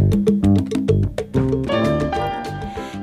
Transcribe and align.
Thank 0.00 0.30
you. 0.30 0.39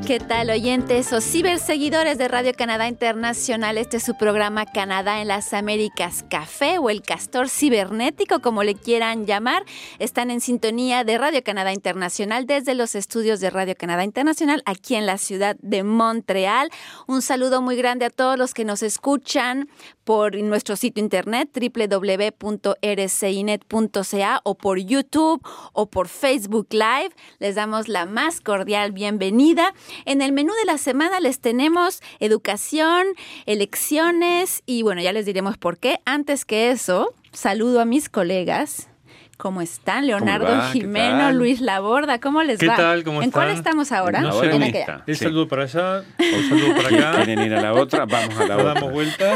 ¿Qué 0.07 0.19
tal 0.22 0.49
oyentes 0.49 1.11
o 1.11 1.19
ciberseguidores 1.19 2.17
de 2.17 2.30
Radio 2.30 2.54
Canadá 2.54 2.88
Internacional? 2.88 3.77
Este 3.77 3.98
es 3.98 4.04
su 4.04 4.17
programa 4.17 4.65
Canadá 4.65 5.19
en 5.19 5.28
las 5.28 5.53
Américas 5.53 6.23
Café 6.29 6.78
o 6.78 6.89
el 6.89 7.01
Castor 7.01 7.49
Cibernético, 7.49 8.39
como 8.39 8.63
le 8.63 8.75
quieran 8.75 9.25
llamar. 9.25 9.65
Están 9.99 10.31
en 10.31 10.39
sintonía 10.39 11.04
de 11.04 11.17
Radio 11.17 11.43
Canadá 11.43 11.73
Internacional 11.73 12.46
desde 12.46 12.74
los 12.74 12.96
estudios 12.96 13.42
de 13.42 13.49
Radio 13.49 13.75
Canadá 13.75 14.06
Internacional 14.06 14.63
aquí 14.65 14.96
en 14.96 15.06
la 15.06 15.17
ciudad 15.17 15.57
de 15.60 15.83
Montreal. 15.83 16.70
Un 17.08 17.21
saludo 17.21 17.62
muy 17.62 17.76
grande 17.76 18.05
a 18.05 18.10
todos 18.10 18.38
los 18.38 18.54
que 18.54 18.64
nos 18.64 18.84
escuchan 18.84 19.68
por 20.05 20.38
nuestro 20.38 20.78
sitio 20.78 21.04
internet 21.04 21.50
www.rcinet.ca 21.54 24.42
o 24.46 24.55
por 24.55 24.80
YouTube 24.80 25.46
o 25.74 25.89
por 25.89 26.08
Facebook 26.08 26.68
Live. 26.71 27.10
Les 27.39 27.55
damos 27.55 27.89
la 27.89 28.05
más 28.05 28.39
cordial 28.39 28.94
bienvenida. 28.94 29.74
En 30.06 30.21
el 30.21 30.32
menú 30.32 30.54
de 30.54 30.65
la 30.65 30.78
semana 30.78 31.19
les 31.19 31.39
tenemos 31.39 32.01
educación, 32.19 33.05
elecciones 33.45 34.63
y 34.65 34.81
bueno, 34.83 35.01
ya 35.01 35.11
les 35.13 35.25
diremos 35.25 35.57
por 35.57 35.77
qué. 35.77 35.99
Antes 36.05 36.45
que 36.45 36.71
eso, 36.71 37.13
saludo 37.31 37.81
a 37.81 37.85
mis 37.85 38.09
colegas. 38.09 38.89
¿Cómo 39.38 39.61
están? 39.61 40.07
Leonardo 40.07 40.63
Jimeno, 40.71 41.31
Luis 41.31 41.61
Laborda, 41.61 42.19
¿cómo 42.19 42.41
les 42.41 42.55
va? 42.57 42.59
¿Qué 42.59 42.67
tal? 42.81 43.03
¿Cómo 43.03 43.21
¿En 43.21 43.29
cuál 43.29 43.49
estamos 43.49 43.91
ahora? 43.91 44.19
No 44.21 44.31
sé, 44.31 44.49
un 44.49 45.15
saludo 45.15 45.47
para 45.47 45.63
allá, 45.63 46.03
un 46.17 46.49
saludo 46.49 46.75
para 46.75 46.88
acá. 47.11 47.23
¿Quieren 47.23 47.45
ir 47.45 47.53
a 47.53 47.61
la 47.61 47.73
otra? 47.73 48.05
Vamos 48.07 48.35
a 48.35 48.47
la 48.47 48.55
otra. 48.57 48.73
Damos 48.73 48.91
vuelta. 48.91 49.35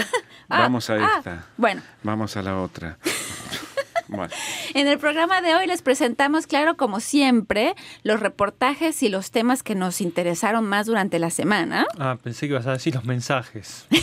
Vamos 0.49 0.89
a 0.89 0.93
Ah, 0.95 1.13
esta. 1.19 1.45
bueno. 1.55 1.81
Vamos 2.01 2.35
a 2.35 2.41
la 2.41 2.59
otra. 2.59 2.97
Bueno. 4.11 4.31
En 4.73 4.87
el 4.87 4.97
programa 4.99 5.41
de 5.41 5.53
hoy 5.55 5.67
les 5.67 5.81
presentamos, 5.81 6.47
claro, 6.47 6.77
como 6.77 6.99
siempre, 7.01 7.75
los 8.03 8.19
reportajes 8.21 9.03
y 9.03 9.09
los 9.09 9.31
temas 9.31 9.63
que 9.63 9.75
nos 9.75 9.99
interesaron 9.99 10.65
más 10.65 10.85
durante 10.85 11.19
la 11.19 11.29
semana. 11.29 11.85
Ah, 11.99 12.17
pensé 12.23 12.47
que 12.47 12.53
ibas 12.53 12.67
a 12.67 12.73
decir 12.73 12.95
los 12.95 13.03
mensajes. 13.05 13.85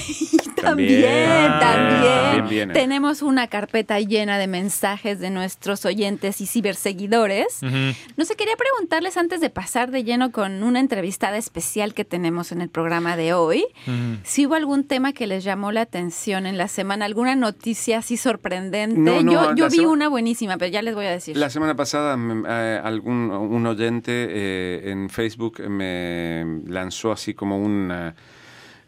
También, 0.61 1.03
También. 1.03 1.61
también. 1.61 2.33
Bien, 2.33 2.49
bien. 2.49 2.73
Tenemos 2.73 3.23
una 3.23 3.47
carpeta 3.47 4.01
llena 4.01 4.39
de 4.39 4.49
mensajes 4.49 5.21
de 5.21 5.31
nuestros 5.31 5.85
oyentes 5.85 6.41
y 6.41 6.47
ciberseguidores. 6.47 7.61
No 7.63 8.25
sé, 8.25 8.35
quería 8.35 8.57
preguntarles 8.57 9.17
antes 9.17 9.41
de 9.41 9.51
pasar 9.51 9.93
de 9.93 10.03
lleno 10.03 10.33
con 10.33 10.65
una 10.65 10.81
entrevistada 10.81 11.37
especial 11.37 11.95
que 11.95 12.05
tenemos 12.05 12.51
en 12.51 12.61
el 12.61 12.69
programa 12.71 13.17
de 13.17 13.35
hoy, 13.35 13.67
Ujú. 13.87 14.19
si 14.25 14.47
hubo 14.47 14.57
algún 14.57 14.83
tema 14.85 15.13
que 15.13 15.29
les 15.29 15.45
llamó 15.45 15.71
la 15.71 15.83
atención 15.83 16.45
en 16.45 16.59
la 16.59 16.67
semana, 16.67 17.05
alguna 17.05 17.37
noticia 17.37 17.99
así 17.99 18.17
sorprendente. 18.17 18.99
No, 18.99 19.23
no, 19.23 19.33
yo 19.51 19.55
yo 19.55 19.69
vi 19.71 19.77
sema- 19.79 19.89
una 19.99 20.09
buenísima, 20.09 20.57
pero 20.57 20.71
ya 20.71 20.83
les 20.83 20.95
voy 20.95 21.07
a 21.07 21.11
decir. 21.11 21.37
La 21.37 21.51
semana 21.51 21.77
pasada 21.77 22.17
eh, 22.17 22.81
algún 22.83 23.31
un 23.31 23.67
oyente 23.67 24.13
eh, 24.13 24.91
en 24.91 25.11
Facebook 25.11 25.61
me 25.69 26.63
lanzó 26.67 27.13
así 27.13 27.35
como 27.35 27.59
un 27.59 27.93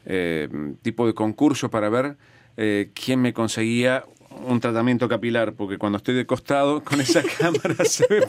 eh, 0.06 0.48
tipo 0.83 1.06
de 1.06 1.14
concurso 1.14 1.70
para 1.70 1.89
ver 1.91 2.17
eh, 2.56 2.91
quién 2.94 3.20
me 3.20 3.33
conseguía 3.33 4.05
un 4.47 4.61
tratamiento 4.61 5.08
capilar, 5.08 5.55
porque 5.55 5.78
cuando 5.78 5.98
estoy 5.98 6.14
de 6.14 6.27
costado 6.27 6.83
con 6.83 7.00
esa 7.00 7.22
cámara 7.39 7.84
se 7.84 8.06
ve... 8.08 8.27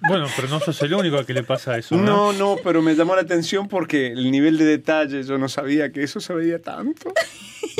Bueno, 0.00 0.26
pero 0.36 0.48
no 0.48 0.60
sos 0.60 0.80
el 0.82 0.94
único 0.94 1.16
a 1.18 1.24
que 1.26 1.32
le 1.34 1.42
pasa 1.42 1.76
eso. 1.78 1.96
¿no? 1.96 2.02
No, 2.04 2.32
no, 2.32 2.56
pero 2.62 2.82
me 2.82 2.94
llamó 2.94 3.14
la 3.16 3.22
atención 3.22 3.68
porque 3.68 4.08
el 4.08 4.30
nivel 4.30 4.58
de 4.58 4.64
detalle, 4.64 5.22
yo 5.22 5.38
no 5.38 5.48
sabía 5.48 5.92
que 5.92 6.02
eso 6.02 6.20
se 6.20 6.34
veía 6.34 6.60
tanto. 6.60 7.12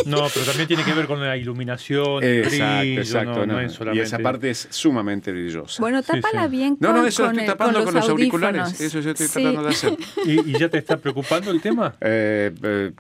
No, 0.07 0.27
pero 0.33 0.47
también 0.47 0.67
tiene 0.69 0.85
que 0.85 0.93
ver 0.95 1.07
con 1.07 1.21
la 1.21 1.37
iluminación, 1.37 2.23
el 2.25 2.45
Exacto, 2.45 2.79
brillo, 2.81 3.01
exacto. 3.01 3.31
no, 3.41 3.47
no 3.47 3.53
no. 3.55 3.61
es 3.61 3.73
Y 3.73 3.77
solamente... 3.77 4.05
esa 4.07 4.19
parte 4.21 4.51
es 4.51 4.67
sumamente 4.71 5.33
brillosa. 5.33 5.83
Bueno, 5.83 6.01
Sí, 6.03 6.13
tápala 6.13 6.45
sí. 6.45 6.51
bien 6.51 6.77
No, 6.81 6.89
con, 6.93 6.97
no, 7.03 7.07
eso 7.07 7.23
lo 7.23 7.29
con 7.29 7.39
estoy 7.41 7.53
tapando 7.53 7.85
con 7.85 7.95
los, 7.95 8.09
auriculares. 8.09 8.81
Eso 8.81 9.01
yo 9.01 9.11
estoy 9.11 9.27
Sí. 9.27 9.33
tratando 9.35 9.63
de 9.65 9.69
hacer. 9.69 9.97
¿Y, 10.25 10.51
y 10.51 10.59
ya 10.59 10.69
te 10.69 10.79
está 10.79 10.97
preocupando 10.97 11.51
el 11.51 11.61
tema? 11.61 11.95
Eh, 12.01 12.53
eh, 12.63 12.93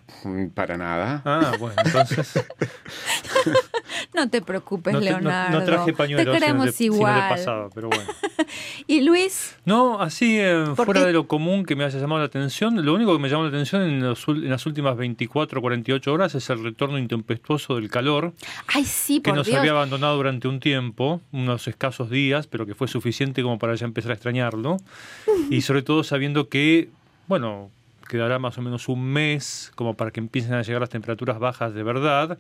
para 0.55 0.77
nada. 0.77 1.22
Ah, 1.25 1.53
bueno, 1.59 1.77
entonces... 1.84 2.32
No 4.15 4.28
te 4.28 4.43
preocupes, 4.43 4.93
No, 4.93 5.00
te- 5.00 5.10
no- 5.10 5.19
Leonardo. 5.19 5.59
no 5.59 5.65
traje 5.65 5.93
pañuelos, 5.93 6.25
Te 6.26 6.31
sino 6.31 6.41
queremos 6.41 6.66
de, 6.66 6.72
sino 6.72 6.93
de 6.93 6.97
igual. 6.99 7.28
pasado, 7.31 7.71
pero 7.75 7.88
bueno. 7.88 8.05
Y 8.92 9.00
Luis, 9.00 9.56
No, 9.64 10.03
así 10.03 10.38
eh, 10.38 10.64
¿Por 10.76 10.84
fuera 10.84 11.00
qué? 11.00 11.06
de 11.06 11.12
lo 11.14 11.26
común 11.26 11.64
que 11.64 11.75
me 11.75 11.84
haya 11.84 11.98
llamado 11.98 12.19
la 12.19 12.26
atención, 12.26 12.84
lo 12.84 12.92
único 12.92 13.14
que 13.16 13.22
me 13.22 13.30
llamó 13.30 13.44
la 13.44 13.48
atención 13.48 13.80
en, 13.80 14.03
los 14.03 14.28
en 14.28 14.50
las 14.50 14.66
últimas 14.66 14.98
24 14.98 15.58
o 15.58 15.62
48 15.62 16.12
horas 16.12 16.34
es 16.34 16.50
el 16.50 16.62
retorno 16.62 16.98
intempestuoso 16.98 17.76
del 17.76 17.88
calor, 17.88 18.34
ay 18.66 18.84
sí, 18.84 19.20
que 19.22 19.31
por 19.31 19.38
nos 19.38 19.47
Dios. 19.47 19.58
había 19.58 19.70
abandonado 19.70 20.16
durante 20.16 20.47
un 20.47 20.60
tiempo, 20.60 21.22
unos 21.32 21.66
escasos 21.69 22.10
días, 22.10 22.47
pero 22.47 22.66
que 22.66 22.75
fue 22.75 22.86
suficiente 22.86 23.42
como 23.42 23.58
para 23.58 23.75
ya 23.76 23.86
empezar 23.86 24.10
a 24.10 24.14
extrañarlo. 24.14 24.76
Y 25.48 25.62
sobre 25.62 25.81
todo 25.81 26.04
sabiendo 26.04 26.50
que, 26.50 26.91
bueno, 27.28 27.70
quedará 28.10 28.38
más 28.38 28.58
o 28.58 28.60
menos 28.60 28.88
un 28.88 29.02
mes 29.02 29.72
como 29.75 29.94
para 29.94 30.10
que 30.10 30.20
empiecen 30.20 30.52
a 30.52 30.60
llegar 30.60 30.82
las 30.82 30.91
temperaturas 30.91 31.38
bajas 31.38 31.72
de 31.72 31.82
verdad, 31.82 32.38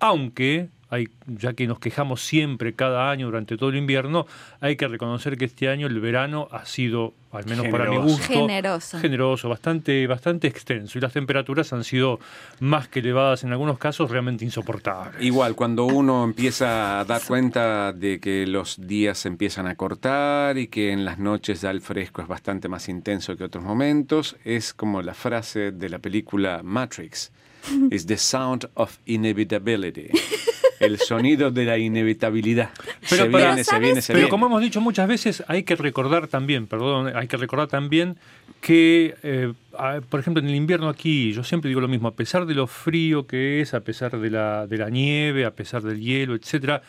aunque 0.00 0.68
hay, 0.92 1.08
ya 1.26 1.54
que 1.54 1.66
nos 1.66 1.78
quejamos 1.78 2.20
siempre 2.20 2.74
cada 2.74 3.10
año 3.10 3.24
durante 3.24 3.56
todo 3.56 3.70
el 3.70 3.76
invierno, 3.76 4.26
hay 4.60 4.76
que 4.76 4.86
reconocer 4.86 5.38
que 5.38 5.46
este 5.46 5.70
año 5.70 5.86
el 5.86 5.98
verano 6.00 6.48
ha 6.52 6.66
sido, 6.66 7.14
al 7.32 7.46
menos 7.46 7.66
para 7.68 7.84
mi 7.84 7.96
Generoso. 7.96 8.08
gusto, 8.18 8.32
Generoso. 8.34 8.98
generoso, 8.98 9.48
bastante, 9.48 10.06
bastante 10.06 10.48
extenso. 10.48 10.98
Y 10.98 11.00
las 11.00 11.14
temperaturas 11.14 11.72
han 11.72 11.82
sido 11.82 12.20
más 12.60 12.88
que 12.88 13.00
elevadas, 13.00 13.42
en 13.42 13.52
algunos 13.52 13.78
casos 13.78 14.10
realmente 14.10 14.44
insoportables. 14.44 15.22
Igual, 15.22 15.54
cuando 15.54 15.86
uno 15.86 16.24
empieza 16.24 17.00
a 17.00 17.04
dar 17.06 17.22
cuenta 17.26 17.94
de 17.94 18.20
que 18.20 18.46
los 18.46 18.86
días 18.86 19.16
se 19.16 19.28
empiezan 19.28 19.66
a 19.68 19.76
cortar 19.76 20.58
y 20.58 20.66
que 20.66 20.92
en 20.92 21.06
las 21.06 21.18
noches 21.18 21.62
ya 21.62 21.70
el 21.70 21.80
fresco 21.80 22.20
es 22.20 22.28
bastante 22.28 22.68
más 22.68 22.90
intenso 22.90 23.34
que 23.34 23.44
otros 23.44 23.64
momentos, 23.64 24.36
es 24.44 24.74
como 24.74 25.00
la 25.00 25.14
frase 25.14 25.72
de 25.72 25.88
la 25.88 26.00
película 26.00 26.60
Matrix. 26.62 27.32
Es 27.90 28.06
the 28.06 28.18
sound 28.18 28.68
of 28.74 28.98
inevitability. 29.06 30.10
El 30.82 30.98
sonido 30.98 31.50
de 31.50 31.64
la 31.64 31.78
inevitabilidad. 31.78 32.70
Pero 33.08 33.24
se 33.24 33.30
para- 33.30 33.46
viene, 33.48 33.64
se 33.64 33.78
viene, 33.78 34.00
se 34.02 34.08
Pero 34.12 34.18
viene. 34.18 34.30
como 34.30 34.46
hemos 34.46 34.60
dicho 34.62 34.80
muchas 34.80 35.08
veces, 35.08 35.42
hay 35.48 35.62
que 35.62 35.76
recordar 35.76 36.28
también, 36.28 36.66
perdón, 36.66 37.12
hay 37.16 37.28
que 37.28 37.36
recordar 37.36 37.68
también 37.68 38.16
que, 38.60 39.14
eh, 39.22 39.52
por 40.08 40.20
ejemplo, 40.20 40.42
en 40.42 40.48
el 40.48 40.54
invierno 40.54 40.88
aquí, 40.88 41.32
yo 41.32 41.42
siempre 41.44 41.68
digo 41.68 41.80
lo 41.80 41.88
mismo, 41.88 42.08
a 42.08 42.14
pesar 42.14 42.46
de 42.46 42.54
lo 42.54 42.66
frío 42.66 43.26
que 43.26 43.60
es, 43.60 43.74
a 43.74 43.80
pesar 43.80 44.18
de 44.18 44.30
la, 44.30 44.66
de 44.66 44.76
la 44.78 44.90
nieve, 44.90 45.44
a 45.44 45.50
pesar 45.52 45.82
del 45.82 46.00
hielo, 46.00 46.34
etcétera, 46.34 46.82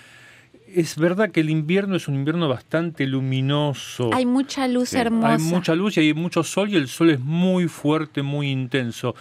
es 0.76 0.96
verdad 0.98 1.30
que 1.32 1.40
el 1.42 1.50
invierno 1.52 1.96
es 1.96 2.08
un 2.08 2.16
invierno 2.16 2.48
bastante 2.50 3.06
luminoso. 3.06 4.10
Hay 4.14 4.26
mucha 4.26 4.68
luz 4.68 4.90
Sí. 4.90 4.98
hermosa. 4.98 5.34
Hay 5.34 5.40
mucha 5.40 5.76
luz 5.76 5.98
y 5.98 6.00
hay 6.02 6.14
mucho 6.16 6.44
sol 6.44 6.70
y 6.70 6.76
el 6.76 6.88
sol 6.88 7.12
es 7.12 7.20
muy 7.20 7.68
fuerte, 7.68 8.22
muy 8.24 8.50
intenso. 8.50 9.16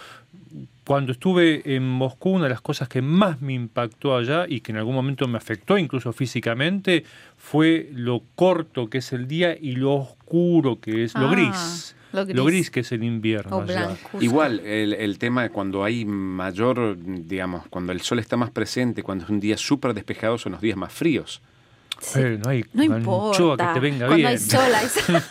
Cuando 0.85 1.13
estuve 1.13 1.75
en 1.75 1.87
Moscú, 1.87 2.31
una 2.31 2.43
de 2.45 2.49
las 2.49 2.61
cosas 2.61 2.89
que 2.89 3.01
más 3.01 3.41
me 3.41 3.53
impactó 3.53 4.15
allá 4.17 4.45
y 4.47 4.59
que 4.59 4.71
en 4.73 4.77
algún 4.77 4.95
momento 4.95 5.27
me 5.29 5.37
afectó 5.37 5.77
incluso 5.77 6.11
físicamente 6.11 7.05
fue 7.37 7.89
lo 7.93 8.21
corto 8.35 8.89
que 8.89 8.97
es 8.97 9.13
el 9.13 9.27
día 9.27 9.55
y 9.59 9.73
lo 9.77 9.93
oscuro 9.93 10.79
que 10.81 11.03
es, 11.05 11.13
lo 11.15 11.27
Ah, 11.29 11.31
gris. 11.31 11.95
lo 12.11 12.45
gris. 12.45 12.69
que 12.69 12.81
es 12.81 12.91
el 12.91 13.03
invierno. 13.03 13.61
allá. 13.61 13.95
Igual, 14.19 14.59
el, 14.59 14.93
el 14.93 15.17
tema 15.19 15.43
de 15.43 15.49
cuando 15.51 15.83
hay 15.85 16.03
mayor, 16.03 16.97
digamos, 16.99 17.65
cuando 17.69 17.91
el 17.93 18.01
sol 18.01 18.19
está 18.19 18.35
más 18.35 18.51
presente, 18.51 19.03
cuando 19.03 19.23
es 19.23 19.29
un 19.29 19.39
día 19.39 19.57
súper 19.57 19.93
despejado, 19.93 20.37
son 20.37 20.51
los 20.51 20.61
días 20.61 20.75
más 20.77 20.91
fríos. 20.91 21.41
Sí. 22.03 22.19
Eh, 22.19 22.39
no 22.43 22.49
hay 22.49 22.63
No 22.73 22.83
anchoa 22.95 22.97
importa. 23.37 23.67
que 23.69 23.73
te 23.75 23.79
venga 23.79 23.97
Cuando 24.07 24.15
bien. 24.17 24.27
hay 24.27 24.37
sol, 24.37 24.75
hay 24.75 24.87
sol. 24.89 25.21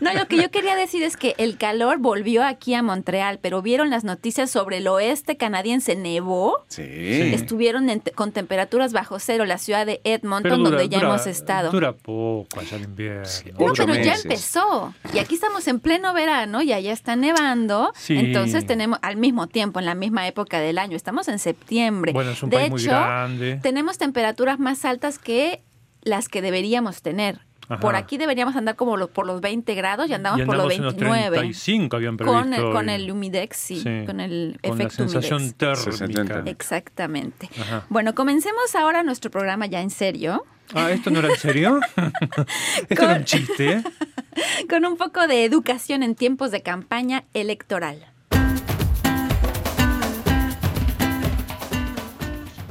no, 0.00 0.14
lo 0.14 0.26
que 0.28 0.36
yo 0.36 0.50
quería 0.50 0.76
decir 0.76 1.02
es 1.02 1.16
que 1.16 1.34
el 1.38 1.56
calor 1.56 1.98
volvió 1.98 2.44
aquí 2.44 2.74
a 2.74 2.82
Montreal, 2.82 3.38
pero 3.42 3.62
vieron 3.62 3.90
las 3.90 4.04
noticias 4.04 4.50
sobre 4.50 4.78
el 4.78 4.88
oeste 4.88 5.36
canadiense 5.36 5.96
nevó. 5.96 6.64
Sí. 6.68 6.82
Estuvieron 6.84 7.90
en 7.90 8.00
con 8.14 8.32
temperaturas 8.32 8.92
bajo 8.92 9.18
cero, 9.18 9.44
la 9.44 9.58
ciudad 9.58 9.86
de 9.86 10.00
Edmonton, 10.04 10.58
dura- 10.62 10.70
donde 10.78 10.88
ya 10.88 10.98
dura- 10.98 11.08
hemos 11.10 11.26
estado. 11.26 11.70
Dura 11.70 11.92
poco 11.92 12.60
allá 12.60 12.76
el 12.76 12.84
invierno. 12.84 13.24
Sí, 13.24 13.50
No, 13.58 13.72
pero 13.74 13.94
ya 13.94 14.14
empezó. 14.14 14.94
Y 15.12 15.18
aquí 15.18 15.34
estamos 15.34 15.66
en 15.68 15.80
pleno 15.80 16.12
verano 16.14 16.62
y 16.62 16.72
allá 16.72 16.92
está 16.92 17.16
nevando. 17.16 17.92
Sí. 17.96 18.16
Entonces 18.16 18.66
tenemos 18.66 18.98
al 19.02 19.16
mismo 19.16 19.46
tiempo, 19.48 19.80
en 19.80 19.86
la 19.86 19.94
misma 19.94 20.26
época 20.28 20.60
del 20.60 20.78
año. 20.78 20.96
Estamos 20.96 21.28
en 21.28 21.38
septiembre. 21.38 22.12
Bueno, 22.12 22.30
es 22.30 22.42
un 22.42 22.50
de 22.50 22.56
país 22.56 22.66
hecho, 22.68 22.74
muy 22.74 22.84
grande. 22.84 23.58
tenemos 23.62 23.98
temperaturas 23.98 24.58
más 24.58 24.84
altas 24.84 25.18
que 25.18 25.62
las 26.04 26.28
que 26.28 26.40
deberíamos 26.42 27.02
tener. 27.02 27.40
Ajá. 27.66 27.80
Por 27.80 27.96
aquí 27.96 28.18
deberíamos 28.18 28.54
andar 28.56 28.76
como 28.76 28.98
lo- 28.98 29.08
por 29.08 29.24
los 29.26 29.40
20 29.40 29.74
grados 29.74 30.10
y 30.10 30.12
andamos, 30.12 30.38
Y 30.38 30.44
por 30.44 30.54
los 30.56 30.64
andamos 30.64 30.78
en 30.78 30.84
los 30.84 30.94
29. 30.96 31.38
35 31.38 31.96
habían 31.96 32.16
previsto. 32.18 32.38
con, 32.42 32.52
el, 32.54 32.72
con 32.72 32.88
el 32.90 33.10
humidex, 33.10 33.56
sí, 33.56 33.76
Sí, 33.76 34.04
con 34.04 34.20
el 34.20 34.58
con 34.62 34.76
la 34.78 34.84
efecto 34.84 34.96
sensación 35.08 35.40
humidex. 35.40 35.56
térmica. 35.56 35.90
60. 35.92 36.50
Exactamente. 36.50 37.48
Ajá. 37.58 37.86
Bueno, 37.88 38.14
comencemos 38.14 38.74
ahora 38.74 39.02
nuestro 39.02 39.30
programa 39.30 39.64
ya 39.66 39.80
en 39.80 39.88
serio, 39.90 40.44
Ah, 40.74 40.90
¿esto 40.90 41.10
no 41.10 41.18
era 41.20 41.28
en 41.28 41.36
serio? 41.38 41.80
esto 42.88 43.02
era 43.04 43.16
un 43.16 43.24
chiste, 43.24 43.82
con 44.68 44.84
un 44.84 44.96
poco 44.98 45.26
de 45.26 45.44
educación 45.44 46.02
en 46.02 46.14
tiempos 46.14 46.50
de 46.50 46.62
campaña 46.62 47.24
electoral. 47.32 48.06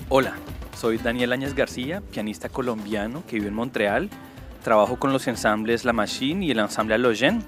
Hola, 0.10 0.36
soy 0.84 0.98
Daniel 0.98 1.32
Áñez 1.32 1.56
García, 1.56 2.02
pianista 2.12 2.50
colombiano 2.50 3.24
que 3.26 3.38
vive 3.38 3.48
en 3.48 3.54
Montreal. 3.54 4.10
trabajo 4.66 5.00
con 5.00 5.14
los 5.14 5.30
ensambles 5.30 5.86
La 5.86 5.94
Machine 5.94 6.46
y 6.46 6.52
el 6.52 6.60
ensamble 6.60 6.96
Alogen 6.96 7.42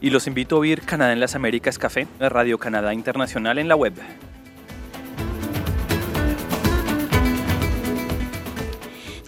y 0.00 0.08
los 0.08 0.26
invito 0.26 0.56
a 0.56 0.60
oír 0.60 0.80
Canadá 0.80 1.12
en 1.12 1.20
las 1.20 1.34
Américas 1.34 1.78
Café, 1.78 2.08
Radio 2.18 2.56
Canadá 2.56 2.94
Internacional 2.94 3.58
en 3.58 3.68
la 3.68 3.76
web. 3.76 3.92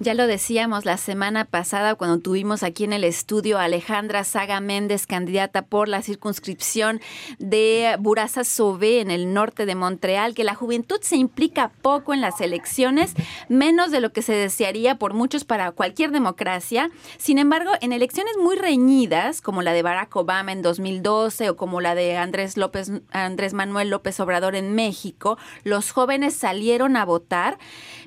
Ya 0.02 0.14
lo 0.14 0.26
decíamos 0.26 0.86
la 0.86 0.96
semana 0.96 1.44
pasada 1.44 1.94
cuando 1.94 2.20
tuvimos 2.20 2.62
aquí 2.62 2.84
en 2.84 2.94
el 2.94 3.04
estudio 3.04 3.58
a 3.58 3.64
Alejandra 3.64 4.24
Saga 4.24 4.58
Méndez, 4.58 5.06
candidata 5.06 5.60
por 5.60 5.88
la 5.88 6.00
circunscripción 6.00 7.02
de 7.38 7.96
Burasa 8.00 8.44
Sobé 8.44 9.02
en 9.02 9.10
el 9.10 9.34
norte 9.34 9.66
de 9.66 9.74
Montreal, 9.74 10.34
que 10.34 10.42
la 10.42 10.54
juventud 10.54 11.00
se 11.02 11.16
implica 11.16 11.70
poco 11.82 12.14
en 12.14 12.22
las 12.22 12.40
elecciones, 12.40 13.12
menos 13.50 13.90
de 13.90 14.00
lo 14.00 14.10
que 14.10 14.22
se 14.22 14.32
desearía 14.32 14.94
por 14.94 15.12
muchos 15.12 15.44
para 15.44 15.70
cualquier 15.72 16.12
democracia. 16.12 16.90
Sin 17.18 17.38
embargo, 17.38 17.72
en 17.82 17.92
elecciones 17.92 18.38
muy 18.40 18.56
reñidas, 18.56 19.42
como 19.42 19.60
la 19.60 19.74
de 19.74 19.82
Barack 19.82 20.16
Obama 20.16 20.52
en 20.52 20.62
2012 20.62 21.50
o 21.50 21.56
como 21.58 21.82
la 21.82 21.94
de 21.94 22.16
Andrés 22.16 22.56
López 22.56 22.90
Andrés 23.10 23.52
Manuel 23.52 23.90
López 23.90 24.18
Obrador 24.20 24.56
en 24.56 24.74
México, 24.74 25.36
los 25.62 25.90
jóvenes 25.90 26.34
salieron 26.34 26.96
a 26.96 27.04
votar, 27.04 27.58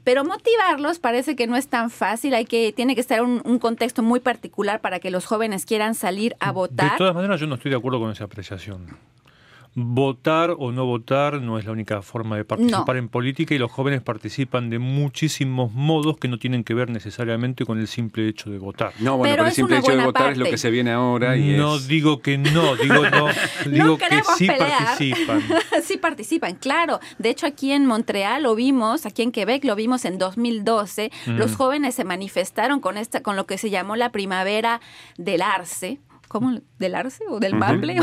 pero 0.03 0.25
motivarlos 0.25 0.97
parece 0.97 1.35
que 1.35 1.45
no 1.45 1.55
es 1.55 1.67
tan 1.83 1.89
fácil, 1.89 2.33
hay 2.33 2.45
que, 2.45 2.71
tiene 2.71 2.95
que 2.95 3.01
estar 3.01 3.21
un, 3.21 3.41
un 3.44 3.59
contexto 3.59 4.01
muy 4.03 4.21
particular 4.21 4.80
para 4.80 5.00
que 5.00 5.12
los 5.12 5.25
jóvenes 5.25 5.65
quieran 5.65 5.95
salir 5.95 6.35
a 6.39 6.51
votar. 6.51 6.91
De 6.91 6.97
todas 6.97 7.13
maneras, 7.13 7.39
yo 7.39 7.47
no 7.47 7.56
estoy 7.56 7.71
de 7.71 7.77
acuerdo 7.77 8.00
con 8.00 8.09
esa 8.09 8.24
apreciación 8.24 8.88
votar 9.75 10.55
o 10.57 10.71
no 10.71 10.85
votar 10.85 11.41
no 11.41 11.57
es 11.57 11.65
la 11.65 11.71
única 11.71 12.01
forma 12.01 12.37
de 12.37 12.45
participar 12.45 12.97
en 12.97 13.09
política 13.09 13.55
y 13.55 13.57
los 13.57 13.71
jóvenes 13.71 14.01
participan 14.01 14.69
de 14.69 14.79
muchísimos 14.79 15.73
modos 15.73 16.17
que 16.17 16.27
no 16.27 16.37
tienen 16.37 16.63
que 16.63 16.73
ver 16.73 16.89
necesariamente 16.89 17.65
con 17.65 17.79
el 17.79 17.87
simple 17.87 18.27
hecho 18.27 18.49
de 18.49 18.59
votar. 18.59 18.93
No, 18.99 19.17
bueno, 19.17 19.35
pero, 19.35 19.47
el 19.47 19.53
simple 19.53 19.79
hecho 19.79 19.95
de 19.95 20.05
votar 20.05 20.33
es 20.33 20.37
lo 20.37 20.45
que 20.45 20.57
se 20.57 20.69
viene 20.69 20.91
ahora. 20.91 21.37
Y 21.37 21.57
no 21.57 21.79
digo 21.79 22.21
que 22.21 22.37
no, 22.37 22.75
digo 22.75 23.09
no, 23.09 23.27
digo 23.69 23.97
que 23.97 24.21
sí 24.37 24.47
participan. 24.47 25.41
sí 25.83 25.97
participan, 25.97 26.55
claro. 26.55 26.99
De 27.17 27.29
hecho, 27.29 27.47
aquí 27.47 27.71
en 27.71 27.85
Montreal 27.85 28.43
lo 28.43 28.55
vimos, 28.55 29.05
aquí 29.05 29.23
en 29.23 29.31
Quebec 29.31 29.63
lo 29.65 29.75
vimos 29.75 30.05
en 30.05 30.17
2012. 30.17 31.11
Los 31.27 31.55
jóvenes 31.55 31.95
se 31.95 32.03
manifestaron 32.03 32.79
con 32.79 32.97
esta, 32.97 33.21
con 33.21 33.35
lo 33.35 33.45
que 33.45 33.57
se 33.57 33.69
llamó 33.69 33.95
la 33.95 34.11
primavera 34.11 34.81
del 35.17 35.41
arce 35.41 35.99
¿Cómo? 36.33 36.59
¿Del 36.80 36.95
arce 36.95 37.24
o 37.30 37.39
del 37.39 37.53
maple? 37.53 37.95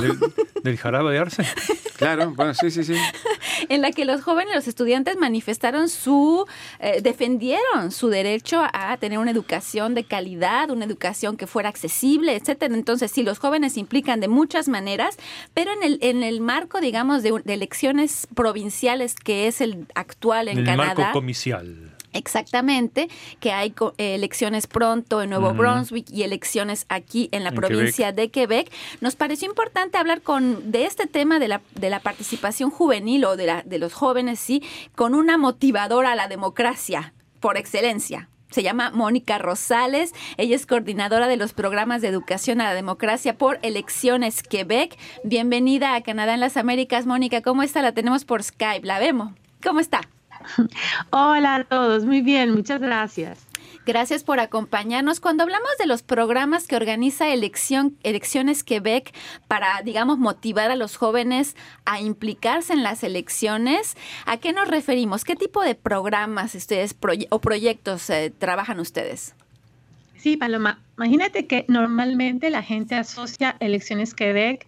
¿Del, 0.63 0.79
jarabe 0.79 1.11
de 1.13 1.19
arce? 1.19 1.43
Claro, 1.97 2.33
bueno, 2.35 2.55
sí, 2.55 2.71
sí, 2.71 2.83
sí. 2.83 2.95
en 3.69 3.83
la 3.83 3.91
que 3.91 4.07
los 4.07 4.23
jóvenes, 4.23 4.55
los 4.55 4.67
estudiantes 4.69 5.19
manifestaron 5.19 5.91
su, 5.91 6.47
eh, 6.79 7.01
defendieron 7.03 7.91
su 7.91 8.09
derecho 8.09 8.63
a 8.73 8.97
tener 8.97 9.19
una 9.19 9.33
educación 9.33 9.95
de 9.95 10.05
calidad, 10.05 10.71
una 10.71 10.87
educación 10.87 11.37
que 11.37 11.47
fuera 11.47 11.69
accesible, 11.69 12.37
etcétera. 12.37 12.75
Entonces, 12.75 13.11
sí, 13.11 13.23
los 13.23 13.39
jóvenes 13.39 13.75
se 13.75 13.81
implican 13.81 14.21
de 14.21 14.29
muchas 14.29 14.67
maneras, 14.69 15.19
pero 15.53 15.73
en 15.73 15.83
el, 15.83 15.99
en 16.01 16.23
el 16.23 16.41
marco, 16.41 16.81
digamos, 16.81 17.23
de, 17.23 17.35
elecciones 17.45 18.29
provinciales 18.35 19.15
que 19.15 19.47
es 19.47 19.61
el 19.61 19.87
actual 19.95 20.49
en, 20.49 20.61
en 20.61 20.69
el 20.69 20.77
marco 20.79 21.03
comicial. 21.13 21.91
Exactamente, 22.13 23.09
que 23.39 23.53
hay 23.53 23.73
eh, 23.99 24.15
elecciones 24.17 24.67
pronto 24.67 25.23
en 25.23 25.31
Nuevo 25.31 25.55
Brunswick 25.55 26.11
y 26.11 26.25
elecciones 26.25 26.85
aquí 26.89 27.29
en 27.31 27.45
la 27.45 27.53
provincia 27.53 28.13
de 28.13 28.31
Quebec. 28.31 28.71
Nos 29.01 29.15
pareció 29.15 29.49
importante 29.49 29.97
hablar 29.97 30.23
con 30.23 30.73
de 30.73 30.87
este 30.87 31.07
tema 31.07 31.39
de 31.39 31.49
la, 31.49 31.61
de 31.75 31.89
la 31.89 32.01
participación 32.01 32.71
juvenil 32.71 33.25
o 33.25 33.37
de, 33.37 33.47
la, 33.47 33.63
de 33.63 33.79
los 33.79 33.93
jóvenes, 33.93 34.41
sí, 34.41 34.63
con 34.97 35.15
una 35.15 35.39
motivadora 35.39 36.13
a 36.13 36.17
la 36.17 36.27
democracia 36.27 37.15
por 37.39 37.57
excelencia. 37.57 38.29
Se 38.51 38.65
llama 38.65 38.91
Mónica 38.91 39.39
Rosales. 39.39 40.13
Ella 40.37 40.57
es 40.57 40.67
coordinadora 40.67 41.29
de 41.29 41.37
los 41.37 41.53
programas 41.53 42.03
de 42.03 42.09
educación 42.09 42.61
a 42.61 42.65
la 42.65 42.75
democracia 42.75 43.39
por 43.39 43.61
Elecciones 43.63 44.43
Quebec. 44.43 44.99
Bienvenida 45.23 45.95
a 45.95 46.03
Canadá 46.03 46.35
en 46.35 46.41
las 46.41 46.57
Américas, 46.57 47.07
Mónica. 47.07 47.43
¿Cómo 47.43 47.63
está? 47.63 47.81
La 47.81 47.93
tenemos 47.93 48.25
por 48.25 48.43
Skype. 48.43 48.85
La 48.85 48.99
vemos. 48.99 49.33
¿Cómo 49.63 49.79
está? 49.79 50.01
Hola 51.11 51.57
a 51.57 51.65
todos, 51.65 52.05
muy 52.05 52.23
bien, 52.23 52.55
muchas 52.55 52.81
gracias. 52.81 53.47
Gracias 53.87 54.25
por 54.25 54.41
acompañarnos. 54.41 55.21
Cuando 55.21 55.43
hablamos 55.43 55.71
de 55.79 55.87
los 55.87 56.03
programas 56.03 56.67
que 56.67 56.77
organiza 56.77 57.33
Elección, 57.33 57.97
Elecciones 58.03 58.63
Quebec 58.63 59.13
para, 59.49 59.81
digamos, 59.83 60.19
motivar 60.19 60.71
a 60.71 60.77
los 60.77 60.97
jóvenes 60.97 61.57
a 61.87 62.01
implicarse 62.01 62.73
en 62.75 62.83
las 62.83 63.03
elecciones, 63.03 63.97
¿a 64.27 64.37
qué 64.37 64.53
nos 64.53 64.69
referimos? 64.69 65.25
¿Qué 65.25 65.35
tipo 65.35 65.63
de 65.63 65.75
programas 65.75 66.55
ustedes 66.55 66.95
o 67.31 67.41
proyectos 67.41 68.11
eh, 68.11 68.33
trabajan 68.37 68.81
ustedes? 68.81 69.35
Sí, 70.19 70.37
Paloma, 70.37 70.83
imagínate 70.99 71.47
que 71.47 71.65
normalmente 71.67 72.51
la 72.51 72.63
gente 72.63 72.95
asocia 72.95 73.57
Elecciones 73.59 74.15
Quebec 74.15 74.67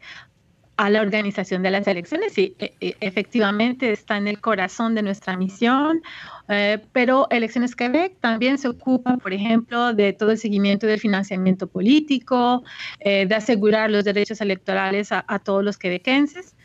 a 0.82 0.90
la 0.90 1.00
organización 1.00 1.62
de 1.62 1.70
las 1.70 1.86
elecciones 1.86 2.36
y 2.36 2.56
e, 2.58 2.74
e, 2.80 2.96
efectivamente 2.98 3.92
está 3.92 4.16
en 4.16 4.26
el 4.26 4.40
corazón 4.40 4.96
de 4.96 5.02
nuestra 5.02 5.36
misión, 5.36 6.02
eh, 6.48 6.80
pero 6.90 7.28
Elecciones 7.30 7.76
Quebec 7.76 8.18
también 8.18 8.58
se 8.58 8.66
ocupa, 8.66 9.16
por 9.16 9.32
ejemplo, 9.32 9.92
de 9.92 10.12
todo 10.12 10.32
el 10.32 10.38
seguimiento 10.38 10.88
del 10.88 10.98
financiamiento 10.98 11.68
político, 11.68 12.64
eh, 12.98 13.26
de 13.26 13.34
asegurar 13.36 13.92
los 13.92 14.02
derechos 14.02 14.40
electorales 14.40 15.12
a, 15.12 15.38
todos 15.38 15.62
los 15.62 15.78
quebequenses. 15.78 16.56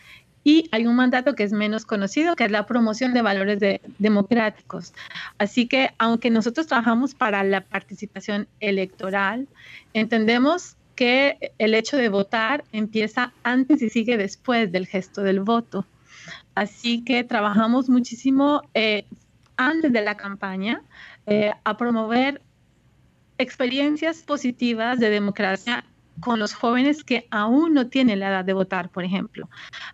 Y 0.43 0.67
hay 0.71 0.87
un 0.87 0.95
mandato 0.95 1.35
que 1.35 1.43
es 1.43 1.51
menos 1.51 1.85
conocido, 1.85 2.35
que 2.35 2.45
es 2.45 2.51
la 2.51 2.65
promoción 2.65 3.13
de 3.13 3.21
valores 3.21 3.59
democráticos. 3.99 4.93
Así 5.37 5.67
que, 5.67 5.91
aunque 5.99 6.31
nosotros 6.31 6.65
trabajamos 6.65 7.13
para 7.13 7.43
la 7.43 7.61
participación 7.61 8.47
electoral, 8.61 9.47
entendemos 9.93 10.76
que 10.97 11.53
el 11.59 11.75
hecho 11.75 11.95
de 11.95 12.09
votar 12.09 12.65
empieza 12.73 13.31
antes 13.43 13.81
y 13.81 13.89
sigue 13.89 14.17
después 14.17 14.69
del 14.71 14.87
gesto 14.87 15.21
del 15.21 15.39
voto. 15.39 15.85
Así 16.55 17.05
que 17.05 17.23
trabajamos 17.23 17.87
muchísimo 17.87 18.63
eh, 18.73 19.05
antes 19.55 19.93
de 19.93 20.01
la 20.01 20.17
campaña 20.17 20.81
eh, 21.27 21.51
a 21.63 21.77
promover 21.77 22.41
experiencias 23.37 24.23
positivas 24.23 24.99
de 24.99 25.11
democracia 25.11 25.85
con 26.19 26.39
los 26.39 26.55
jóvenes 26.55 27.03
que 27.03 27.27
aún 27.29 27.75
no 27.75 27.87
tienen 27.89 28.19
la 28.19 28.29
edad 28.29 28.43
de 28.43 28.53
votar, 28.53 28.89
por 28.89 29.03
ejemplo. 29.03 29.47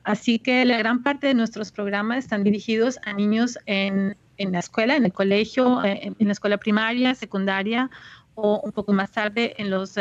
Así 0.06 0.40
que 0.40 0.64
la 0.64 0.78
gran 0.78 1.04
parte 1.04 1.28
de 1.28 1.34
nuestros 1.34 1.74
programas 1.74 2.20
están 2.20 2.46
dirigidos 2.46 2.98
a 3.04 3.12
niños 3.12 3.60
en, 3.66 4.16
la 4.38 4.60
escuela, 4.60 4.96
en 4.96 5.04
el 5.04 5.12
colegio, 5.12 5.84
eh, 5.84 6.14
en 6.18 6.28
la 6.28 6.32
escuela 6.32 6.58
primaria, 6.58 7.14
secundaria 7.14 7.90
o 8.36 8.62
un 8.64 8.72
poco 8.72 8.94
más 8.94 9.12
tarde 9.12 9.54
en 9.58 9.70
los 9.70 9.98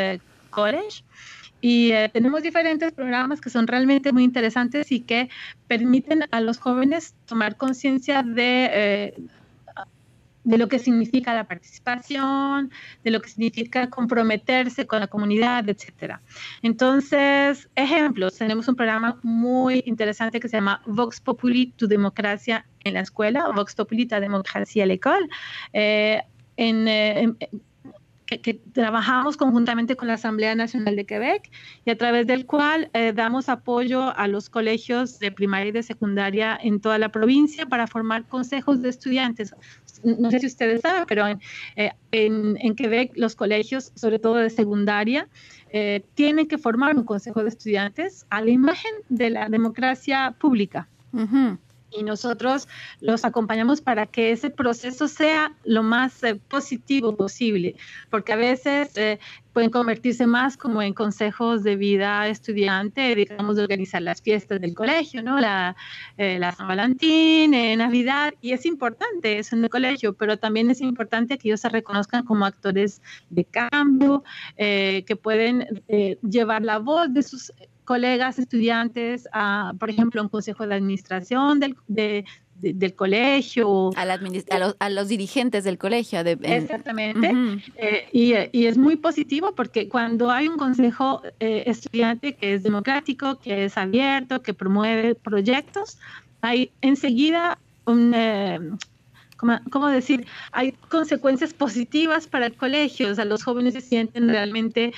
College. 0.52 1.02
Y 1.60 1.92
eh, 1.92 2.10
tenemos 2.12 2.42
diferentes 2.42 2.92
programas 2.92 3.40
que 3.40 3.48
son 3.48 3.66
realmente 3.66 4.12
muy 4.12 4.24
interesantes 4.24 4.90
y 4.90 5.00
que 5.00 5.28
permiten 5.68 6.24
a 6.30 6.40
los 6.40 6.58
jóvenes 6.58 7.14
tomar 7.26 7.56
conciencia 7.56 8.24
de, 8.24 8.70
eh, 8.72 9.14
de 10.44 10.58
lo 10.58 10.68
que 10.68 10.80
significa 10.80 11.34
la 11.34 11.44
participación, 11.44 12.70
de 13.04 13.10
lo 13.12 13.20
que 13.20 13.30
significa 13.30 13.88
comprometerse 13.90 14.86
con 14.88 15.00
la 15.00 15.06
comunidad, 15.06 15.68
etc. 15.68 16.18
Entonces, 16.62 17.68
ejemplos, 17.76 18.36
tenemos 18.36 18.66
un 18.66 18.74
programa 18.74 19.20
muy 19.22 19.84
interesante 19.86 20.40
que 20.40 20.48
se 20.48 20.56
llama 20.56 20.82
Vox 20.86 21.20
Populi, 21.20 21.72
tu 21.76 21.86
democracia 21.86 22.66
en 22.82 22.94
la 22.94 23.00
escuela, 23.00 23.48
Vox 23.54 23.76
Populi, 23.76 24.06
tu 24.06 24.16
democracia 24.16 24.84
la 24.84 24.94
escuela. 24.94 25.26
Eh, 25.72 26.22
en, 26.56 27.36
que, 28.40 28.54
trabajamos 28.54 29.36
conjuntamente 29.36 29.96
con 29.96 30.08
la 30.08 30.14
Asamblea 30.14 30.54
Nacional 30.54 30.96
de 30.96 31.04
Quebec 31.04 31.50
y 31.84 31.90
a 31.90 31.98
través 31.98 32.26
del 32.26 32.46
cual 32.46 32.90
eh, 32.94 33.12
damos 33.14 33.48
apoyo 33.48 34.16
a 34.16 34.28
los 34.28 34.48
colegios 34.48 35.18
de 35.18 35.30
primaria 35.32 35.68
y 35.68 35.72
de 35.72 35.82
secundaria 35.82 36.58
en 36.62 36.80
toda 36.80 36.98
la 36.98 37.10
provincia 37.10 37.66
para 37.66 37.86
formar 37.86 38.24
consejos 38.24 38.82
de 38.82 38.88
estudiantes. 38.88 39.54
No 40.04 40.30
sé 40.30 40.40
si 40.40 40.46
ustedes 40.46 40.80
saben, 40.80 41.04
pero 41.06 41.26
en, 41.26 41.40
eh, 41.76 41.92
en, 42.12 42.74
Quebec 42.74 43.12
los 43.14 43.36
colegios, 43.36 43.92
sobre 43.94 44.18
todo 44.18 44.36
de 44.36 44.50
secundaria, 44.50 45.28
eh, 45.70 46.02
tienen 46.14 46.48
que 46.48 46.58
formar 46.58 46.96
un 46.96 47.04
consejo 47.04 47.42
de 47.42 47.48
estudiantes 47.48 48.26
a 48.30 48.40
la 48.40 48.50
imagen 48.50 48.92
de 49.08 49.30
la 49.30 49.48
democracia 49.48 50.34
pública 50.38 50.88
y 51.96 52.02
nosotros 52.02 52.68
los 53.00 53.24
acompañamos 53.24 53.80
para 53.80 54.06
que 54.06 54.32
ese 54.32 54.50
proceso 54.50 55.08
sea 55.08 55.54
lo 55.64 55.82
más 55.82 56.22
eh, 56.22 56.34
positivo 56.48 57.16
posible, 57.16 57.76
porque 58.10 58.32
a 58.32 58.36
veces 58.36 58.96
eh, 58.96 59.18
pueden 59.52 59.70
convertirse 59.70 60.26
más 60.26 60.56
como 60.56 60.80
en 60.80 60.94
consejos 60.94 61.62
de 61.62 61.76
vida 61.76 62.26
estudiante, 62.28 63.14
digamos, 63.14 63.56
de 63.56 63.62
organizar 63.62 64.00
las 64.00 64.22
fiestas 64.22 64.60
del 64.60 64.74
colegio, 64.74 65.22
¿no? 65.22 65.38
La, 65.40 65.76
eh, 66.16 66.38
la 66.38 66.52
San 66.52 66.68
Valentín, 66.68 67.50
Navidad, 67.50 68.32
y 68.40 68.52
es 68.52 68.64
importante 68.64 69.38
eso 69.38 69.54
en 69.56 69.64
el 69.64 69.70
colegio, 69.70 70.14
pero 70.14 70.38
también 70.38 70.70
es 70.70 70.80
importante 70.80 71.36
que 71.36 71.48
ellos 71.48 71.60
se 71.60 71.68
reconozcan 71.68 72.24
como 72.24 72.46
actores 72.46 73.02
de 73.28 73.44
cambio, 73.44 74.24
que 74.56 75.18
pueden 75.20 75.82
llevar 76.22 76.62
la 76.62 76.78
voz 76.78 77.12
de 77.12 77.22
sus 77.22 77.52
colegas, 77.92 78.38
estudiantes, 78.38 79.28
por 79.78 79.90
ejemplo, 79.90 80.22
un 80.22 80.30
consejo 80.30 80.66
de 80.66 80.74
administración 80.74 81.60
del, 81.60 81.76
de, 81.88 82.24
del 82.54 82.94
colegio. 82.94 83.90
A, 83.96 84.06
los, 84.06 84.76
a, 84.78 84.88
los, 84.88 85.08
dirigentes 85.08 85.62
del 85.64 85.76
colegio. 85.76 86.20
Exactamente. 86.20 87.34
Eh, 87.76 88.08
y, 88.12 88.32
y, 88.58 88.66
es 88.66 88.78
muy 88.78 88.96
positivo 88.96 89.54
porque 89.54 89.90
cuando 89.90 90.30
hay 90.30 90.48
un 90.48 90.56
consejo 90.56 91.20
eh, 91.38 91.64
estudiante 91.66 92.32
que 92.32 92.54
es 92.54 92.62
democrático, 92.62 93.38
que 93.38 93.66
es 93.66 93.76
abierto, 93.76 94.40
que 94.40 94.54
promueve 94.54 95.14
proyectos, 95.14 95.98
hay 96.40 96.70
enseguida 96.80 97.58
un... 97.84 98.14
Eh, 98.14 98.58
¿cómo, 99.70 99.88
decir? 99.88 100.26
Hay 100.52 100.72
consecuencias 100.88 101.52
positivas 101.52 102.26
para 102.26 102.46
el 102.46 102.54
colegio, 102.54 103.10
o 103.10 103.14
sea, 103.14 103.26
los 103.26 103.42
jóvenes 103.44 103.74
se 103.74 103.82
sienten 103.82 104.28
realmente 104.28 104.94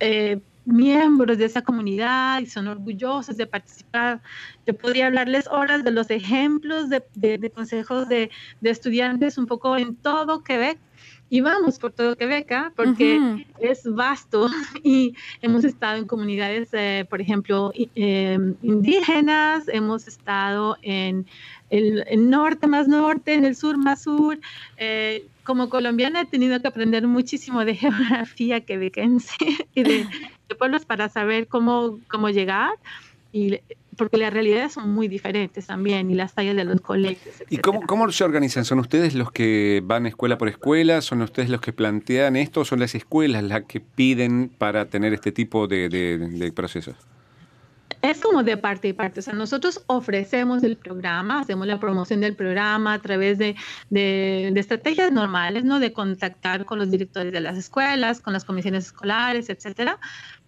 eh, 0.00 0.40
miembros 0.64 1.38
de 1.38 1.44
esa 1.46 1.62
comunidad 1.62 2.40
y 2.40 2.46
son 2.46 2.68
orgullosos 2.68 3.36
de 3.36 3.46
participar. 3.46 4.20
Yo 4.66 4.74
podría 4.74 5.06
hablarles 5.06 5.46
horas 5.48 5.84
de 5.84 5.90
los 5.90 6.10
ejemplos 6.10 6.88
de, 6.88 7.52
consejos 7.54 8.08
de, 8.08 8.30
estudiantes 8.62 9.38
un 9.38 9.46
poco 9.46 9.76
en 9.76 9.96
todo 9.96 10.42
Quebec. 10.42 10.78
Y 11.32 11.42
vamos 11.42 11.78
por 11.78 11.92
todo 11.92 12.16
Quebec, 12.16 12.50
¿ah? 12.50 12.72
porque 12.74 13.46
es 13.60 13.84
vasto 13.84 14.48
y 14.82 15.14
hemos 15.40 15.64
estado 15.64 15.96
en 15.96 16.06
comunidades, 16.06 16.70
eh, 16.72 17.06
por 17.08 17.20
ejemplo, 17.20 17.70
eh, 17.74 18.36
indígenas, 18.62 19.68
hemos 19.68 20.08
estado 20.08 20.76
en 20.82 21.26
el, 21.70 22.28
norte 22.28 22.66
más 22.66 22.88
norte, 22.88 23.34
en 23.34 23.44
el 23.44 23.56
sur 23.56 23.78
más 23.78 24.02
sur. 24.02 24.38
Eh, 24.76 25.24
como 25.44 25.68
colombiana 25.68 26.22
he 26.22 26.26
tenido 26.26 26.60
que 26.60 26.68
aprender 26.68 27.06
muchísimo 27.06 27.64
de 27.64 27.74
geografía 27.76 28.60
quebequense 28.60 29.34
y 29.74 29.82
de, 29.82 30.06
pueblos 30.58 30.84
para 30.84 31.08
saber 31.08 31.46
cómo, 31.46 31.98
cómo 32.08 32.28
llegar. 32.28 32.72
Y 33.32 33.60
porque 33.96 34.16
las 34.16 34.32
realidades 34.32 34.72
son 34.72 34.92
muy 34.92 35.08
diferentes 35.08 35.66
también 35.66 36.10
y 36.10 36.14
las 36.14 36.32
tallas 36.34 36.56
de 36.56 36.64
los 36.64 36.80
colegios. 36.80 37.34
¿Y 37.50 37.58
cómo, 37.58 37.82
cómo, 37.82 38.10
se 38.10 38.24
organizan? 38.24 38.64
¿Son 38.64 38.78
ustedes 38.78 39.14
los 39.14 39.30
que 39.30 39.82
van 39.84 40.06
escuela 40.06 40.38
por 40.38 40.48
escuela? 40.48 41.02
¿Son 41.02 41.20
ustedes 41.22 41.50
los 41.50 41.60
que 41.60 41.72
plantean 41.72 42.34
esto 42.34 42.62
o 42.62 42.64
son 42.64 42.80
las 42.80 42.94
escuelas 42.94 43.44
las 43.44 43.64
que 43.64 43.80
piden 43.80 44.50
para 44.56 44.86
tener 44.86 45.12
este 45.12 45.32
tipo 45.32 45.68
de, 45.68 45.88
de 45.88 46.52
procesos? 46.52 46.96
Es 48.02 48.20
como 48.20 48.42
de 48.42 48.56
parte 48.56 48.88
y 48.88 48.92
parte. 48.94 49.20
O 49.20 49.22
sea, 49.22 49.34
nosotros 49.34 49.82
ofrecemos 49.86 50.62
el 50.62 50.76
programa, 50.76 51.40
hacemos 51.40 51.66
la 51.66 51.78
promoción 51.78 52.20
del 52.20 52.34
programa 52.34 52.94
a 52.94 52.98
través 52.98 53.36
de, 53.36 53.56
de, 53.90 54.52
estrategias 54.56 55.12
normales, 55.12 55.64
¿no? 55.64 55.80
De 55.80 55.92
contactar 55.92 56.64
con 56.64 56.78
los 56.78 56.90
directores 56.90 57.32
de 57.32 57.40
las 57.40 57.58
escuelas, 57.58 58.20
con 58.20 58.32
las 58.32 58.44
comisiones 58.44 58.86
escolares, 58.86 59.50
etcétera. 59.50 59.98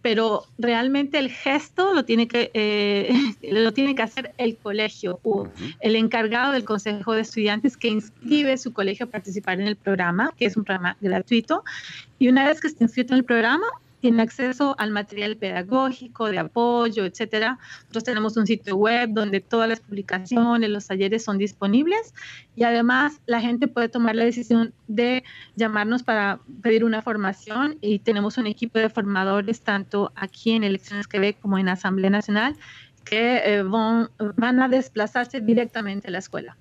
Pero 0.00 0.46
realmente 0.58 1.18
el 1.18 1.30
gesto 1.30 1.92
lo 1.92 2.04
tiene 2.06 2.26
que, 2.26 2.50
eh, 2.54 3.12
lo 3.52 3.72
tiene 3.72 3.94
que 3.94 4.02
hacer 4.02 4.32
el 4.38 4.56
colegio 4.56 5.20
o 5.22 5.46
el 5.80 5.96
encargado 5.96 6.52
del 6.52 6.64
consejo 6.64 7.12
de 7.12 7.20
estudiantes 7.20 7.76
que 7.76 7.88
inscribe 7.88 8.56
su 8.56 8.72
colegio 8.72 9.06
a 9.06 9.10
participar 9.10 9.60
en 9.60 9.66
el 9.66 9.76
programa, 9.76 10.32
que 10.38 10.46
es 10.46 10.56
un 10.56 10.64
programa 10.64 10.96
gratuito. 11.02 11.64
Y 12.18 12.28
una 12.28 12.48
vez 12.48 12.62
que 12.62 12.68
esté 12.68 12.84
inscrito 12.84 13.12
en 13.12 13.18
el 13.18 13.24
programa, 13.24 13.66
tiene 14.02 14.20
acceso 14.20 14.74
al 14.78 14.90
material 14.90 15.36
pedagógico, 15.36 16.26
de 16.26 16.40
apoyo, 16.40 17.04
etcétera. 17.04 17.58
Nosotros 17.82 18.02
tenemos 18.02 18.36
un 18.36 18.48
sitio 18.48 18.76
web 18.76 19.10
donde 19.12 19.40
todas 19.40 19.68
las 19.68 19.78
publicaciones, 19.78 20.68
los 20.68 20.88
talleres 20.88 21.22
son 21.24 21.38
disponibles 21.38 22.12
y 22.56 22.64
además 22.64 23.20
la 23.26 23.40
gente 23.40 23.68
puede 23.68 23.88
tomar 23.88 24.16
la 24.16 24.24
decisión 24.24 24.74
de 24.88 25.22
llamarnos 25.54 26.02
para 26.02 26.40
pedir 26.62 26.84
una 26.84 27.00
formación 27.00 27.78
y 27.80 28.00
tenemos 28.00 28.38
un 28.38 28.48
equipo 28.48 28.80
de 28.80 28.90
formadores 28.90 29.60
tanto 29.60 30.12
aquí 30.16 30.50
en 30.50 30.64
Elecciones 30.64 31.06
Quebec 31.06 31.38
como 31.40 31.56
en 31.58 31.68
Asamblea 31.68 32.10
Nacional 32.10 32.56
que 33.04 33.40
eh, 33.44 33.62
van 33.62 34.60
a 34.60 34.68
desplazarse 34.68 35.40
directamente 35.40 36.08
a 36.08 36.10
la 36.10 36.18
escuela. 36.18 36.56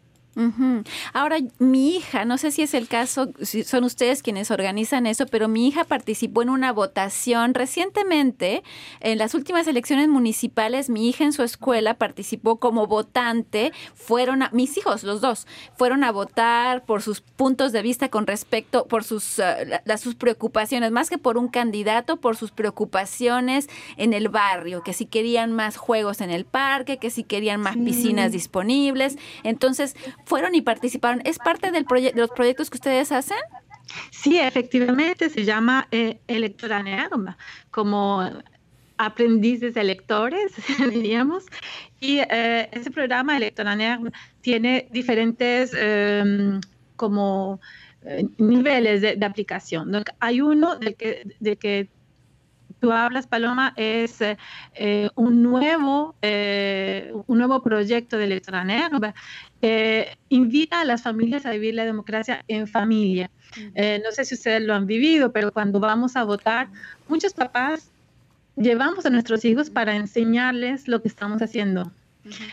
Ahora, 1.14 1.38
mi 1.60 1.96
hija, 1.98 2.24
no 2.24 2.38
sé 2.38 2.52
si 2.52 2.62
es 2.62 2.74
el 2.74 2.88
caso, 2.88 3.32
si 3.42 3.64
son 3.64 3.84
ustedes 3.84 4.24
quienes 4.24 4.50
organizan 4.50 5.06
eso, 5.06 5.26
pero 5.26 5.50
mi 5.50 5.68
hija 5.68 5.84
participó 5.84 6.42
en 6.42 6.50
una 6.50 6.72
votación 6.72 7.54
recientemente, 7.54 8.64
en 9.02 9.18
las 9.18 9.36
últimas 9.36 9.68
elecciones 9.68 10.08
municipales, 10.08 10.90
mi 10.90 11.10
hija 11.10 11.26
en 11.26 11.34
su 11.34 11.44
escuela 11.44 11.96
participó 11.96 12.60
como 12.60 12.88
votante, 12.88 13.74
fueron 13.94 14.44
a, 14.44 14.50
mis 14.52 14.78
hijos, 14.78 15.04
los 15.04 15.20
dos, 15.20 15.48
fueron 15.76 16.04
a 16.06 16.12
votar 16.12 16.86
por 16.86 17.02
sus 17.02 17.20
puntos 17.20 17.74
de 17.74 17.82
vista 17.82 18.10
con 18.10 18.26
respecto, 18.26 18.86
por 18.88 19.04
sus, 19.04 19.40
uh, 19.40 19.98
sus 19.98 20.16
preocupaciones, 20.16 20.92
más 20.92 21.10
que 21.10 21.18
por 21.18 21.38
un 21.38 21.50
candidato, 21.50 22.18
por 22.18 22.38
sus 22.38 22.52
preocupaciones 22.52 23.68
en 23.98 24.14
el 24.14 24.30
barrio, 24.30 24.82
que 24.82 24.94
si 24.94 25.06
querían 25.06 25.52
más 25.52 25.76
juegos 25.76 26.22
en 26.22 26.32
el 26.32 26.46
parque, 26.46 26.98
que 26.98 27.10
si 27.10 27.24
querían 27.24 27.60
más 27.60 27.76
piscinas 27.76 28.32
disponibles. 28.32 29.18
Entonces, 29.44 29.96
fueron 30.32 30.56
y 30.56 30.62
participaron. 30.62 31.22
¿Es 31.26 31.38
parte 31.40 31.72
del 31.72 31.84
de 31.84 32.14
los 32.16 32.30
proyectos 32.30 32.70
que 32.70 32.78
ustedes 32.78 33.12
hacen? 33.12 33.38
Sí, 34.12 34.40
efectivamente, 34.40 35.30
se 35.30 35.44
llama 35.44 35.90
eh, 35.92 36.22
como 37.70 38.24
aprendices 38.98 39.76
electores, 39.76 40.54
diríamos. 40.90 41.44
Y 42.00 42.20
eh, 42.20 42.70
ese 42.72 42.92
programa 42.92 43.36
Electoraner 43.36 44.00
tiene 44.40 44.88
diferentes 44.90 45.74
em, 45.74 46.62
como 46.96 47.60
eh, 48.06 48.26
niveles 48.38 49.02
de, 49.02 49.26
aplicación. 49.26 49.92
hay 50.22 50.40
uno 50.40 50.78
del 50.78 50.96
que, 50.96 51.28
de 51.42 51.58
que 51.58 51.90
tú 52.82 52.92
hablas, 52.92 53.28
Paloma, 53.28 53.74
es 53.78 54.18
eh, 54.22 55.10
un, 55.16 55.44
nuevo, 55.44 56.16
eh, 56.22 57.14
un 57.28 57.38
nuevo 57.38 57.62
proyecto 57.62 58.18
de 58.18 58.26
Electroner 58.26 58.90
que 59.62 60.18
invita 60.30 60.82
a 60.82 60.86
las 60.86 61.04
familias 61.04 61.46
a 61.46 61.52
vivir 61.52 61.76
la 61.76 61.86
democracia 61.86 62.44
en 62.48 62.68
familia. 62.68 63.30
Eh, 63.76 64.02
no 64.04 64.12
sé 64.12 64.26
si 64.26 64.36
ustedes 64.36 64.64
lo 64.64 64.74
han 64.74 64.88
vivido, 64.88 65.32
pero 65.32 65.54
cuando 65.54 65.80
vamos 65.80 66.16
a 66.16 66.24
votar, 66.24 66.68
muchos 67.08 67.34
papás 67.34 67.92
llevamos 68.56 69.06
a 69.06 69.12
nuestros 69.12 69.46
hijos 69.46 69.70
para 69.70 69.96
enseñarles 69.96 70.88
lo 70.88 71.02
que 71.02 71.08
estamos 71.08 71.42
haciendo 71.42 71.92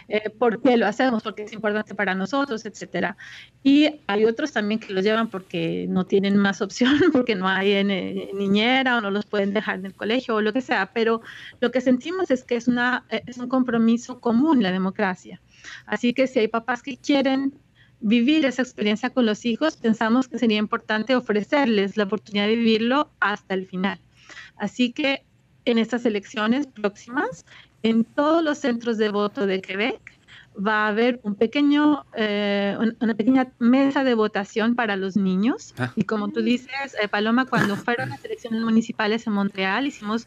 eh, 0.08 0.30
por 0.30 0.62
qué 0.62 0.76
lo 0.76 0.86
hacemos, 0.86 1.22
porque 1.22 1.42
es 1.42 1.52
importante 1.52 1.94
para 1.94 2.14
nosotros, 2.14 2.64
etcétera. 2.64 3.16
Y 3.62 4.00
hay 4.06 4.24
otros 4.24 4.52
también 4.52 4.80
que 4.80 4.92
los 4.92 5.04
llevan 5.04 5.28
porque 5.28 5.86
no 5.88 6.04
tienen 6.04 6.36
más 6.36 6.60
opción, 6.62 6.98
porque 7.12 7.34
no 7.34 7.48
hay 7.48 7.72
eh, 7.72 8.30
niñera 8.34 8.98
o 8.98 9.00
no 9.00 9.10
los 9.10 9.26
pueden 9.26 9.52
dejar 9.52 9.78
en 9.78 9.86
el 9.86 9.94
colegio 9.94 10.36
o 10.36 10.40
lo 10.40 10.52
que 10.52 10.60
sea, 10.60 10.90
pero 10.92 11.20
lo 11.60 11.70
que 11.70 11.80
sentimos 11.80 12.30
es 12.30 12.44
que 12.44 12.56
es, 12.56 12.68
una, 12.68 13.04
es 13.10 13.38
un 13.38 13.48
compromiso 13.48 14.20
común 14.20 14.62
la 14.62 14.72
democracia. 14.72 15.40
Así 15.86 16.12
que 16.12 16.26
si 16.26 16.40
hay 16.40 16.48
papás 16.48 16.82
que 16.82 16.96
quieren 16.96 17.54
vivir 18.00 18.44
esa 18.44 18.62
experiencia 18.62 19.10
con 19.10 19.26
los 19.26 19.44
hijos, 19.44 19.76
pensamos 19.76 20.28
que 20.28 20.38
sería 20.38 20.58
importante 20.58 21.16
ofrecerles 21.16 21.96
la 21.96 22.04
oportunidad 22.04 22.46
de 22.46 22.56
vivirlo 22.56 23.10
hasta 23.20 23.54
el 23.54 23.66
final. 23.66 24.00
Así 24.56 24.92
que 24.92 25.24
en 25.64 25.78
estas 25.78 26.06
elecciones 26.06 26.66
próximas 26.66 27.44
en 27.82 28.04
todos 28.04 28.42
los 28.42 28.58
centros 28.58 28.98
de 28.98 29.08
voto 29.10 29.46
de 29.46 29.60
Quebec 29.60 30.18
va 30.58 30.86
a 30.86 30.88
haber 30.88 31.20
un 31.22 31.34
pequeño, 31.34 32.04
eh, 32.14 32.76
una 33.00 33.14
pequeña 33.14 33.52
mesa 33.58 34.02
de 34.02 34.14
votación 34.14 34.74
para 34.74 34.96
los 34.96 35.16
niños. 35.16 35.74
Ah. 35.78 35.92
Y 35.94 36.02
como 36.02 36.28
tú 36.28 36.42
dices, 36.42 36.96
eh, 37.00 37.08
Paloma, 37.08 37.46
cuando 37.46 37.76
fueron 37.76 38.10
las 38.10 38.24
elecciones 38.24 38.62
municipales 38.62 39.26
en 39.26 39.34
Montreal, 39.34 39.86
hicimos 39.86 40.26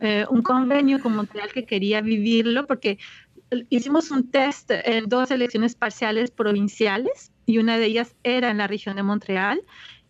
eh, 0.00 0.26
un 0.30 0.42
convenio 0.42 1.00
con 1.00 1.16
Montreal 1.16 1.52
que 1.52 1.64
quería 1.64 2.00
vivirlo 2.00 2.66
porque 2.66 2.98
hicimos 3.68 4.10
un 4.10 4.30
test 4.30 4.70
en 4.70 5.08
dos 5.08 5.30
elecciones 5.30 5.74
parciales 5.74 6.30
provinciales 6.30 7.32
y 7.44 7.58
una 7.58 7.76
de 7.76 7.86
ellas 7.86 8.14
era 8.22 8.50
en 8.50 8.58
la 8.58 8.66
región 8.66 8.96
de 8.96 9.02
Montreal 9.02 9.62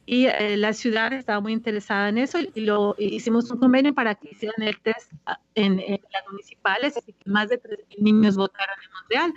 y 0.04 0.26
eh, 0.26 0.56
la 0.56 0.73
ciudad 0.73 1.12
estaba 1.12 1.40
muy 1.40 1.52
interesada 1.52 2.09
en 2.09 2.18
eso 2.18 2.38
y 2.54 2.62
lo 2.62 2.97
hicimos 2.99 3.50
un 3.50 3.59
convenio 3.59 3.94
para 3.94 4.16
que 4.16 4.30
hicieran 4.32 4.61
el 4.62 4.78
test 4.80 5.12
ah, 5.26 5.38
en, 5.54 5.76
las 5.76 6.25
municipales, 6.30 6.97
así 6.97 7.12
que 7.12 7.30
más 7.30 7.49
de 7.49 7.62
3.000 7.62 7.99
niños 7.99 8.37
votaron 8.37 8.75
en 8.85 8.92
Montreal. 8.92 9.35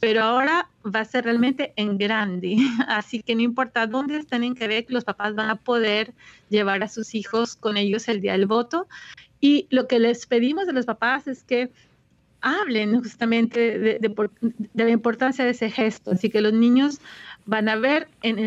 Pero 0.00 0.22
ahora 0.22 0.70
va 0.84 1.00
a 1.00 1.04
ser 1.04 1.24
realmente 1.24 1.72
en 1.76 1.98
grande, 1.98 2.56
así 2.88 3.22
que 3.22 3.34
no 3.34 3.42
importa 3.42 3.86
dónde 3.86 4.16
estén 4.16 4.44
en 4.44 4.54
Quebec, 4.54 4.90
los 4.90 5.04
papás 5.04 5.34
van 5.34 5.50
a 5.50 5.56
poder 5.56 6.14
llevar 6.48 6.82
a 6.82 6.88
sus 6.88 7.14
hijos 7.14 7.56
con 7.56 7.76
ellos 7.76 8.08
el 8.08 8.20
día 8.20 8.32
del 8.32 8.46
voto. 8.46 8.86
Y 9.40 9.66
lo 9.70 9.86
que 9.86 9.98
les 9.98 10.26
pedimos 10.26 10.66
de 10.66 10.72
los 10.72 10.86
papás 10.86 11.28
es 11.28 11.44
que 11.44 11.70
hablen 12.40 13.00
justamente 13.02 13.78
de, 13.78 13.98
de, 13.98 14.30
de 14.74 14.84
la 14.84 14.90
importancia 14.90 15.44
de 15.44 15.50
ese 15.50 15.70
gesto, 15.70 16.12
así 16.12 16.30
que 16.30 16.40
los 16.40 16.52
niños 16.52 17.00
van 17.48 17.66
a 17.70 17.76
ver 17.76 18.08
en 18.22 18.38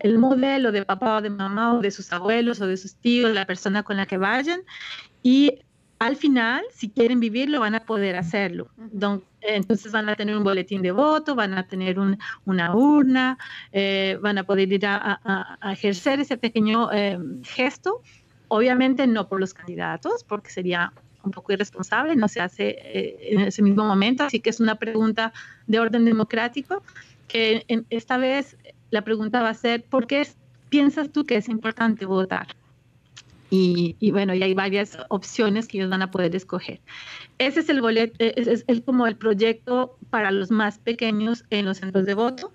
el, 0.00 0.18
modelo 0.18 0.70
de 0.70 0.84
papá 0.84 1.16
o 1.16 1.22
de 1.22 1.28
mamá 1.28 1.74
o 1.74 1.80
de 1.80 1.90
sus 1.90 2.12
abuelos 2.12 2.60
o 2.60 2.68
de 2.68 2.76
sus 2.76 2.94
tíos, 2.94 3.34
la 3.34 3.46
persona 3.46 3.82
con 3.82 3.96
la 3.96 4.06
que 4.06 4.16
vayan, 4.16 4.60
y 5.24 5.58
al 5.98 6.14
final, 6.14 6.62
si 6.72 6.88
quieren 6.88 7.18
vivirlo, 7.18 7.58
van 7.58 7.74
a 7.74 7.84
poder 7.84 8.14
hacerlo. 8.14 8.68
Entonces 9.40 9.90
van 9.90 10.08
a 10.08 10.14
tener 10.14 10.36
un 10.36 10.44
boletín 10.44 10.82
de 10.82 10.92
voto, 10.92 11.34
van 11.34 11.54
a 11.54 11.66
tener 11.66 11.98
una 11.98 12.76
urna, 12.76 13.38
eh, 13.72 14.18
van 14.20 14.38
a 14.38 14.44
poder 14.44 14.72
ir 14.72 14.86
a, 14.86 15.58
ejercer 15.72 16.20
ese 16.20 16.36
pequeño 16.36 16.92
eh, 16.92 17.18
gesto. 17.42 18.02
Obviamente 18.46 19.06
no 19.08 19.28
por 19.28 19.40
los 19.40 19.52
candidatos, 19.52 20.22
porque 20.22 20.50
sería 20.50 20.92
un 21.24 21.32
poco 21.32 21.52
irresponsable, 21.52 22.16
no 22.16 22.28
se 22.28 22.40
hace 22.40 22.76
eh, 22.78 23.18
en 23.30 23.40
ese 23.40 23.62
mismo 23.62 23.84
momento, 23.84 24.24
así 24.24 24.40
que 24.40 24.50
es 24.50 24.60
una 24.60 24.76
pregunta 24.76 25.32
de 25.66 25.80
orden 25.80 26.04
democrático, 26.04 26.82
que 27.28 27.64
en 27.68 27.86
esta 27.90 28.16
vez 28.16 28.56
la 28.90 29.02
pregunta 29.02 29.42
va 29.42 29.50
a 29.50 29.54
ser, 29.54 29.82
¿por 29.82 30.06
qué 30.06 30.26
piensas 30.68 31.10
tú 31.10 31.24
que 31.24 31.36
es 31.36 31.48
importante 31.48 32.06
votar? 32.06 32.48
Y, 33.56 34.10
bueno, 34.10 34.34
y 34.34 34.42
hay 34.42 34.52
varias 34.52 34.98
opciones 35.10 35.68
que 35.68 35.78
ellos 35.78 35.88
van 35.88 36.02
a 36.02 36.10
poder 36.10 36.34
escoger. 36.34 36.80
Ese 37.38 37.60
es 37.60 37.68
el 37.68 37.80
boleto, 37.80 38.16
es, 38.18 38.64
como 38.84 39.06
el 39.06 39.16
proyecto 39.16 39.96
para 40.10 40.32
los 40.32 40.50
más 40.50 40.78
pequeños 40.78 41.44
en 41.50 41.64
los 41.64 41.78
centros 41.78 42.04
de 42.04 42.14
voto, 42.14 42.52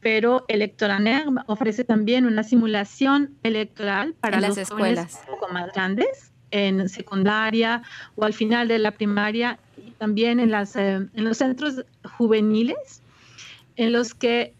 pero 0.00 0.46
Electoraner 0.48 1.26
ofrece 1.46 1.84
también 1.84 2.24
una 2.24 2.44
simulación 2.44 3.34
electoral 3.42 4.14
para 4.20 4.40
las 4.40 4.50
los 4.50 4.58
escuelas 4.58 5.20
un 5.28 5.34
poco 5.34 5.52
más 5.52 5.70
grandes, 5.74 6.27
en 6.50 6.88
secundaria 6.88 7.82
o 8.16 8.24
al 8.24 8.32
final 8.32 8.68
de 8.68 8.78
la 8.78 8.92
primaria, 8.92 9.58
y 9.76 9.90
también 9.92 10.40
en, 10.40 10.50
las, 10.50 10.76
eh, 10.76 11.06
en 11.12 11.24
los 11.24 11.38
centros 11.38 11.84
juveniles, 12.16 13.02
en 13.76 13.92
los 13.92 14.14
que 14.14 14.54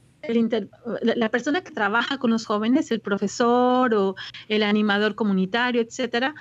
la 1.03 1.29
persona 1.29 1.63
que 1.63 1.71
trabaja 1.71 2.19
con 2.19 2.31
los 2.31 2.45
jóvenes, 2.45 2.91
el 2.91 3.01
profesor 3.01 3.95
o 3.95 4.17
el 4.49 4.63
animador 4.63 5.15
comunitario, 5.15 5.81
etcétera, 5.81 6.35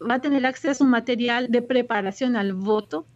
va 0.00 0.14
a 0.14 0.20
tener 0.20 0.46
acceso 0.46 0.84
a 0.84 0.86
un 0.86 0.90
material 0.90 1.50
de 1.50 1.60
preparación 1.60 2.36
al 2.36 2.52
voto 2.52 3.06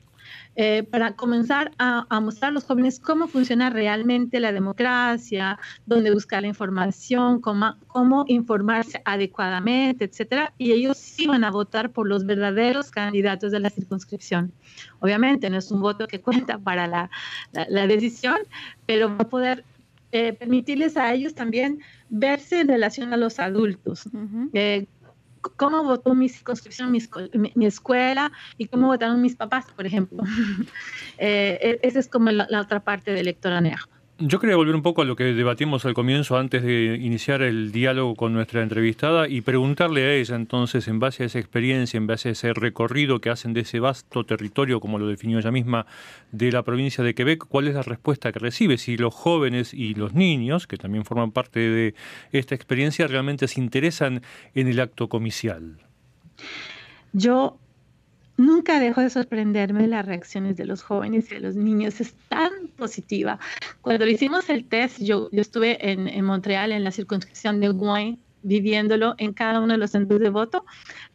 eh, 0.63 0.83
para 0.83 1.17
comenzar 1.17 1.73
a, 1.79 2.21
mostrar 2.21 2.51
a 2.51 2.53
los 2.53 2.65
jóvenes 2.65 3.01
cómo 3.01 3.29
funciona 3.29 3.71
realmente 3.71 4.41
la 4.41 4.53
democracia, 4.53 5.59
dónde 5.87 6.13
buscar 6.13 6.43
la 6.43 6.49
información, 6.49 7.41
cómo, 7.41 7.77
cómo 7.87 8.27
informarse 8.29 9.01
adecuadamente, 9.07 10.05
etcétera. 10.05 10.53
Y 10.59 10.73
ellos 10.73 10.99
sí 10.99 11.27
van 11.27 11.45
a 11.45 11.51
votar 11.51 11.93
por 11.93 12.07
los 12.07 12.27
verdaderos 12.27 12.91
candidatos 12.91 13.53
de 13.53 13.61
la 13.61 13.71
circunscripción. 13.71 14.53
Obviamente 14.99 15.49
no 15.49 15.57
es 15.57 15.71
un 15.71 15.81
voto 15.81 16.07
que 16.07 16.21
cuenta 16.21 16.59
para 16.59 16.87
la, 16.87 17.11
la 17.53 17.87
decisión, 17.87 18.37
pero 18.85 19.09
va 19.09 19.17
a 19.21 19.29
poder 19.31 19.65
eh, 20.13 20.33
permitirles 20.33 20.97
a 20.97 21.15
ellos 21.15 21.35
también 21.35 21.79
verse 22.09 22.61
en 22.61 22.67
relación 22.67 23.13
a 23.13 23.17
los 23.17 23.39
adultos. 23.39 24.11
Eh, 24.53 24.87
cómo 25.41 25.83
votó 25.85 26.15
mi 26.15 26.29
circunscripción, 26.29 26.91
mi, 26.91 27.67
escuela 27.67 28.33
y 28.59 28.67
cómo 28.67 28.89
votaron 28.89 29.21
mis 29.21 29.37
papás, 29.37 29.67
por 29.75 29.87
ejemplo. 29.87 30.23
eh, 31.19 31.79
e, 31.83 31.87
esa 31.87 31.99
es 31.99 32.09
como 32.09 32.31
la, 32.31 32.61
otra 32.61 32.81
parte 32.81 33.11
del 33.11 33.21
electoraneo. 33.21 33.79
Yo 34.23 34.39
quería 34.39 34.57
volver 34.57 34.75
un 34.75 34.83
poco 34.83 35.01
a 35.01 35.07
lo 35.07 35.17
que 35.17 35.25
debatimos 35.25 35.87
al 35.87 35.95
comienzo 35.95 36.37
antes 36.37 36.63
de 36.63 36.99
iniciar 37.01 37.41
el 37.41 37.73
diálogo 37.73 38.15
con 38.17 38.35
nuestra 38.35 38.63
entrevistada 38.63 39.27
y 39.27 39.41
preguntarle 39.41 40.05
a 40.05 40.13
ella 40.13 40.37
entonces, 40.37 40.89
en 40.89 41.01
base 41.01 41.23
a 41.23 41.27
esa 41.27 41.39
experiencia, 41.39 41.97
en 41.97 42.07
base 42.07 42.29
a 42.29 42.33
ese 42.33 42.53
recorrido 42.53 43.23
que 43.23 43.31
hacen 43.31 43.55
de 43.55 43.61
ese 43.61 43.81
vasto 43.81 44.25
territorio, 44.25 44.79
como 44.79 44.99
lo 44.99 45.07
definió 45.07 45.39
ella 45.39 45.51
misma, 45.51 45.87
de 46.33 46.53
la 46.53 46.63
provincia 46.63 47.03
de 47.03 47.15
Quebec, 47.15 47.47
cuál 47.49 47.69
es 47.69 47.75
la 47.75 47.83
respuesta 47.83 48.31
que 48.31 48.41
recibe, 48.41 48.77
si 48.77 48.99
los 48.99 49.15
jóvenes 49.15 49.73
y 49.73 49.95
los 49.95 50.13
niños, 50.13 50.67
que 50.67 50.77
también 50.77 51.07
forman 51.07 51.33
parte 51.33 51.61
de 51.61 51.95
esta 52.31 52.55
experiencia, 52.55 53.07
realmente 53.07 53.49
se 53.49 53.59
interesan 53.59 54.21
en 54.55 54.69
el 54.69 54.81
acto 54.81 55.09
comicial. 55.09 55.79
Yo 57.15 57.59
Nunca 58.41 58.81
dejo 58.81 59.03
de 59.03 59.11
sorprenderme 59.11 59.87
las 59.87 60.07
reacciones 60.07 60.57
de 60.57 60.65
los 60.65 60.83
jóvenes 60.83 61.31
y 61.31 61.35
de 61.35 61.41
los 61.41 61.57
niños. 61.57 62.01
Es 62.01 62.15
tan 62.31 62.51
positiva. 62.75 63.39
Cuando 63.83 64.07
hicimos 64.07 64.49
el 64.49 64.65
test, 64.65 64.99
yo, 64.99 65.29
yo 65.31 65.43
estuve 65.43 65.91
en, 65.91 66.25
Montreal, 66.25 66.73
en 66.73 66.83
la 66.83 66.91
circunscripción 66.91 67.61
de 67.61 67.69
Gouin, 67.69 68.19
viviéndolo 68.43 69.15
en 69.19 69.35
cada 69.35 69.61
uno 69.61 69.75
de 69.75 69.79
los 69.79 69.91
centros 69.91 70.21
de 70.21 70.31
voto. 70.31 70.65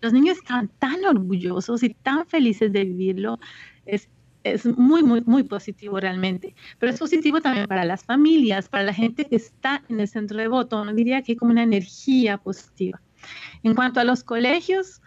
Los 0.02 0.14
niños 0.14 0.38
estaban 0.38 0.70
tan 0.78 1.04
orgullosos 1.04 1.82
y 1.82 1.96
tan 1.96 2.28
felices 2.28 2.72
de 2.72 2.86
vivirlo. 2.86 3.40
Es, 3.88 4.08
es 4.44 4.68
muy, 4.78 5.02
muy, 5.02 5.22
muy 5.22 5.42
positivo 5.42 6.00
realmente. 6.00 6.54
Pero 6.78 6.92
es 6.92 7.00
positivo 7.00 7.42
también 7.42 7.66
para 7.66 7.86
las 7.86 8.04
familias, 8.04 8.70
para 8.70 8.84
la 8.84 8.94
gente 8.94 9.26
que 9.26 9.38
está 9.38 9.82
en 9.90 10.00
el 10.00 10.08
centro 10.08 10.38
de 10.38 10.48
voto. 10.48 10.86
No 10.86 10.94
diría 10.94 11.24
que 11.24 11.32
hay 11.32 11.38
como 11.38 11.54
una 11.54 11.64
energía 11.64 12.38
positiva. 12.38 13.02
En 13.64 13.74
cuanto 13.74 14.00
a 14.00 14.04
los 14.04 14.24
colegios, 14.24 15.02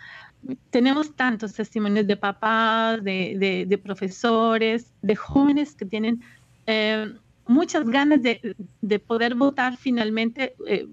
tenemos 0.70 1.14
tantos 1.14 1.54
testimonios 1.54 2.06
de 2.06 2.16
papás, 2.16 3.02
de, 3.02 3.80
profesores, 3.82 4.92
de 5.02 5.16
jóvenes 5.16 5.74
que 5.74 5.84
tienen 5.84 6.22
eh, 6.66 7.12
muchas 7.46 7.84
ganas 7.86 8.20
de, 8.22 8.98
poder 9.00 9.34
votar 9.34 9.76
finalmente 9.76 10.54
eh, 10.66 10.86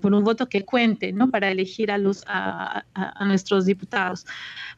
por 0.00 0.14
un 0.14 0.22
voto 0.22 0.48
que 0.48 0.64
cuente, 0.64 1.12
¿no? 1.12 1.30
Para 1.30 1.50
elegir 1.50 1.90
a, 1.90 1.98
los, 1.98 2.22
a, 2.26 2.84
nuestros 3.26 3.66
diputados. 3.66 4.26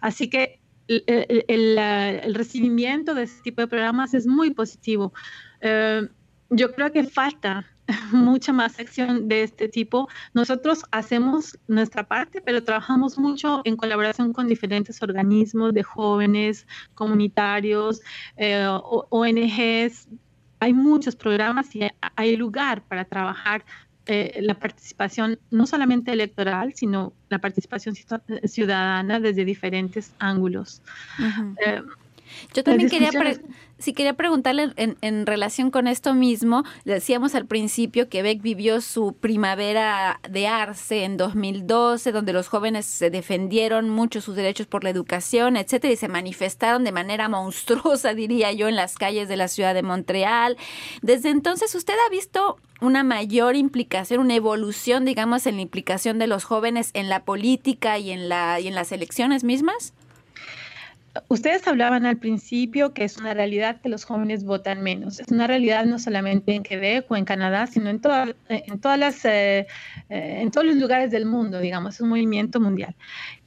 Así 0.00 0.30
que 0.30 0.60
el, 0.86 2.34
recibimiento 2.34 3.14
de 3.14 3.24
este 3.24 3.42
tipo 3.42 3.60
de 3.62 3.68
programas 3.68 4.14
es 4.14 4.26
muy 4.26 4.52
positivo. 4.52 5.12
Eh, 5.60 6.08
yo 6.50 6.72
creo 6.72 6.92
que 6.92 7.04
falta 7.04 7.66
mucha 8.12 8.52
más 8.52 8.78
acción 8.78 9.28
de 9.28 9.42
este 9.42 9.68
tipo. 9.68 10.08
Nosotros 10.32 10.84
hacemos 10.90 11.58
nuestra 11.68 12.06
parte, 12.06 12.40
pero 12.40 12.62
trabajamos 12.62 13.18
mucho 13.18 13.62
en 13.64 13.76
colaboración 13.76 14.32
con 14.32 14.48
diferentes 14.48 15.02
organismos 15.02 15.74
de 15.74 15.82
jóvenes, 15.82 16.66
comunitarios, 16.94 18.00
eh, 18.36 18.66
ONGs. 19.10 20.08
Hay 20.60 20.72
muchos 20.72 21.14
programas 21.16 21.74
y 21.74 21.82
hay 22.16 22.36
lugar 22.36 22.82
para 22.82 23.04
trabajar 23.04 23.64
eh, 24.06 24.38
la 24.42 24.54
participación 24.54 25.38
no 25.50 25.66
solamente 25.66 26.12
electoral, 26.12 26.74
sino 26.74 27.14
la 27.30 27.38
participación 27.38 27.94
ciudadana 28.44 29.18
desde 29.18 29.44
diferentes 29.44 30.14
ángulos. 30.18 30.82
Yo 32.54 32.64
también 32.64 32.90
quería, 32.90 33.10
si 33.78 33.92
quería 33.92 34.14
preguntarle 34.14 34.72
en, 34.76 35.26
relación 35.26 35.70
con 35.70 35.88
esto 35.88 36.14
mismo, 36.14 36.64
decíamos 36.84 37.34
al 37.34 37.46
principio 37.46 38.08
que 38.08 38.22
Beck 38.22 38.40
vivió 38.40 38.80
su 38.80 39.14
primavera 39.14 40.20
de 40.28 40.46
Arce 40.46 41.04
en 41.04 41.16
2012, 41.16 42.12
donde 42.12 42.32
los 42.32 42.48
jóvenes 42.48 42.86
se 42.86 43.10
defendieron 43.10 43.90
mucho 43.90 44.20
sus 44.20 44.36
derechos 44.36 44.66
por 44.66 44.84
la 44.84 44.90
educación, 44.90 45.56
etcétera, 45.56 45.92
y 45.92 45.96
se 45.96 46.08
manifestaron 46.08 46.84
de 46.84 46.92
manera 46.92 47.28
monstruosa, 47.28 48.14
diría 48.14 48.52
yo, 48.52 48.68
en 48.68 48.76
las 48.76 48.94
calles 48.94 49.28
de 49.28 49.36
la 49.36 49.48
ciudad 49.48 49.74
de 49.74 49.82
Montreal. 49.82 50.56
Desde 51.02 51.30
entonces, 51.30 51.74
¿usted 51.74 51.94
ha 52.06 52.10
visto 52.10 52.56
una 52.80 53.02
mayor 53.02 53.56
implicación, 53.56 54.20
una 54.20 54.34
evolución, 54.34 55.04
digamos, 55.04 55.46
en 55.46 55.56
la 55.56 55.62
implicación 55.62 56.18
de 56.18 56.26
los 56.26 56.44
jóvenes 56.44 56.90
en 56.94 57.08
la 57.08 57.24
política 57.24 57.98
y 57.98 58.12
en, 58.12 58.28
la, 58.28 58.60
y 58.60 58.68
en 58.68 58.74
las 58.74 58.92
elecciones 58.92 59.42
mismas? 59.44 59.92
Ustedes 61.28 61.66
hablaban 61.68 62.06
al 62.06 62.16
principio 62.16 62.92
que 62.92 63.04
es 63.04 63.18
una 63.18 63.34
realidad 63.34 63.80
que 63.80 63.88
los 63.88 64.04
jóvenes 64.04 64.44
votan 64.44 64.82
menos. 64.82 65.20
Es 65.20 65.28
una 65.28 65.46
realidad 65.46 65.84
no 65.84 66.00
solamente 66.00 66.54
en 66.54 66.64
Quebec 66.64 67.08
o 67.08 67.16
en 67.16 67.24
Canadá, 67.24 67.68
sino 67.68 67.88
en, 67.88 68.00
en, 68.48 68.80
todas 68.80 68.98
las, 68.98 69.24
eh, 69.24 69.66
eh, 70.08 70.38
en 70.40 70.50
todos 70.50 70.66
los 70.66 70.76
lugares 70.76 71.12
del 71.12 71.24
mundo, 71.24 71.60
digamos, 71.60 71.94
es 71.94 72.00
un 72.00 72.08
movimiento 72.08 72.60
mundial. 72.60 72.96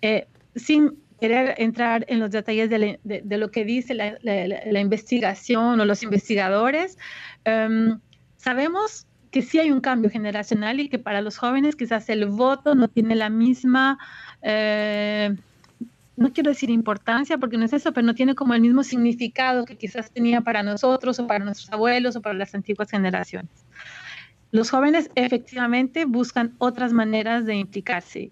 Eh, 0.01 0.27
sin 0.55 0.97
querer 1.19 1.55
entrar 1.57 2.05
en 2.07 2.19
los 2.19 2.31
detalles 2.31 2.69
de, 2.69 2.99
lo 3.37 3.51
que 3.51 3.65
dice 3.65 3.93
la, 3.93 4.79
investigación 4.79 5.81
o 5.81 5.85
los 5.85 6.03
investigadores, 6.03 6.97
em, 7.43 7.99
sabemos 8.37 9.07
que 9.29 9.41
sí 9.41 9.59
hay 9.59 9.71
un 9.71 9.81
cambio 9.81 10.09
generacional 10.09 10.79
y 10.79 10.87
que 10.87 10.99
para 10.99 11.21
los 11.21 11.37
jóvenes 11.37 11.75
quizás 11.75 12.07
el 12.09 12.27
voto 12.27 12.75
no 12.75 12.87
tiene 12.87 13.15
la 13.15 13.29
misma 13.29 13.97
no 16.17 16.33
quiero 16.33 16.49
decir 16.49 16.69
importancia 16.69 17.37
porque 17.37 17.57
no 17.57 17.65
es 17.65 17.73
eso, 17.73 17.93
pero 17.93 18.05
no 18.05 18.15
tiene 18.15 18.35
como 18.35 18.53
el 18.53 18.61
mismo 18.61 18.83
significado 18.83 19.65
que 19.65 19.77
quizás 19.77 20.11
tenía 20.11 20.41
para 20.41 20.63
nosotros 20.63 21.19
o 21.19 21.27
para 21.27 21.45
nuestros 21.45 21.71
abuelos 21.71 22.15
o 22.15 22.21
para 22.21 22.35
las 22.35 22.53
antiguas 22.53 22.89
generaciones. 22.89 23.51
Los 24.51 24.69
jóvenes 24.69 25.09
efectivamente 25.15 26.05
buscan 26.05 26.55
otras 26.57 26.91
maneras 26.91 27.45
de 27.45 27.55
implicarse 27.55 28.31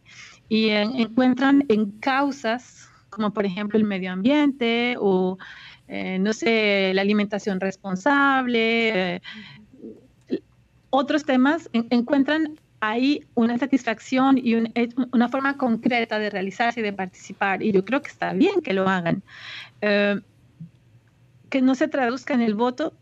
y 0.49 0.69
encuentran 0.69 1.63
en 1.69 1.91
causas 1.99 2.89
como 3.15 3.31
por 3.31 3.45
ejemplo 3.45 3.79
el 3.79 3.85
medio 3.85 4.11
ambiente 4.11 4.95
o, 4.99 5.37
eh, 5.87 6.19
no 6.19 6.33
sé, 6.33 6.91
la 6.93 7.01
alimentación 7.01 7.59
responsable, 7.59 9.15
eh, 9.15 9.21
otros 10.89 11.23
temas, 11.23 11.69
encuentran 11.73 12.59
hay 12.79 13.25
una 13.33 13.57
satisfacción 13.57 14.37
y 14.37 14.55
una 14.55 15.29
forma 15.29 15.57
concreta 15.57 16.19
de 16.19 16.29
realizarse 16.29 16.81
y 16.81 16.83
de 16.83 16.93
participar. 16.93 17.63
Y 17.63 17.71
yo 17.71 17.83
creo 17.83 18.01
que 18.01 18.09
está 18.09 18.33
bien 18.33 18.61
que 18.61 18.73
lo 18.73 18.87
hagan. 18.87 19.23
Eh, 19.81 20.19
que 21.49 21.61
no 21.61 21.75
se 21.75 21.87
traduzca 21.87 22.33
en 22.33 22.41
el 22.41 22.53
voto 22.53 22.93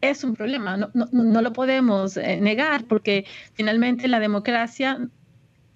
es 0.00 0.24
un 0.24 0.36
problema, 0.36 0.76
no, 0.76 0.90
no, 0.94 1.42
lo 1.42 1.52
podemos 1.52 2.16
eh, 2.16 2.40
negar 2.40 2.84
porque 2.84 3.24
finalmente 3.54 4.06
la 4.06 4.20
democracia 4.20 5.08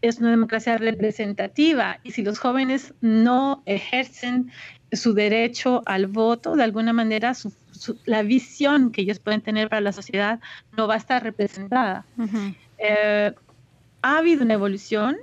es 0.01 0.19
una 0.19 0.31
democracia 0.31 0.79
representativa 0.79 1.99
y 2.05 2.13
si 2.13 2.23
los 2.23 2.39
jóvenes 2.39 2.95
no 3.01 3.63
ejercen 3.67 4.51
su 4.93 5.15
derecho 5.15 5.83
al 5.87 6.07
voto, 6.07 6.55
de 6.55 6.65
alguna 6.65 6.93
manera 6.93 7.33
la 8.05 8.23
visión 8.23 8.93
que 8.93 9.03
ellos 9.03 9.19
pueden 9.19 9.41
tener 9.41 9.69
para 9.69 9.81
la 9.81 9.93
sociedad 9.93 10.41
no 10.77 10.87
va 10.87 10.95
a 10.95 10.99
estar 10.99 11.23
representada. 11.23 12.05
Eh, 12.83 13.33
ha 14.03 14.19
habido 14.19 14.43
una 14.43 14.55
evolución, 14.55 15.17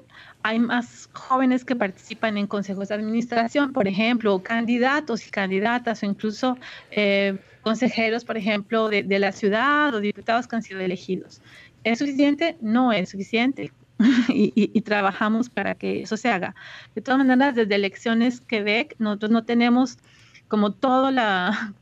hay 0.44 0.60
más 0.60 1.10
jóvenes 1.12 1.66
que 1.66 1.76
participan 1.76 2.38
en 2.38 2.48
consejos 2.48 2.88
de 2.88 2.96
administración, 2.96 3.74
por 3.74 3.88
ejemplo, 3.88 4.42
candidatos 4.42 5.28
y 5.28 5.30
candidatas 5.30 6.02
o 6.02 6.06
incluso 6.06 6.58
eh, 6.92 7.38
consejeros, 7.62 8.24
por 8.24 8.38
ejemplo, 8.38 8.88
de, 8.88 9.20
la 9.20 9.34
ciudad 9.34 9.94
o 9.94 10.00
diputados 10.00 10.48
que 10.48 10.56
han 10.56 10.64
sido 10.64 10.80
elegidos. 10.80 11.42
¿Es 11.84 12.00
suficiente? 12.00 12.58
No 12.62 12.94
es 12.94 13.10
suficiente. 13.10 13.74
y, 14.30 14.82
trabajamos 14.82 15.50
para 15.50 15.76
que 15.76 16.04
eso 16.04 16.16
se 16.16 16.30
haga. 16.30 16.56
De 16.96 17.02
todas 17.02 17.18
maneras, 17.18 17.54
desde 17.54 17.76
Elecciones 17.76 18.40
Quebec, 18.40 18.96
nosotros 18.98 19.32
no 19.32 19.44
tenemos 19.44 19.98
como 20.48 20.72
toda 20.72 21.12
la 21.12 21.74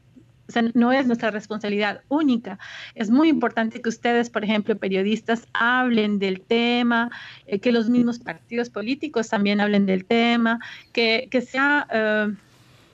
o 0.47 0.51
sea, 0.51 0.63
no 0.73 0.91
es 0.93 1.05
nuestra 1.05 1.31
responsabilidad 1.31 2.01
única. 2.07 2.57
Es 2.95 3.09
muy 3.09 3.29
importante 3.29 3.81
que 3.81 3.89
ustedes, 3.89 4.29
por 4.29 4.43
ejemplo, 4.43 4.77
periodistas, 4.77 5.45
hablen 5.53 6.19
del 6.19 6.41
tema, 6.41 7.11
eh, 7.47 7.59
que 7.59 7.71
los 7.71 7.89
mismos 7.89 8.19
partidos 8.19 8.69
políticos 8.69 9.27
también 9.29 9.59
hablen 9.59 9.85
del 9.85 10.05
tema, 10.05 10.59
que, 10.93 11.27
sea 11.47 11.87
eh, 11.91 12.33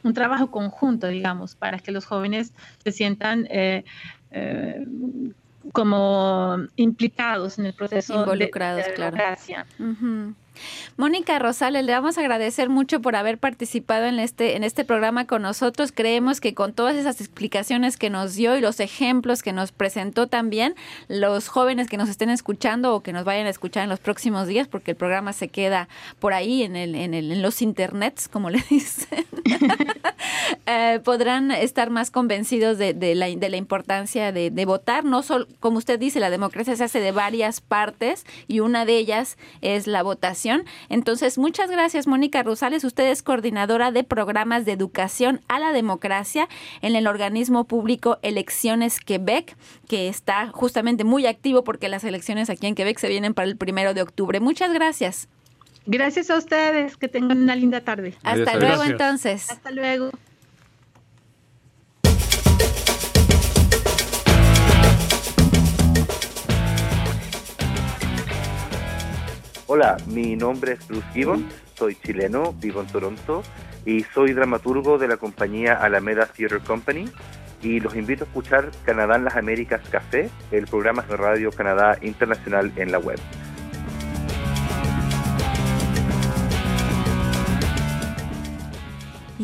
un 0.03 0.13
trabajo 0.13 0.49
conjunto, 0.49 1.07
digamos, 1.07 1.55
para 1.55 1.79
que 1.79 1.91
los 1.91 2.05
jóvenes 2.05 2.53
se 2.83 2.91
sientan 2.91 3.47
eh, 3.49 3.83
como 5.71 6.57
implicados 6.75 7.59
en 7.59 7.67
el 7.67 7.73
proceso 7.73 8.15
Involucrados, 8.15 8.85
de, 8.85 8.91
democracia. 8.93 9.65
Claro. 9.77 10.33
Mónica 10.97 11.39
Rosales, 11.39 11.83
le 11.85 11.91
vamos 11.91 12.17
a 12.17 12.21
agradecer 12.21 12.69
mucho 12.69 13.01
por 13.01 13.15
haber 13.15 13.37
participado 13.37 14.05
en 14.05 14.19
este, 14.19 14.55
en 14.55 14.63
este 14.63 14.85
programa 14.85 15.25
con 15.25 15.41
nosotros. 15.41 15.91
Creemos 15.91 16.39
que 16.39 16.53
con 16.53 16.73
todas 16.73 16.95
esas 16.95 17.19
explicaciones 17.19 17.97
que 17.97 18.09
nos 18.09 18.35
dio 18.35 18.55
y 18.55 18.61
los 18.61 18.79
ejemplos 18.79 19.41
que 19.41 19.53
nos 19.53 19.71
presentó 19.71 20.27
también, 20.27 20.75
los 21.07 21.47
jóvenes 21.47 21.89
que 21.89 21.97
nos 21.97 22.09
estén 22.09 22.29
escuchando 22.29 22.93
o 22.93 23.01
que 23.01 23.13
nos 23.13 23.25
vayan 23.25 23.47
a 23.47 23.49
escuchar 23.49 23.83
en 23.83 23.89
los 23.89 23.99
próximos 23.99 24.47
días, 24.47 24.67
porque 24.67 24.91
el 24.91 24.97
programa 24.97 25.33
se 25.33 25.47
queda 25.47 25.87
por 26.19 26.33
ahí 26.33 26.63
en, 26.63 26.75
el, 26.75 26.95
en, 26.95 27.13
el, 27.13 27.31
en 27.31 27.41
los 27.41 27.61
internets, 27.61 28.27
como 28.27 28.49
le 28.49 28.63
dicen, 28.69 29.25
eh, 30.67 30.99
podrán 31.03 31.51
estar 31.51 31.89
más 31.89 32.11
convencidos 32.11 32.77
de, 32.77 32.93
la, 33.15 33.27
de 33.27 33.49
la 33.49 33.57
importancia 33.57 34.31
de, 34.31 34.51
de 34.51 34.65
votar. 34.65 35.05
No 35.05 35.23
solo, 35.23 35.47
como 35.59 35.79
usted 35.79 35.99
dice, 35.99 36.19
la 36.19 36.29
democracia 36.29 36.75
se 36.75 36.83
hace 36.83 36.99
de 36.99 37.11
varias 37.11 37.61
partes 37.61 38.25
y 38.47 38.59
una 38.59 38.85
de 38.85 38.97
ellas 38.97 39.37
es 39.61 39.87
la 39.87 40.03
votación 40.03 40.42
entonces, 40.89 41.37
muchas 41.37 41.69
gracias, 41.69 42.07
Mónica 42.07 42.43
Rosales. 42.43 42.83
Usted 42.83 43.09
es 43.09 43.23
coordinadora 43.23 43.91
de 43.91 44.03
programas 44.03 44.65
de 44.65 44.73
educación 44.73 45.41
a 45.47 45.59
la 45.59 45.71
democracia 45.71 46.47
en 46.81 46.95
el 46.95 47.07
organismo 47.07 47.65
público 47.65 48.19
Elecciones 48.21 48.99
Quebec, 48.99 49.55
que 49.87 50.07
está 50.07 50.49
justamente 50.49 51.03
muy 51.03 51.25
activo 51.25 51.63
porque 51.63 51.89
las 51.89 52.03
elecciones 52.03 52.49
aquí 52.49 52.67
en 52.67 52.75
Quebec 52.75 52.97
se 52.97 53.09
vienen 53.09 53.33
para 53.33 53.47
el 53.47 53.57
primero 53.57 53.93
de 53.93 54.01
octubre. 54.01 54.39
Muchas 54.39 54.73
gracias. 54.73 55.27
Gracias 55.85 56.29
a 56.29 56.37
ustedes. 56.37 56.97
Que 56.97 57.07
tengan 57.07 57.41
una 57.41 57.55
linda 57.55 57.81
tarde. 57.81 58.15
Hasta 58.23 58.57
luego, 58.57 58.83
entonces. 58.83 59.49
Hasta 59.49 59.71
luego. 59.71 60.11
Hola, 69.75 69.97
mi 70.05 70.35
nombre 70.35 70.73
es 70.73 70.87
Bruce 70.87 71.07
Gibbon, 71.15 71.49
soy 71.73 71.95
chileno, 71.95 72.53
vivo 72.61 72.81
en 72.81 72.85
Toronto 72.85 73.41
y 73.87 74.03
soy 74.03 74.33
dramaturgo 74.33 74.99
de 74.99 75.07
la 75.07 75.17
compañía 75.17 75.73
Alameda 75.73 76.27
Theatre 76.27 76.59
Company 76.59 77.05
y 77.63 77.79
los 77.79 77.95
invito 77.95 78.23
a 78.23 78.27
escuchar 78.27 78.69
Canadá 78.85 79.15
en 79.15 79.23
las 79.23 79.35
Américas 79.35 79.81
Café, 79.89 80.29
el 80.51 80.67
programa 80.67 81.01
de 81.01 81.17
Radio 81.17 81.49
Canadá 81.51 81.97
Internacional 82.03 82.71
en 82.75 82.91
la 82.91 82.99
web. 82.99 83.17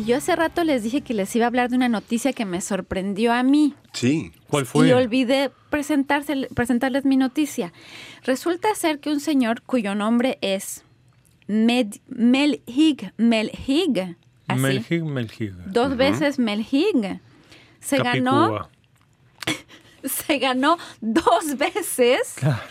Y 0.00 0.04
yo 0.04 0.16
hace 0.16 0.34
rato 0.34 0.64
les 0.64 0.82
dije 0.82 1.02
que 1.02 1.12
les 1.12 1.36
iba 1.36 1.44
a 1.44 1.48
hablar 1.48 1.68
de 1.68 1.76
una 1.76 1.90
noticia 1.90 2.32
que 2.32 2.46
me 2.46 2.62
sorprendió 2.62 3.34
a 3.34 3.42
mí. 3.42 3.74
Sí. 3.92 4.32
¿Cuál 4.48 4.64
fue? 4.64 4.88
Y 4.88 4.92
olvidé 4.92 5.50
presentarse, 5.68 6.48
presentarles 6.54 7.04
mi 7.04 7.18
noticia. 7.18 7.74
Resulta 8.24 8.74
ser 8.74 9.00
que 9.00 9.10
un 9.10 9.20
señor 9.20 9.60
cuyo 9.60 9.94
nombre 9.94 10.38
es 10.40 10.84
Melhig 11.48 12.00
Melhig. 12.08 13.12
Melhig 13.18 14.16
Melhig. 15.04 15.52
Dos 15.66 15.94
veces 15.98 16.38
Melhig. 16.38 17.20
Se 17.80 17.98
ganó. 17.98 18.70
se 20.04 20.38
ganó 20.38 20.78
dos 21.02 21.58
veces. 21.58 22.36
Claro. 22.36 22.62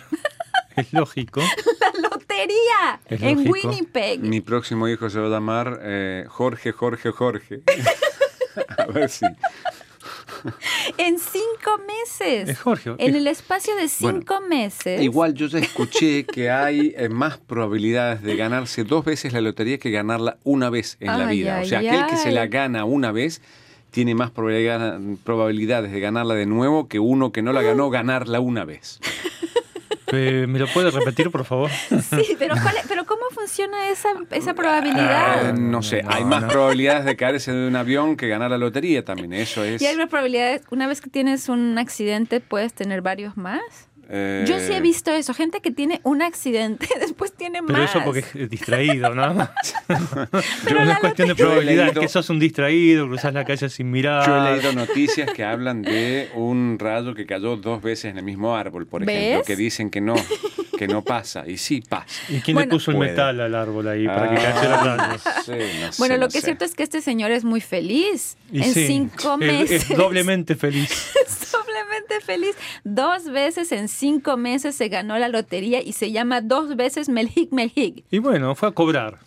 Es 0.90 0.94
lógico. 0.94 1.42
La 1.42 2.10
lotería 2.10 3.02
en 3.10 3.50
Winnipeg. 3.50 4.22
Mi 4.22 4.42
próximo 4.42 4.88
hijo 4.88 5.10
se 5.10 5.20
va 5.20 5.28
a 5.28 5.30
llamar 5.30 5.80
eh, 5.84 6.26
Jorge, 6.30 6.72
Jorge, 6.72 7.12
Jorge. 7.12 7.62
a 8.78 8.86
ver 8.86 9.10
si. 9.10 9.26
en 10.98 11.20
cinco 11.20 11.82
meses. 11.86 12.50
Es 12.50 12.60
Jorge. 12.60 12.96
En 12.98 13.16
el 13.16 13.28
espacio 13.28 13.76
de 13.76 13.90
cinco 13.90 14.40
meses. 14.42 15.02
Igual 15.02 15.34
yo 15.34 15.48
ya 15.48 15.60
escuché 15.60 16.26
que 16.26 16.50
hay 16.50 16.94
eh, 16.96 17.10
más 17.10 17.38
probabilidades 17.38 18.22
de 18.22 18.36
ganarse 18.38 18.86
dos 18.86 19.04
veces 19.04 19.34
la 19.34 19.42
lotería 19.42 19.78
que 19.78 19.92
ganarla 19.92 20.38
una 20.44 20.70
vez 20.70 20.98
en 21.02 21.18
la 21.18 21.26
vida. 21.26 21.62
o 21.62 21.66
sea, 21.66 21.80
aquel 21.80 22.06
que 22.08 22.16
se 22.16 22.32
la 22.32 22.48
gana 22.48 22.86
una 22.86 23.12
vez 23.12 23.42
tiene 23.92 24.16
más 24.16 24.32
probabilidades 24.32 25.92
de 25.92 26.00
ganarla 26.00 26.36
de 26.36 26.46
nuevo 26.46 26.88
que 26.88 27.00
uno 27.00 27.32
que 27.32 27.42
no 27.42 27.54
la 27.54 27.62
ganó 27.62 27.90
ganarla 27.90 28.40
una 28.40 28.66
vez. 28.66 29.00
Eh, 30.12 30.46
¿Me 30.48 30.60
lo 30.60 30.68
puede 30.68 30.92
repetir, 30.92 31.32
por 31.32 31.46
favor? 31.46 31.70
Sí, 32.10 32.36
pero, 32.38 32.56
pero 32.88 33.06
¿cómo 33.06 33.22
funciona 33.32 33.90
esa, 33.90 34.10
esa 34.32 34.54
probabilidad? 34.54 35.50
Eh, 35.50 35.54
no 35.54 35.82
sé, 35.82 36.04
hay 36.08 36.24
más 36.24 36.46
probabilidades 36.46 37.06
de 37.06 37.16
caerse 37.16 37.52
de 37.52 37.68
un 37.68 37.76
avión 37.76 38.16
que 38.18 38.28
ganar 38.28 38.50
la 38.52 38.58
lotería 38.58 39.04
también, 39.06 39.34
eso 39.34 39.64
es. 39.64 39.82
Y 39.82 39.86
hay 39.86 39.96
más 39.96 40.10
probabilidades, 40.10 40.64
una 40.72 40.88
vez 40.88 41.02
que 41.02 41.10
tienes 41.10 41.50
un 41.50 41.78
accidente, 41.78 42.40
puedes 42.40 42.74
tener 42.74 43.02
varios 43.02 43.38
más. 43.38 43.89
Yo 44.10 44.60
sí 44.60 44.72
he 44.74 44.78
eh, 44.78 44.82
visto 44.82 45.12
eso, 45.12 45.36
gente 45.36 45.62
que 45.62 45.70
tiene 45.70 46.02
un 46.04 46.24
accidente, 46.24 46.88
después 47.00 47.32
tiene 47.34 47.62
más. 47.62 47.72
Pero 47.72 47.84
eso 47.84 48.02
porque 48.04 48.26
es 48.34 48.50
distraído, 48.50 49.14
¿no? 49.14 49.24
Pero 50.64 50.86
no 50.86 50.92
es 50.92 51.00
cuestión 51.00 51.28
de 51.28 51.36
probabilidad, 51.36 51.90
es 51.90 52.00
que 52.00 52.08
sos 52.08 52.28
un 52.32 52.40
distraído, 52.40 53.08
cruzas 53.08 53.34
la 53.36 53.46
calle 53.46 53.70
sin 53.70 53.92
mirar. 53.92 54.26
Yo 54.26 54.38
he 54.38 54.56
leído 54.56 54.74
noticias 54.74 55.32
que 55.32 55.44
hablan 55.44 55.84
de 55.84 56.30
un 56.34 56.78
rayo 56.80 57.14
que 57.14 57.28
cayó 57.28 57.56
dos 57.56 57.84
veces 57.84 58.06
en 58.06 58.18
el 58.18 58.24
mismo 58.24 58.56
árbol, 58.56 58.88
por 58.88 59.04
ejemplo, 59.04 59.44
que 59.46 59.56
dicen 59.56 59.92
que 59.92 60.02
no, 60.02 60.16
que 60.80 60.88
no 60.88 61.02
pasa, 61.02 61.44
y 61.46 61.58
sí 61.58 61.82
pasa. 61.82 62.08
¿Y 62.30 62.40
quién 62.40 62.56
le 62.56 62.66
puso 62.66 62.92
el 62.92 62.98
metal 62.98 63.38
al 63.42 63.54
árbol 63.54 63.86
ahí 63.90 64.08
para 64.08 64.30
que 64.30 64.36
cayera 64.36 64.82
el 64.82 64.98
rayo? 64.98 65.92
bueno, 65.98 66.16
lo 66.16 66.30
que 66.30 66.38
es 66.38 66.46
cierto 66.46 66.64
es 66.64 66.74
que 66.74 66.84
este 66.84 67.02
señor 67.02 67.32
es 67.32 67.44
muy 67.44 67.60
feliz. 67.60 68.38
en 68.54 68.74
cinco 68.74 69.38
meses. 69.38 69.90
Es, 69.90 69.98
doblemente 69.98 70.56
feliz. 70.56 70.90
es 71.28 71.52
doblemente 71.52 72.22
feliz. 72.26 72.56
Dos 72.86 73.26
veces 73.26 73.74
en 73.74 73.90
cinco 73.90 74.38
meses 74.38 74.74
se 74.74 74.88
ganó 74.88 75.20
la 75.20 75.28
lotería 75.28 75.82
y 75.82 75.92
se 75.92 76.14
llama 76.14 76.40
dos 76.40 76.78
veces 76.78 77.10
Melhig 77.10 77.52
Melhig. 77.52 78.06
Y 78.10 78.20
bueno, 78.20 78.56
fue 78.56 78.70
a 78.70 78.72
cobrar. 78.72 79.20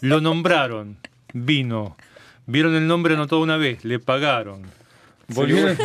Lo 0.00 0.20
nombraron. 0.20 0.96
Vino. 1.32 1.96
Vieron 2.46 2.74
el 2.74 2.88
nombre 2.88 3.14
anotado 3.14 3.40
una 3.40 3.56
vez, 3.56 3.84
le 3.84 4.00
pagaron 4.00 4.77
Volvieron, 5.30 5.76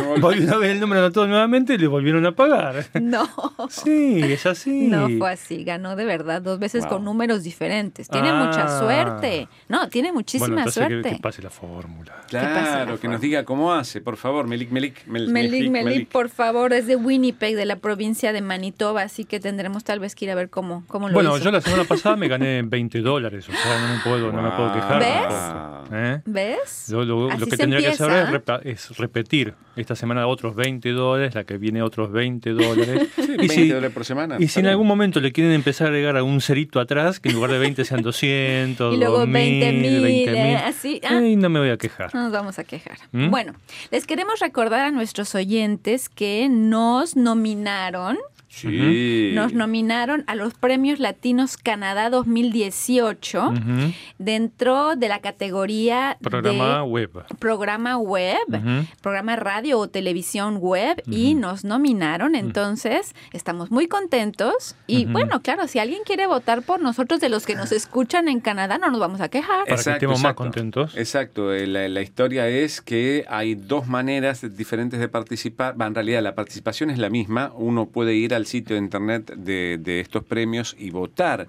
a 0.50 0.56
ver 0.56 0.70
el 0.70 0.80
número 0.80 1.02
anotado 1.02 1.26
nuevamente 1.26 1.74
y 1.74 1.78
le 1.78 1.86
volvieron 1.86 2.24
a 2.24 2.32
pagar. 2.32 2.86
No. 3.00 3.28
Sí, 3.68 4.20
es 4.22 4.46
así. 4.46 4.88
No 4.88 5.08
fue 5.18 5.32
así. 5.32 5.64
Ganó 5.64 5.96
de 5.96 6.06
verdad 6.06 6.40
dos 6.40 6.58
veces 6.58 6.86
con 6.86 7.04
números 7.04 7.42
diferentes. 7.42 8.08
Tiene 8.08 8.32
mucha 8.32 8.64
ah. 8.64 8.80
suerte. 8.80 9.48
No, 9.68 9.88
tiene 9.88 10.12
muchísima 10.12 10.54
bueno, 10.54 10.70
suerte. 10.70 11.10
Que, 11.10 11.16
que, 11.16 11.22
pase 11.22 11.42
la 11.42 11.50
fórmula. 11.50 12.24
Claro, 12.28 12.98
que 12.98 13.06
nos 13.06 13.20
diga 13.20 13.44
cómo 13.44 13.74
hace, 13.74 14.00
por 14.00 14.16
favor. 14.16 14.46
Melik, 14.46 14.70
Melik, 14.70 15.06
Melik. 15.06 15.30
Melik, 15.30 15.70
Melik, 15.70 16.08
por 16.08 16.30
favor. 16.30 16.72
Es 16.72 16.86
de 16.86 16.96
Winnipeg, 16.96 17.54
de 17.54 17.66
la 17.66 17.76
provincia 17.76 18.32
de 18.32 18.40
Manitoba. 18.40 19.02
Así 19.02 19.26
que 19.26 19.40
tendremos 19.40 19.84
tal 19.84 20.00
vez 20.00 20.14
que 20.14 20.24
ir 20.24 20.30
a 20.30 20.34
ver 20.34 20.48
cómo, 20.48 20.84
cómo 20.88 21.08
lo 21.08 21.14
bueno, 21.14 21.36
yo 21.36 21.50
la 21.50 21.60
semana 21.60 21.84
pasada 21.84 22.16
me 22.16 22.28
gané 22.28 22.62
20 22.62 23.00
dólares. 23.00 23.46
O 23.48 23.52
sea, 23.52 23.80
no 23.80 23.94
me 23.94 24.00
puedo, 24.02 24.32
no 24.32 24.42
me 24.42 24.50
puedo 24.52 24.72
quejar. 24.72 25.00
¿Ves? 25.00 25.92
¿Eh? 25.92 26.20
¿Ves? 26.24 26.88
Lo, 26.88 27.04
lo 27.04 27.46
que 27.46 27.56
tendría 27.58 27.80
que 27.80 27.88
hacer 27.88 28.42
es 28.64 28.96
repetir 28.96 29.33
esta 29.76 29.96
semana 29.96 30.26
otros 30.26 30.54
20 30.54 30.90
dólares, 30.90 31.34
la 31.34 31.44
que 31.44 31.58
viene 31.58 31.82
otros 31.82 32.12
20 32.12 32.50
dólares. 32.50 33.08
y 33.18 33.36
20 33.36 33.48
si, 33.48 33.68
dólares 33.68 33.92
por 33.92 34.04
semana. 34.04 34.36
Y 34.38 34.48
si 34.48 34.60
en 34.60 34.66
algún 34.66 34.86
momento 34.86 35.20
le 35.20 35.32
quieren 35.32 35.52
empezar 35.52 35.88
a 35.88 35.90
agregar 35.90 36.16
algún 36.16 36.40
cerito 36.40 36.80
atrás, 36.80 37.20
que 37.20 37.30
en 37.30 37.34
lugar 37.34 37.50
de 37.50 37.58
20 37.58 37.84
sean 37.84 38.02
200, 38.02 38.94
y 38.94 38.98
luego 38.98 39.26
20 39.26 39.72
mil, 39.72 40.06
eh, 40.06 40.56
así. 40.56 41.00
Ah, 41.04 41.20
no 41.20 41.48
me 41.48 41.60
voy 41.60 41.70
a 41.70 41.76
quejar. 41.76 42.14
No 42.14 42.22
nos 42.22 42.32
vamos 42.32 42.58
a 42.58 42.64
quejar. 42.64 42.98
¿Mm? 43.12 43.30
Bueno, 43.30 43.54
les 43.90 44.06
queremos 44.06 44.40
recordar 44.40 44.80
a 44.86 44.90
nuestros 44.90 45.34
oyentes 45.34 46.08
que 46.08 46.48
nos 46.48 47.16
nominaron 47.16 48.18
Sí. 48.54 49.30
Nos 49.34 49.52
nominaron 49.52 50.24
a 50.26 50.34
los 50.34 50.54
Premios 50.54 51.00
Latinos 51.00 51.56
Canadá 51.56 52.08
2018 52.10 53.48
Ujú. 53.48 53.92
dentro 54.18 54.96
de 54.96 55.08
la 55.08 55.20
categoría 55.20 56.16
Programa 56.22 56.76
de 56.78 56.82
web. 56.82 57.10
programa 57.38 57.96
web, 57.98 58.36
Ujú. 58.48 58.86
programa 59.02 59.36
radio 59.36 59.78
o 59.78 59.88
televisión 59.88 60.58
web 60.58 61.02
y 61.10 61.34
nos 61.34 61.64
nominaron. 61.64 62.34
Entonces, 62.34 63.14
estamos 63.32 63.70
muy 63.70 63.88
contentos. 63.88 64.76
Y 64.86 65.06
bueno, 65.06 65.40
claro, 65.42 65.66
si 65.66 65.78
alguien 65.78 66.02
quiere 66.04 66.26
votar 66.26 66.62
por 66.62 66.80
nosotros 66.80 67.20
de 67.20 67.28
los 67.28 67.46
que 67.46 67.54
nos 67.56 67.72
escuchan 67.72 68.28
en 68.28 68.40
Canadá, 68.40 68.78
no 68.78 68.90
nos 68.90 69.00
vamos 69.00 69.20
a 69.20 69.28
quejar. 69.28 69.64
Para 69.66 69.82
que 69.82 69.90
estemos 69.90 70.22
más 70.22 70.34
contentos. 70.34 70.96
Exacto, 70.96 71.52
eh, 71.52 71.66
la, 71.66 71.88
la 71.88 72.02
historia 72.02 72.48
es 72.48 72.80
que 72.80 73.24
hay 73.28 73.54
dos 73.54 73.86
maneras 73.88 74.46
diferentes 74.56 75.00
de 75.00 75.08
participar. 75.08 75.80
Va, 75.80 75.86
En 75.86 75.94
realidad 75.94 76.22
la 76.22 76.34
participación 76.34 76.90
es 76.90 76.98
la 76.98 77.10
misma. 77.10 77.52
Uno 77.56 77.86
puede 77.86 78.14
ir 78.14 78.34
al 78.34 78.43
sitio 78.46 78.76
de 78.76 78.82
internet 78.82 79.34
de, 79.36 79.78
de 79.80 80.00
estos 80.00 80.24
premios 80.24 80.74
y 80.78 80.90
votar 80.90 81.48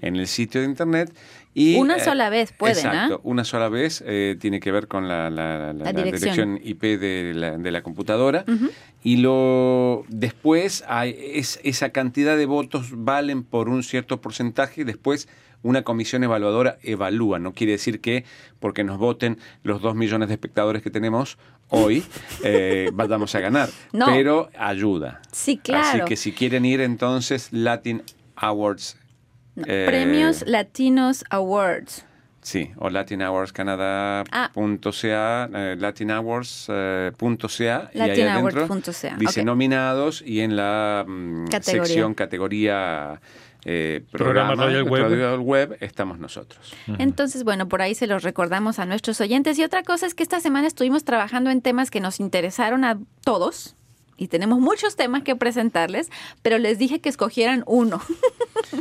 en 0.00 0.16
el 0.16 0.26
sitio 0.26 0.60
de 0.60 0.66
internet. 0.66 1.12
Y, 1.54 1.76
Una 1.76 1.96
eh, 1.96 2.00
sola 2.00 2.28
vez 2.28 2.52
pueden, 2.52 2.76
Exacto, 2.76 3.14
¿ah? 3.14 3.20
una 3.24 3.42
sola 3.44 3.70
vez 3.70 4.04
eh, 4.06 4.36
tiene 4.38 4.60
que 4.60 4.70
ver 4.72 4.88
con 4.88 5.08
la, 5.08 5.30
la- 5.30 5.72
la- 5.72 5.84
la 5.84 5.92
dirección. 5.92 6.56
dirección 6.56 6.60
IP 6.62 6.82
de 7.00 7.32
la, 7.34 7.56
de 7.56 7.70
computadora. 7.82 8.44
Y 9.02 9.16
lo 9.18 10.04
después 10.08 10.84
hay, 10.86 11.16
es, 11.18 11.58
esa 11.64 11.90
cantidad 11.90 12.36
de 12.36 12.44
votos 12.46 12.88
valen 12.92 13.42
por 13.42 13.68
un 13.70 13.82
cierto 13.82 14.20
porcentaje 14.20 14.82
y 14.82 14.84
después 14.84 15.28
una 15.66 15.82
comisión 15.82 16.22
evaluadora 16.24 16.78
evalúa. 16.82 17.38
No 17.38 17.52
quiere 17.52 17.72
decir 17.72 18.00
que 18.00 18.24
porque 18.60 18.84
nos 18.84 18.98
voten 18.98 19.38
los 19.62 19.80
dos 19.82 19.94
millones 19.94 20.28
de 20.28 20.34
espectadores 20.34 20.82
que 20.82 20.90
tenemos 20.90 21.38
hoy 21.68 22.04
eh, 22.44 22.90
vamos 22.94 23.34
a 23.34 23.40
ganar. 23.40 23.68
No. 23.92 24.06
Pero 24.06 24.48
ayuda. 24.58 25.20
Sí, 25.32 25.58
claro. 25.58 25.88
Así 25.88 26.08
que 26.08 26.16
si 26.16 26.32
quieren 26.32 26.64
ir 26.64 26.80
entonces 26.80 27.52
Latin 27.52 28.02
Awards. 28.36 28.96
No, 29.56 29.64
eh, 29.66 29.84
Premios 29.86 30.44
Latinos 30.46 31.24
Awards. 31.30 32.04
Sí, 32.42 32.70
o 32.76 32.90
Latin 32.90 33.22
Awards 33.22 33.52
Canadá 33.52 34.22
Ah. 34.30 34.50
punto 34.54 34.92
CA, 34.92 35.50
eh, 35.52 35.74
Latin 35.76 36.12
Awards 36.12 36.66
eh, 36.68 37.10
punto 37.16 37.48
CA, 37.48 37.90
y 37.92 37.98
ahí 38.00 38.08
Latin 38.10 38.28
adentro 38.28 38.66
punto 38.68 38.92
CA, 38.92 39.16
dice 39.18 39.42
nominados 39.42 40.22
y 40.24 40.42
en 40.42 40.54
la 40.54 41.04
mm, 41.04 41.46
Categoría. 41.48 41.84
sección 41.86 42.14
categoría 42.14 43.20
eh, 43.68 44.04
Programa 44.12 44.54
programa, 44.54 44.64
radial 44.84 45.40
web. 45.40 45.70
web 45.70 45.76
estamos 45.80 46.18
nosotros. 46.20 46.72
Entonces, 46.98 47.42
bueno, 47.42 47.68
por 47.68 47.82
ahí 47.82 47.94
se 47.96 48.06
los 48.06 48.22
recordamos 48.22 48.78
a 48.78 48.86
nuestros 48.86 49.20
oyentes. 49.20 49.58
Y 49.58 49.64
otra 49.64 49.82
cosa 49.82 50.06
es 50.06 50.14
que 50.14 50.22
esta 50.22 50.38
semana 50.40 50.68
estuvimos 50.68 51.04
trabajando 51.04 51.50
en 51.50 51.60
temas 51.62 51.90
que 51.90 52.00
nos 52.00 52.20
interesaron 52.20 52.84
a 52.84 52.98
todos. 53.24 53.74
Y 54.18 54.28
tenemos 54.28 54.60
muchos 54.60 54.96
temas 54.96 55.24
que 55.24 55.36
presentarles, 55.36 56.10
pero 56.40 56.56
les 56.56 56.78
dije 56.78 57.00
que 57.00 57.10
escogieran 57.10 57.64
uno. 57.66 58.00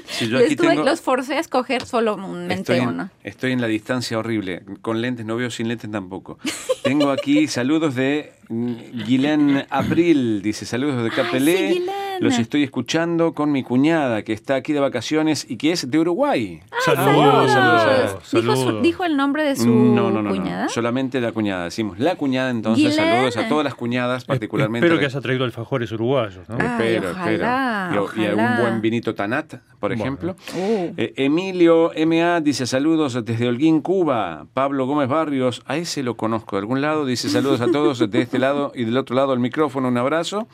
Si 0.07 0.29
yo 0.29 0.37
Les 0.37 0.45
aquí 0.45 0.55
tuve- 0.55 0.69
tengo- 0.69 0.85
los 0.85 1.01
forcé 1.01 1.33
a 1.35 1.39
escoger 1.41 1.85
solamente 1.85 2.53
Estoy 2.53 2.77
en, 2.77 2.87
uno. 2.87 3.09
estoy 3.23 3.51
en 3.51 3.59
la 3.59 3.67
distancia 3.67 4.17
horrible. 4.17 4.63
Con 4.81 5.01
lentes 5.01 5.25
no 5.25 5.35
veo, 5.35 5.49
sin 5.51 5.67
lentes 5.67 5.91
tampoco. 5.91 6.39
Tengo 6.83 7.09
aquí 7.11 7.47
saludos 7.47 7.95
de 7.95 8.31
Guilén 8.49 9.65
April. 9.69 10.41
Dice 10.41 10.65
saludos 10.65 11.03
de 11.03 11.09
Capelé. 11.09 11.57
sí, 11.57 11.73
Guilén. 11.79 11.95
Los 12.19 12.39
estoy 12.39 12.63
escuchando 12.63 13.33
con 13.33 13.51
mi 13.51 13.63
cuñada 13.63 14.23
que 14.23 14.33
está 14.33 14.55
aquí 14.55 14.73
de 14.73 14.79
vacaciones 14.79 15.45
y 15.49 15.57
que 15.57 15.71
es 15.71 15.89
de 15.89 15.99
Uruguay. 15.99 16.61
Saludos, 16.83 17.51
saludos 17.51 17.81
a- 17.85 18.01
Dijo, 18.05 18.19
su- 18.23 18.41
saludos. 18.41 18.83
dijo 18.83 19.03
el 19.05 19.17
nombre 19.17 19.43
de 19.43 19.55
su 19.55 19.67
no, 19.69 20.09
no, 20.09 20.11
no, 20.11 20.21
no. 20.23 20.29
cuñada. 20.29 20.69
Solamente 20.69 21.19
la 21.21 21.31
cuñada. 21.31 21.65
Decimos 21.65 21.99
la 21.99 22.15
cuñada, 22.15 22.49
entonces 22.51 22.91
Guilén. 22.91 22.95
saludos 23.13 23.37
a 23.37 23.47
todas 23.47 23.63
las 23.63 23.75
cuñadas, 23.75 24.25
particularmente. 24.25 24.85
Espero 24.85 24.99
que 24.99 25.05
haya 25.05 25.21
traído 25.21 25.43
alfajores 25.45 25.91
uruguayos, 25.91 26.47
¿no? 26.49 26.57
Ah. 26.59 26.77
Ay, 26.79 26.95
Espero, 26.95 27.11
ojalá, 27.11 27.89
espero. 27.91 28.09
Y, 28.15 28.21
y 28.21 28.25
algún 28.25 28.61
buen 28.61 28.81
vinito 28.81 29.15
Tanat, 29.15 29.55
por 29.79 29.89
Bueno. 29.91 30.03
ejemplo. 30.03 30.35
Uh. 30.55 30.93
Eh, 30.97 31.13
Emilio 31.17 31.91
MA 32.05 32.41
dice 32.41 32.65
saludos 32.67 33.23
desde 33.25 33.47
Holguín, 33.47 33.81
Cuba. 33.81 34.45
Pablo 34.53 34.85
Gómez 34.87 35.07
Barrios, 35.09 35.63
a 35.65 35.77
ese 35.77 36.03
lo 36.03 36.15
conozco 36.17 36.55
de 36.55 36.61
algún 36.61 36.81
lado. 36.81 37.05
Dice 37.05 37.29
saludos 37.29 37.61
a 37.61 37.67
todos 37.71 37.99
de 38.09 38.21
este 38.21 38.39
lado 38.39 38.71
y 38.75 38.83
del 38.85 38.97
otro 38.97 39.15
lado 39.15 39.33
el 39.33 39.39
micrófono. 39.39 39.87
Un 39.87 39.97
abrazo. 39.97 40.47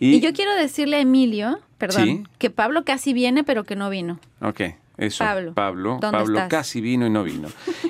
Y, 0.00 0.14
Y 0.16 0.20
yo 0.20 0.32
quiero 0.32 0.54
decirle 0.54 0.96
a 0.96 1.00
Emilio, 1.00 1.60
perdón, 1.78 2.04
Sí. 2.04 2.22
que 2.38 2.50
Pablo 2.50 2.84
casi 2.84 3.12
viene, 3.12 3.44
pero 3.44 3.64
que 3.64 3.76
no 3.76 3.90
vino. 3.90 4.18
Ok, 4.40 4.60
eso. 4.96 5.24
Pablo, 5.24 5.54
Pablo, 5.54 5.98
¿dónde 6.00 6.18
Pablo 6.18 6.38
estás? 6.38 6.48
casi 6.50 6.80
vino 6.80 7.06
y 7.06 7.10
no 7.10 7.22
vino. 7.24 7.48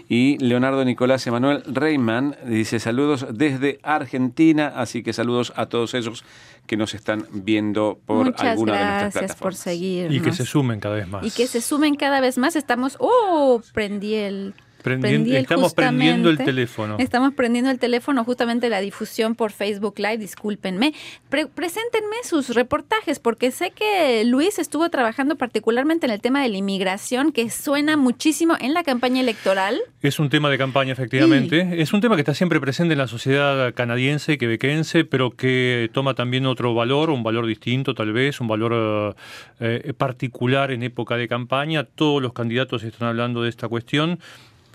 Y 0.09 0.39
Leonardo 0.39 0.85
Nicolás 0.85 1.27
Emanuel 1.27 1.63
Reyman 1.67 2.37
dice 2.47 2.79
saludos 2.81 3.27
desde 3.33 3.79
Argentina. 3.83 4.73
Así 4.77 5.03
que 5.03 5.13
saludos 5.13 5.53
a 5.57 5.67
todos 5.67 5.95
ellos 5.95 6.25
que 6.67 6.77
nos 6.77 6.95
están 6.95 7.27
viendo 7.33 7.99
por 8.07 8.25
Muchas 8.27 8.41
alguna 8.43 8.73
de 8.73 8.79
nuestras 8.79 9.01
gracias 9.15 9.21
por 9.33 9.51
plataformas. 9.53 9.59
seguirnos. 9.59 10.15
Y 10.17 10.21
que 10.21 10.33
se 10.33 10.45
sumen 10.47 10.81
cada 10.81 10.95
vez 10.95 11.09
más. 11.09 11.25
Y 11.27 11.31
que 11.31 11.47
se 11.47 11.61
sumen 11.61 11.95
cada 11.97 12.21
vez 12.21 12.39
más. 12.39 12.57
Estamos. 12.57 12.97
¡Oh! 13.01 13.61
Prendí 13.75 14.15
el. 14.15 14.55
El 14.85 15.37
estamos 15.37 15.75
prendiendo 15.75 16.31
el 16.31 16.39
teléfono. 16.39 16.97
Estamos 16.99 17.33
prendiendo 17.35 17.71
el 17.71 17.79
teléfono, 17.79 18.25
justamente 18.25 18.69
la 18.69 18.81
difusión 18.81 19.35
por 19.35 19.51
Facebook 19.51 19.95
Live, 19.99 20.19
discúlpenme. 20.19 20.93
Pre- 21.29 21.47
preséntenme 21.47 22.17
sus 22.23 22.55
reportajes, 22.55 23.19
porque 23.19 23.51
sé 23.51 23.71
que 23.71 24.25
Luis 24.25 24.59
estuvo 24.59 24.89
trabajando 24.91 25.37
particularmente 25.37 26.07
en 26.07 26.13
el 26.13 26.21
tema 26.21 26.43
de 26.43 26.49
la 26.49 26.57
inmigración, 26.59 27.33
que 27.33 27.51
suena 27.51 27.97
muchísimo 27.97 28.55
en 28.61 28.75
la 28.75 28.83
campaña 28.83 29.21
electoral. 29.21 29.81
Es 30.03 30.19
un 30.19 30.29
tema 30.29 30.51
de 30.51 30.59
campaña, 30.59 30.93
efectivamente. 30.93 31.81
Es 31.81 31.93
un 31.93 32.01
tema 32.01 32.15
que 32.17 32.21
está 32.21 32.35
siempre 32.35 32.61
presente 32.61 32.93
en 32.93 32.99
la 32.99 33.09
sociedad 33.09 33.73
canadiense, 33.75 34.39
quebequense, 34.39 35.05
pero 35.05 35.31
que 35.31 35.91
toma 35.93 36.15
también 36.15 36.47
otro 36.47 36.75
valor, 36.75 37.11
un 37.11 37.23
valor 37.23 37.47
distinto 37.47 37.95
tal 37.95 38.13
vez, 38.13 38.41
un 38.41 38.49
valor 38.49 39.17
eh, 39.61 39.83
eh, 39.85 39.93
particular 39.95 40.71
en 40.71 40.83
época 40.83 41.17
de 41.17 41.27
campaña. 41.29 41.85
Todos 41.85 42.21
los 42.21 42.33
candidatos 42.33 42.83
están 42.83 43.09
hablando 43.09 43.43
de 43.43 43.49
esta 43.49 43.69
cuestión. 43.69 44.19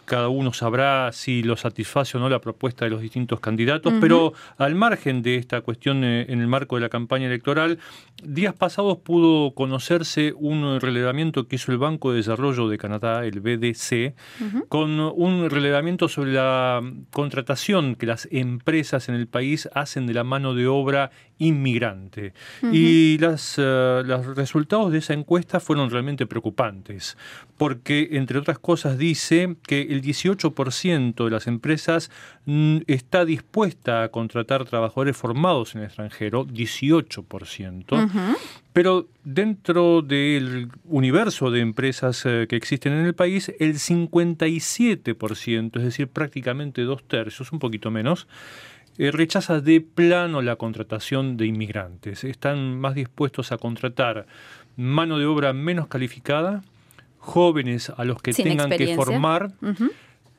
Cada 0.10 0.28
uno 0.30 0.54
sabrá 0.54 1.12
si 1.12 1.44
lo 1.44 1.56
satisface 1.56 2.18
o 2.18 2.20
no 2.20 2.30
la 2.30 2.42
propuesta 2.42 2.84
de 2.84 2.90
los 2.90 3.00
distintos 3.00 3.40
candidatos, 3.40 3.94
pero 4.02 4.34
al 4.58 4.74
margen 4.74 5.22
de 5.22 5.36
esta 5.36 5.62
cuestión 5.62 6.04
eh, 6.04 6.26
en 6.30 6.42
el 6.42 6.48
marco 6.48 6.78
de 6.78 6.82
la 6.82 6.90
campaña 6.90 7.28
electoral, 7.28 7.78
días 8.24 8.56
pasados 8.56 8.98
pudo 8.98 9.54
conocerse 9.54 10.34
un 10.36 10.80
relevamiento 10.82 11.48
que 11.48 11.58
hizo 11.58 11.72
el 11.72 11.78
Banco 11.78 12.10
de 12.10 12.18
Desarrollo 12.18 12.68
de 12.70 12.80
Canadá, 12.80 13.24
el 13.24 13.40
BDC, 13.40 14.16
con 14.68 15.00
un 15.00 15.48
relevamiento 15.48 16.10
sobre 16.10 16.34
la 16.34 16.82
contratación 17.12 17.94
que 17.94 18.08
las 18.08 18.28
empresas 18.32 19.10
en 19.10 19.16
el 19.16 19.28
país 19.28 19.70
hacen 19.76 20.08
de 20.08 20.16
la 20.16 20.24
mano 20.24 20.56
de 20.56 20.66
obra 20.66 21.12
inmigrante. 21.40 22.34
Y 22.72 23.18
las, 23.18 23.56
eh, 23.58 24.04
los 24.06 24.36
resultados 24.36 24.92
de 24.92 25.00
esa 25.00 25.14
encuesta 25.14 25.60
fueron 25.60 25.90
realmente 25.90 26.28
preocupantes, 26.28 27.18
porque 27.58 28.10
entre 28.12 28.38
otras 28.38 28.60
cosas 28.60 28.98
dice 28.98 29.56
que 29.66 29.82
el 29.82 30.02
18% 30.02 31.26
de 31.26 31.32
las 31.32 31.48
empresas 31.48 32.12
mm, 32.46 32.80
está 32.88 33.26
dispuesta 33.26 34.04
a 34.04 34.10
contratar 34.10 34.66
trabajadores 34.66 35.18
formados 35.18 35.74
en 35.74 35.82
el 35.82 35.88
extranjero, 35.88 36.46
18%. 36.46 38.36
Pero 38.72 39.08
dentro 39.24 40.02
del 40.02 40.70
universo 40.86 41.52
de 41.52 41.62
empresas 41.62 42.26
eh, 42.26 42.46
que 42.48 42.56
existen 42.56 42.94
en 42.94 43.06
el 43.06 43.16
país, 43.16 43.52
el 43.60 43.76
57%, 43.76 45.78
es 45.78 45.84
decir, 45.84 46.08
prácticamente 46.08 46.84
dos 46.84 47.04
tercios, 47.04 47.52
un 47.52 47.60
poquito 47.60 47.90
menos, 47.90 48.28
eh, 48.98 49.12
rechaza 49.12 49.62
de 49.62 49.82
plano 49.82 50.42
la 50.42 50.56
contratación 50.56 51.38
de 51.38 51.46
inmigrantes. 51.46 52.24
Están 52.24 52.80
más 52.80 52.96
dispuestos 52.96 53.52
a 53.52 53.58
contratar 53.58 54.26
mano 54.76 55.20
de 55.20 55.26
obra 55.26 55.54
menos 55.54 55.88
calificada, 55.88 56.64
jóvenes 57.18 57.92
a 57.96 58.06
los 58.06 58.22
que 58.22 58.34
Sin 58.34 58.46
tengan 58.46 58.70
que 58.70 58.96
formar, 58.96 59.52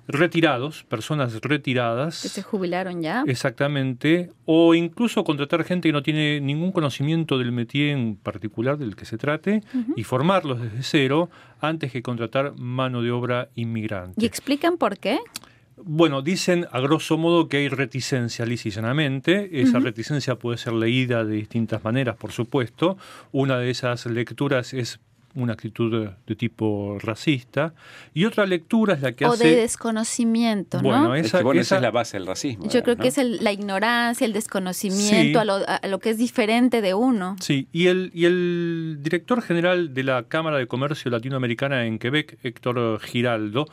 retirados, 0.08 0.82
personas 0.84 1.40
retiradas. 1.42 2.22
que 2.22 2.28
se 2.28 2.42
jubilaron 2.42 3.02
ya. 3.02 3.22
Exactamente, 3.26 4.30
o 4.44 4.74
incluso 4.74 5.24
contratar 5.24 5.64
gente 5.64 5.88
que 5.88 5.92
no 5.92 6.02
tiene 6.02 6.40
ningún 6.40 6.72
conocimiento 6.72 7.38
del 7.38 7.52
métier 7.52 7.96
en 7.96 8.16
particular 8.16 8.78
del 8.78 8.96
que 8.96 9.04
se 9.04 9.18
trate 9.18 9.62
y 9.96 10.04
formarlos 10.04 10.60
desde 10.60 10.82
cero 10.82 11.30
antes 11.60 11.92
que 11.92 12.02
contratar 12.02 12.54
mano 12.56 13.02
de 13.02 13.10
obra 13.10 13.48
inmigrante. 13.54 14.14
¿Y 14.22 14.26
explican 14.26 14.78
por 14.78 14.98
qué? 14.98 15.18
Bueno, 15.84 16.22
dicen 16.22 16.66
a 16.72 16.80
grosso 16.80 17.16
modo 17.18 17.48
que 17.48 17.58
hay 17.58 17.68
reticencia 17.68 18.44
lisa 18.46 18.68
y 18.68 18.70
llanamente. 18.70 19.60
Esa 19.60 19.78
reticencia 19.78 20.36
puede 20.36 20.58
ser 20.58 20.72
leída 20.74 21.24
de 21.24 21.34
distintas 21.36 21.82
maneras, 21.84 22.16
por 22.16 22.32
supuesto. 22.32 22.96
Una 23.32 23.58
de 23.58 23.70
esas 23.70 24.06
lecturas 24.06 24.74
es 24.74 25.00
una 25.36 25.52
actitud 25.52 25.92
de, 26.06 26.10
de 26.26 26.34
tipo 26.34 26.98
racista 27.00 27.72
y 28.12 28.24
otra 28.24 28.46
lectura 28.46 28.94
es 28.94 29.00
la 29.00 29.12
que 29.12 29.24
O 29.26 29.32
hace 29.32 29.46
de 29.46 29.56
desconocimiento, 29.60 30.82
¿no? 30.82 30.88
Bueno, 30.88 31.14
Es 31.14 31.26
esa, 31.26 31.38
que, 31.38 31.44
bueno, 31.44 31.60
esa 31.60 31.68
esa- 31.68 31.76
es 31.76 31.82
la 31.82 31.90
base 31.92 32.16
del 32.18 32.26
racismo. 32.26 32.68
Yo 32.68 32.82
creo 32.82 32.96
¿no? 32.96 33.02
que 33.02 33.08
es 33.08 33.18
el- 33.18 33.42
la 33.44 33.52
ignorancia, 33.52 34.24
el 34.24 34.32
desconocimiento 34.32 35.38
Sí. 35.38 35.40
a, 35.40 35.44
lo, 35.44 35.58
a 35.68 35.86
lo 35.86 35.98
que 36.00 36.10
es 36.10 36.18
diferente 36.18 36.80
de 36.82 36.94
uno. 36.94 37.36
Sí, 37.40 37.68
y 37.72 37.86
el, 37.86 38.10
y 38.12 38.24
el 38.24 38.98
director 39.02 39.40
general 39.40 39.94
de 39.94 40.02
la 40.02 40.24
Cámara 40.24 40.58
de 40.58 40.66
Comercio 40.66 41.12
Latinoamericana 41.12 41.86
en 41.86 42.00
Quebec, 42.00 42.38
Héctor 42.42 42.98
Giraldo, 43.00 43.66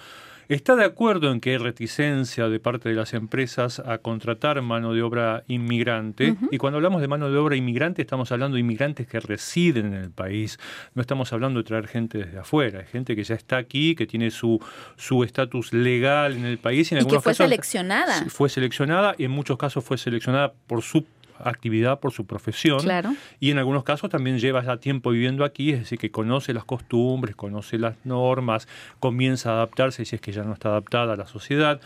está 0.56 0.76
de 0.76 0.86
acuerdo 0.86 1.32
en 1.32 1.40
que 1.40 1.52
hay 1.52 1.58
reticencia 1.58 2.50
de 2.50 2.60
parte 2.60 2.90
de 2.90 2.96
las 2.96 3.14
empresas 3.14 3.80
a 3.80 3.98
contratar 4.00 4.62
mano 4.62 4.94
de 4.94 5.02
obra 5.02 5.44
inmigrante. 5.48 6.36
Y 6.52 6.58
cuando 6.58 6.78
hablamos 6.78 7.02
de 7.02 7.08
mano 7.08 7.30
de 7.30 7.38
obra 7.38 7.56
inmigrante, 7.56 8.02
estamos 8.02 8.32
hablando 8.32 8.56
de 8.56 8.62
inmigrantes 8.62 9.08
que 9.08 9.20
residen 9.20 9.88
en 9.88 10.02
el 10.04 10.12
país. 10.12 10.60
No 10.94 11.02
estamos 11.02 11.34
hablando 11.34 11.60
de 11.60 11.66
traer 11.66 11.88
gente 11.88 12.20
desde 12.20 12.40
afuera. 12.40 12.80
Hay 12.80 12.86
gente 12.86 13.16
que 13.16 13.24
ya 13.24 13.36
está 13.36 13.58
aquí, 13.58 13.96
que 13.96 14.08
tiene 14.08 14.32
su 14.32 14.60
su 14.96 15.24
estatus 15.24 15.74
legal 15.74 16.36
en 16.36 16.46
el 16.46 16.58
país. 16.58 16.92
Y, 16.92 16.96
en 16.96 17.08
que 17.08 17.20
fue 17.20 17.34
seleccionada. 17.34 18.26
Fue 18.30 18.50
seleccionada 18.50 19.16
y 19.18 19.26
en 19.26 19.32
muchos 19.32 19.58
casos 19.58 19.84
fue 19.84 19.98
seleccionada 19.98 20.54
por 20.68 20.82
su 20.82 21.06
actividad, 21.44 22.00
por 22.00 22.12
su 22.12 22.26
profesión. 22.26 22.80
Claro. 22.80 23.14
Y 23.40 23.52
en 23.52 23.58
algunos 23.58 23.84
casos 23.84 24.10
también 24.10 24.40
lleva 24.40 24.64
ya 24.64 24.78
tiempo 24.78 25.12
viviendo 25.12 25.44
aquí, 25.44 25.72
es 25.72 25.80
decir, 25.80 26.00
que 26.00 26.12
conoce 26.12 26.54
las 26.54 26.66
costumbres, 26.66 27.36
conoce 27.36 27.78
las 27.78 27.96
normas, 28.04 28.68
comienza 29.00 29.52
a 29.52 29.54
adaptarse 29.54 30.06
si 30.06 30.16
es 30.16 30.22
que 30.22 30.32
ya 30.32 30.44
no 30.44 30.54
está 30.54 30.70
adaptada 30.70 31.14
a 31.14 31.18
la 31.18 31.28
sociedad. 31.28 31.80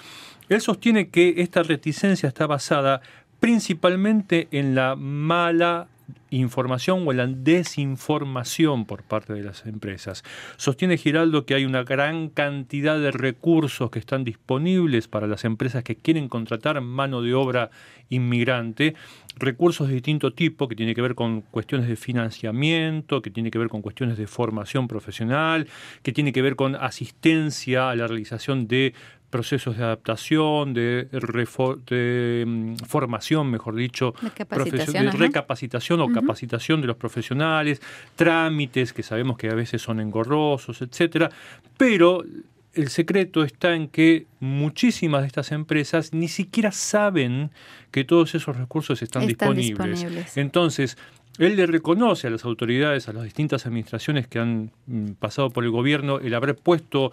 Él 0.50 0.62
sostiene 0.62 1.10
que 1.10 1.36
esta 1.38 1.64
reticencia 1.64 2.28
está 2.28 2.48
basada 2.48 3.02
principalmente 3.40 4.48
en 4.52 4.76
la 4.76 4.96
mala 4.96 5.88
información 6.30 7.08
o 7.08 7.14
la 7.14 7.28
desinformación 7.28 8.86
por 8.86 9.04
parte 9.04 9.34
de 9.34 9.44
las 9.44 9.66
empresas. 9.66 10.24
Sostiene 10.58 10.98
Giraldo 10.98 11.46
que 11.46 11.56
hay 11.56 11.66
una 11.66 11.84
gran 11.84 12.30
cantidad 12.30 13.00
de 13.00 13.12
recursos 13.12 13.90
que 13.92 14.00
están 14.00 14.24
disponibles 14.24 15.08
para 15.08 15.28
las 15.28 15.46
empresas 15.46 15.84
que 15.84 15.96
quieren 15.96 16.30
contratar 16.30 16.80
mano 16.82 17.22
de 17.22 17.34
obra 17.34 17.72
inmigrante, 18.10 18.96
recursos 19.38 19.88
de 19.88 19.96
distinto 19.96 20.34
tipo 20.34 20.68
que 20.68 20.76
tiene 20.76 20.94
que 20.94 21.02
ver 21.02 21.16
con 21.16 21.42
cuestiones 21.42 21.88
de 21.88 21.96
financiamiento, 21.96 23.22
que 23.22 23.32
tiene 23.32 23.52
que 23.52 23.60
ver 23.60 23.70
con 23.70 23.82
cuestiones 23.82 24.18
de 24.18 24.28
formación 24.28 24.88
profesional, 24.88 25.68
que 26.04 26.12
tiene 26.12 26.34
que 26.34 26.42
ver 26.42 26.56
con 26.56 26.76
asistencia 26.76 27.90
a 27.90 27.96
la 27.96 28.08
realización 28.08 28.68
de 28.68 28.94
procesos 29.32 29.78
de 29.78 29.84
adaptación, 29.84 30.76
de, 30.76 31.08
mm, 32.46 32.76
formación, 32.86 33.50
mejor 33.50 33.76
dicho, 33.76 34.14
de, 34.22 35.12
recapacitación 35.12 36.02
o 36.02 36.12
capacitación 36.12 36.82
de 36.82 36.88
los 36.88 36.98
profesionales, 36.98 37.82
trámites 38.16 38.94
que 38.94 39.02
sabemos 39.02 39.38
que 39.38 39.50
a 39.50 39.56
veces 39.56 39.82
son 39.82 40.00
engorrosos, 40.00 40.82
etcétera, 40.84 41.32
pero 41.78 42.24
el 42.74 42.90
secreto 42.90 43.44
está 43.44 43.76
en 43.76 43.88
que 43.88 44.28
muchísimas 44.40 45.22
de 45.22 45.28
estas 45.28 45.52
empresas 45.52 46.14
ni 46.14 46.28
siquiera 46.28 46.72
saben 46.72 47.52
que 47.92 48.04
todos 48.04 48.36
esos 48.36 48.56
recursos 48.56 49.02
están, 49.02 49.28
disponibles. 49.28 50.38
Entonces, 50.38 50.98
él 51.38 51.56
le 51.56 51.66
reconoce 51.66 52.28
a 52.28 52.30
las 52.30 52.44
autoridades, 52.46 53.08
a 53.08 53.14
las 53.14 53.24
distintas 53.24 53.66
administraciones 53.66 54.28
que 54.28 54.40
han 54.40 54.72
mm, 54.86 55.12
pasado 55.14 55.50
por 55.50 55.64
el 55.64 55.72
gobierno, 55.72 56.20
el 56.20 56.34
haber 56.34 56.56
puesto 56.56 57.12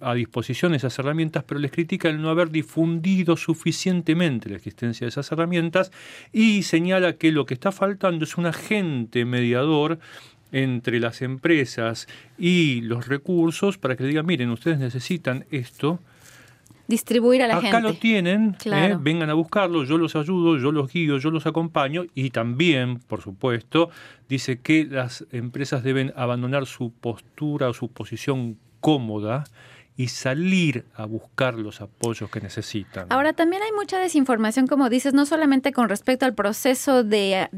a 0.00 0.14
disposición 0.14 0.74
esas 0.74 0.98
herramientas, 0.98 1.44
pero 1.44 1.60
les 1.60 1.70
critica 1.70 2.08
el 2.08 2.20
no 2.20 2.30
haber 2.30 2.50
difundido 2.50 3.36
suficientemente 3.36 4.50
la 4.50 4.56
existencia 4.56 5.04
de 5.04 5.10
esas 5.10 5.30
herramientas 5.32 5.92
y 6.32 6.64
señala 6.64 7.14
que 7.14 7.32
lo 7.32 7.46
que 7.46 7.54
está 7.54 7.72
faltando 7.72 8.24
es 8.24 8.36
un 8.36 8.46
agente 8.46 9.24
mediador 9.24 9.98
entre 10.52 11.00
las 11.00 11.22
empresas 11.22 12.06
y 12.38 12.80
los 12.82 13.08
recursos 13.08 13.78
para 13.78 13.96
que 13.96 14.04
le 14.04 14.10
digan, 14.10 14.26
miren, 14.26 14.50
ustedes 14.50 14.78
necesitan 14.78 15.46
esto, 15.50 16.00
distribuir 16.86 17.42
a 17.42 17.48
la 17.48 17.54
gente. 17.54 17.68
Acá 17.68 17.80
lo 17.80 17.94
tienen, 17.94 18.56
¿eh? 18.64 18.96
vengan 19.00 19.30
a 19.30 19.34
buscarlo, 19.34 19.84
yo 19.84 19.98
los 19.98 20.16
ayudo, 20.16 20.58
yo 20.58 20.72
los 20.72 20.92
guío, 20.92 21.18
yo 21.18 21.30
los 21.30 21.46
acompaño 21.46 22.04
y 22.14 22.30
también, 22.30 22.98
por 22.98 23.22
supuesto, 23.22 23.90
dice 24.28 24.60
que 24.60 24.84
las 24.84 25.26
empresas 25.32 25.82
deben 25.82 26.12
abandonar 26.16 26.66
su 26.66 26.92
postura 26.92 27.68
o 27.68 27.74
su 27.74 27.88
posición 27.88 28.58
cómoda 28.80 29.44
y 29.96 30.08
salir 30.08 30.84
a 30.96 31.04
buscar 31.06 31.54
los 31.54 31.80
apoyos 31.80 32.28
que 32.28 32.40
necesitan. 32.40 33.06
Ahora, 33.10 33.32
también 33.32 33.62
hay 33.62 33.70
mucha 33.72 34.00
desinformación, 34.00 34.66
como 34.66 34.90
dices, 34.90 35.14
no 35.14 35.24
solamente 35.24 35.72
con 35.72 35.88
respecto 35.88 36.26
al 36.26 36.34
proceso 36.34 37.04
de, 37.04 37.48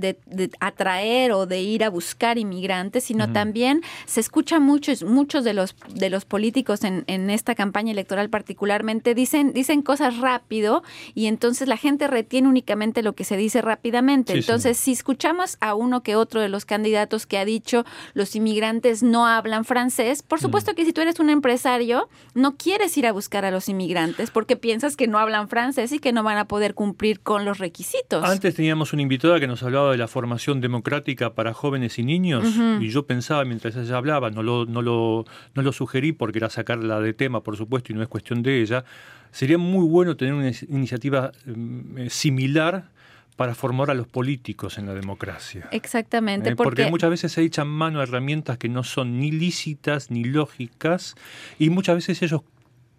atraer 0.61 1.33
o 1.33 1.47
de 1.47 1.63
ir 1.63 1.83
a 1.83 1.89
buscar 1.89 2.37
inmigrantes, 2.37 3.05
sino 3.05 3.33
también 3.33 3.83
se 4.05 4.21
escucha 4.21 4.61
muchos, 4.61 5.03
muchos 5.03 5.45
de 5.45 5.55
los, 5.55 5.75
de 5.95 6.11
los 6.11 6.27
políticos 6.27 6.85
en, 6.85 7.05
en, 7.07 7.31
esta 7.31 7.55
campaña 7.55 7.93
electoral 7.93 8.29
particularmente 8.29 9.15
dicen, 9.15 9.53
dicen 9.53 9.81
cosas 9.81 10.19
rápido 10.19 10.83
y 11.15 11.27
entonces 11.27 11.69
la 11.69 11.77
gente 11.79 12.07
retiene 12.07 12.49
únicamente 12.49 13.03
lo 13.03 13.15
que 13.15 13.25
se 13.25 13.39
dice 13.39 13.63
rápidamente. 13.63 14.35
entonces, 14.35 14.77
si 14.77 14.93
escuchamos 14.93 15.57
a 15.61 15.75
uno 15.75 16.03
que 16.03 16.17
otro 16.17 16.43
de 16.43 16.51
los 16.51 16.67
candidatos 16.67 17.27
que 17.27 17.39
ha 17.39 17.45
dicho 17.47 17.85
los 18.13 18.37
inmigrantes 18.37 19.03
no 19.03 19.27
hablan 19.27 19.65
francés, 19.65 20.23
por 20.23 20.41
supuesto 20.41 20.75
que 20.75 20.85
si 20.85 20.93
tú 20.93 21.01
eres 21.01 21.19
un 21.19 21.31
empresario, 21.31 22.09
no 22.37 22.57
quieres 22.57 22.97
ir 22.99 23.07
a 23.07 23.13
buscar 23.13 23.45
a 23.45 23.51
los 23.51 23.69
inmigrantes 23.69 24.31
porque 24.31 24.57
piensas 24.57 24.95
que 24.95 25.09
no 25.09 25.19
hablan 25.19 25.49
francés 25.49 25.91
y 25.93 25.99
que 25.99 26.13
no 26.13 26.23
van 26.23 26.37
a 26.37 26.47
poder 26.47 26.75
cumplir 26.75 27.21
con 27.21 27.45
los 27.45 27.59
requisitos. 27.59 28.23
Antes 28.25 28.55
teníamos 28.55 28.93
una 28.93 29.03
invitada 29.03 29.41
que 29.41 29.47
nos 29.47 29.63
hablaba 29.63 29.91
de 29.91 29.97
la 29.97 30.07
formación 30.07 30.61
democrática 30.61 31.35
para 31.35 31.55
jóvenes 31.55 31.99
y 31.99 32.05
niños 32.05 32.45
y 32.81 32.89
yo 32.91 33.07
pensaba 33.07 33.45
mientras 33.45 33.75
ella 33.77 33.97
hablaba, 33.97 34.31
no 34.31 34.43
lo, 34.43 34.67
no, 34.67 34.83
lo, 34.83 35.25
no 35.55 35.63
lo 35.63 35.73
sugerí 35.73 36.13
porque 36.13 36.39
era 36.39 36.51
sacarla 36.51 37.01
de 37.01 37.15
tema, 37.15 37.43
por 37.43 37.57
supuesto, 37.57 37.93
y 37.93 37.97
no 37.97 38.03
es 38.03 38.09
cuestión 38.09 38.43
de 38.43 38.61
ella, 38.61 38.85
sería 39.31 39.57
muy 39.59 39.87
bueno 39.87 40.17
tener 40.17 40.35
una 40.35 40.51
iniciativa 40.69 41.33
mm, 41.47 41.99
eh, 41.99 42.11
similar 42.11 42.91
para 43.37 43.55
formar 43.55 43.91
a 43.91 43.95
los 43.95 44.07
políticos 44.09 44.79
en 44.79 44.87
la 44.87 44.95
democracia. 44.95 45.69
Exactamente. 45.71 46.51
Eh, 46.51 46.57
porque... 46.57 46.91
muchas 46.91 47.11
veces 47.11 47.33
se 47.33 47.43
echan 47.43 47.69
mano 47.69 48.01
a 48.01 48.03
herramientas 48.03 48.59
que 48.59 48.69
no 48.69 48.83
son 48.83 49.21
ni 49.21 49.31
lícitas 49.31 50.11
ni 50.11 50.25
lógicas 50.25 51.15
y 51.59 51.71
muchas 51.71 51.97
veces 51.97 52.23
ellos 52.23 52.43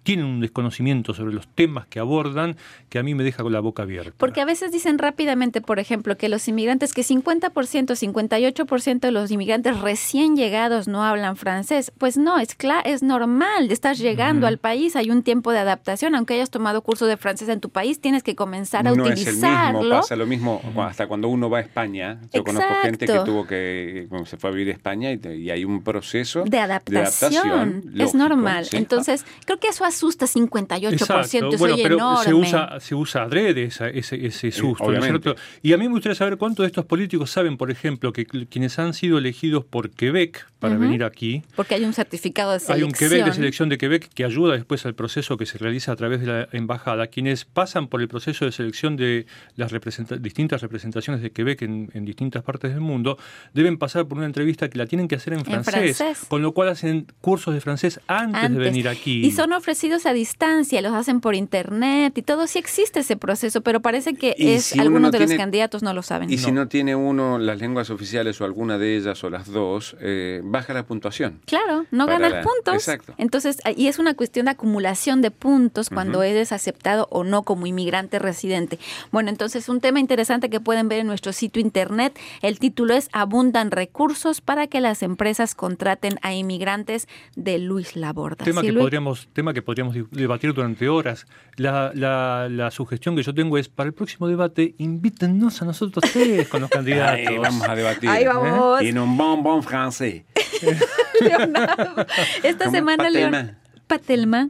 tienen 0.07 0.25
un 0.25 0.39
desconocimiento 0.39 1.13
sobre 1.13 1.33
los 1.33 1.49
temas 1.49 1.85
que 1.85 1.99
abordan 1.99 2.55
que 2.87 2.97
a 2.97 3.03
mí 3.03 3.13
me 3.13 3.25
deja 3.25 3.43
con 3.43 3.51
la 3.51 3.59
boca 3.59 3.83
abierta. 3.83 4.13
Porque 4.15 4.39
a 4.39 4.45
veces 4.45 4.71
dicen 4.71 4.99
rápidamente, 4.99 5.59
por 5.59 5.79
ejemplo, 5.79 6.15
que 6.15 6.29
los 6.29 6.47
inmigrantes, 6.47 6.93
que 6.93 7.01
50%, 7.01 7.51
58% 7.51 8.99
de 9.01 9.11
los 9.11 9.31
inmigrantes 9.31 9.77
recién 9.81 10.37
llegados 10.37 10.87
no 10.87 11.03
hablan 11.03 11.35
francés. 11.35 11.91
Pues 11.97 12.15
no, 12.15 12.39
es 12.39 12.55
claro, 12.55 12.89
es 12.89 13.03
normal, 13.03 13.69
estás 13.69 13.97
llegando 13.97 14.47
al 14.47 14.59
país, 14.59 14.95
hay 14.95 15.11
un 15.11 15.23
tiempo 15.23 15.51
de 15.51 15.59
adaptación, 15.59 16.15
aunque 16.15 16.35
hayas 16.35 16.51
tomado 16.51 16.83
curso 16.83 17.05
de 17.05 17.17
francés 17.17 17.49
en 17.49 17.59
tu 17.59 17.69
país, 17.69 17.99
tienes 17.99 18.23
que 18.23 18.33
comenzar 18.33 18.87
a 18.87 18.95
no 18.95 19.03
utilizarlo. 19.03 19.99
Es 19.99 20.09
el 20.09 20.25
mismo, 20.25 20.61
pasa 20.61 20.63
lo 20.63 20.71
mismo 20.71 20.83
hasta 20.83 21.07
cuando 21.07 21.27
uno 21.27 21.49
va 21.49 21.57
a 21.57 21.61
España. 21.61 22.21
Yo 22.31 22.45
conozco 22.45 22.73
gente 22.81 23.07
que 23.07 23.19
tuvo 23.25 23.45
que, 23.45 24.07
se 24.23 24.37
fue 24.37 24.51
a 24.51 24.53
vivir 24.53 24.69
a 24.69 24.77
España 24.77 25.11
y, 25.11 25.49
hay 25.49 25.65
un 25.65 25.83
proceso 25.83 26.45
de 26.45 26.59
adaptación. 26.59 27.91
es 27.99 28.15
normal. 28.15 28.67
Entonces, 28.71 29.25
creo 29.43 29.59
que 29.59 29.67
eso 29.67 29.83
hace 29.83 29.96
asusta 29.97 30.25
58%, 30.27 31.57
bueno, 31.57 31.75
pero 31.81 31.95
enorme. 31.95 32.23
Se 32.23 32.33
usa, 32.33 32.79
se 32.79 32.95
usa 32.95 33.23
adrede 33.23 33.63
ese, 33.63 33.97
ese 33.97 34.51
susto, 34.51 34.91
¿no 34.91 34.97
es 34.97 35.03
cierto? 35.03 35.35
Y 35.61 35.73
a 35.73 35.77
mí 35.77 35.87
me 35.87 35.93
gustaría 35.93 36.15
saber 36.15 36.37
cuántos 36.37 36.63
de 36.63 36.67
estos 36.67 36.85
políticos 36.85 37.31
saben, 37.31 37.57
por 37.57 37.71
ejemplo, 37.71 38.13
que 38.13 38.25
quienes 38.25 38.77
han 38.79 38.93
sido 38.93 39.17
elegidos 39.17 39.65
por 39.65 39.89
Quebec 39.89 40.45
para 40.59 40.77
venir 40.77 41.03
aquí. 41.03 41.43
Porque 41.55 41.75
hay 41.75 41.85
un 41.85 41.93
certificado 41.93 42.51
de 42.53 42.59
selección. 42.59 42.77
Hay 42.77 42.83
un 42.83 42.91
Quebec 42.91 43.25
de 43.25 43.33
selección 43.33 43.69
de 43.69 43.77
Quebec 43.77 44.09
que 44.13 44.23
ayuda 44.23 44.53
después 44.53 44.85
al 44.85 44.95
proceso 44.95 45.37
que 45.37 45.45
se 45.45 45.57
realiza 45.57 45.91
a 45.91 45.95
través 45.95 46.21
de 46.21 46.27
la 46.27 46.47
embajada. 46.51 47.07
Quienes 47.07 47.45
pasan 47.45 47.87
por 47.87 48.01
el 48.01 48.07
proceso 48.07 48.45
de 48.45 48.51
selección 48.51 48.95
de 48.97 49.25
las 49.55 49.71
distintas 50.19 50.61
representaciones 50.61 51.21
de 51.21 51.31
Quebec 51.31 51.61
en, 51.61 52.05
distintas 52.05 52.43
partes 52.43 52.71
del 52.71 52.81
mundo 52.81 53.17
deben 53.53 53.77
pasar 53.77 54.07
por 54.07 54.17
una 54.17 54.27
entrevista 54.27 54.69
que 54.69 54.77
la 54.77 54.85
tienen 54.85 55.07
que 55.07 55.15
hacer 55.15 55.33
en 55.33 55.43
francés, 55.43 56.25
con 56.27 56.41
lo 56.41 56.53
cual 56.53 56.69
hacen 56.69 57.07
cursos 57.21 57.53
de 57.53 57.61
francés 57.61 57.99
antes, 58.07 58.43
antes. 58.43 58.57
de 58.57 58.63
venir 58.63 58.87
aquí. 58.87 59.25
Y 59.25 59.31
son 59.31 59.51
ofrecidos 59.53 59.86
a 60.05 60.13
distancia, 60.13 60.81
los 60.81 60.93
hacen 60.93 61.21
por 61.21 61.35
internet 61.35 62.17
y 62.17 62.21
todo, 62.21 62.47
sí 62.47 62.59
existe 62.59 62.99
ese 62.99 63.15
proceso, 63.15 63.61
pero 63.61 63.81
parece 63.81 64.13
que 64.13 64.35
es 64.37 64.77
algunos 64.77 65.11
de 65.11 65.19
los 65.19 65.33
candidatos 65.33 65.83
no 65.83 65.93
lo 65.93 66.03
saben. 66.03 66.31
Y 66.31 66.37
si 66.37 66.51
no 66.51 66.67
tiene 66.67 66.95
uno 66.95 67.39
las 67.39 67.59
lenguas 67.59 67.89
oficiales 67.89 68.39
o 68.41 68.45
alguna 68.45 68.77
de 68.77 68.97
ellas 68.97 69.23
o 69.23 69.29
las 69.29 69.47
dos, 69.47 69.95
eh, 70.01 70.41
baja 70.43 70.73
la 70.73 70.85
puntuación. 70.85 71.41
Claro, 71.45 71.85
no 71.91 72.05
ganas 72.05 72.45
puntos. 72.45 72.75
Exacto. 72.75 73.13
Entonces, 73.17 73.57
y 73.75 73.87
es 73.87 73.99
una 73.99 74.13
cuestión 74.13 74.45
de 74.45 74.51
acumulación 74.51 75.21
de 75.21 75.31
puntos 75.31 75.89
cuando 75.89 76.23
eres 76.23 76.51
aceptado 76.51 77.07
o 77.09 77.23
no 77.23 77.43
como 77.43 77.65
inmigrante 77.65 78.19
residente. 78.19 78.79
Bueno, 79.11 79.29
entonces 79.29 79.69
un 79.69 79.79
tema 79.79 79.99
interesante 79.99 80.49
que 80.49 80.59
pueden 80.59 80.89
ver 80.89 80.99
en 80.99 81.07
nuestro 81.07 81.33
sitio 81.33 81.61
internet, 81.61 82.17
el 82.41 82.59
título 82.59 82.93
es 82.93 83.09
Abundan 83.13 83.71
recursos 83.71 84.41
para 84.41 84.67
que 84.67 84.81
las 84.81 85.01
empresas 85.03 85.55
contraten 85.55 86.19
a 86.21 86.33
inmigrantes 86.33 87.07
de 87.35 87.57
Luis 87.57 87.95
Laborda. 87.95 88.43
Tema 88.43 88.61
que 88.61 88.73
podríamos, 88.73 89.27
tema 89.33 89.53
que 89.53 89.61
podríamos 89.67 89.97
debatir 90.11 90.53
durante 90.53 90.87
horas. 90.87 91.27
La, 91.57 91.91
la, 91.93 92.71
sugestión 92.71 93.17
que 93.17 93.23
yo 93.23 93.33
tengo 93.33 93.57
es, 93.57 93.67
para 93.67 93.87
el 93.87 93.93
próximo 93.93 94.29
debate, 94.29 94.75
invítennos 94.77 95.61
a 95.61 95.65
nosotros 95.65 96.05
ustedes 96.05 96.47
con 96.47 96.61
los 96.61 96.69
candidatos. 96.77 97.27
Ahí 97.27 97.37
vamos 97.37 97.67
a 97.67 97.75
debatir. 97.75 98.09
Ahí 98.09 98.25
vamos. 98.25 98.81
Y 98.81 98.87
en 98.87 98.97
un 98.97 99.17
bonbon 99.17 99.61
francés. 99.61 100.23
Leonardo. 101.19 102.05
Esta 102.43 102.71
semana, 102.71 103.09
Leonardo. 103.09 103.55
Patelma, 103.87 104.47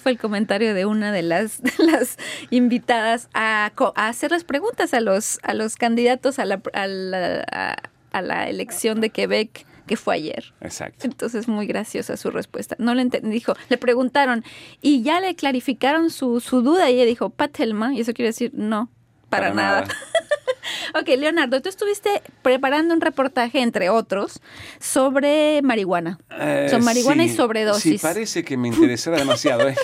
fue 0.00 0.12
el 0.12 0.18
comentario 0.18 0.74
de 0.74 0.86
una 0.86 1.10
de 1.10 1.22
las, 1.22 1.60
las 1.78 2.16
invitadas 2.50 3.28
a, 3.34 3.72
a, 3.96 4.08
hacer 4.08 4.30
las 4.30 4.44
preguntas 4.44 4.94
a 4.94 5.00
los, 5.00 5.40
a 5.42 5.54
los 5.54 5.74
candidatos 5.74 6.38
a 6.38 6.44
la, 6.44 6.62
a 6.72 6.86
la, 6.86 7.76
a 8.12 8.22
la 8.22 8.48
elección 8.48 9.00
de 9.00 9.10
Quebec 9.10 9.66
que 9.86 9.96
fue 9.96 10.14
ayer. 10.14 10.52
Exacto. 10.60 11.06
Entonces, 11.06 11.48
muy 11.48 11.66
graciosa 11.66 12.16
su 12.16 12.30
respuesta. 12.30 12.76
No 12.78 12.94
le. 12.94 13.04
Dijo, 13.22 13.54
le 13.68 13.78
preguntaron 13.78 14.44
y 14.80 15.02
ya 15.02 15.20
le 15.20 15.34
clarificaron 15.34 16.10
su, 16.10 16.40
su 16.40 16.62
duda 16.62 16.90
y 16.90 16.94
ella 16.94 17.04
dijo, 17.04 17.30
Patelma, 17.30 17.94
y 17.94 18.00
eso 18.00 18.12
quiere 18.12 18.28
decir 18.28 18.52
no, 18.54 18.90
para, 19.28 19.52
nada. 19.52 19.84
ok, 20.94 21.08
Leonardo, 21.18 21.60
tú 21.60 21.68
estuviste 21.68 22.22
preparando 22.42 22.94
un 22.94 23.00
reportaje, 23.00 23.60
entre 23.62 23.90
otros, 23.90 24.40
sobre 24.80 25.60
marihuana. 25.62 26.18
Eh, 26.38 26.68
Son 26.70 26.84
marihuana 26.84 27.24
y 27.24 27.28
sobredosis. 27.28 28.00
Sí, 28.00 28.06
parece 28.06 28.44
que 28.44 28.56
me 28.56 28.68
interesará 28.68 29.16
demasiado. 29.18 29.68
¿eh? 29.68 29.74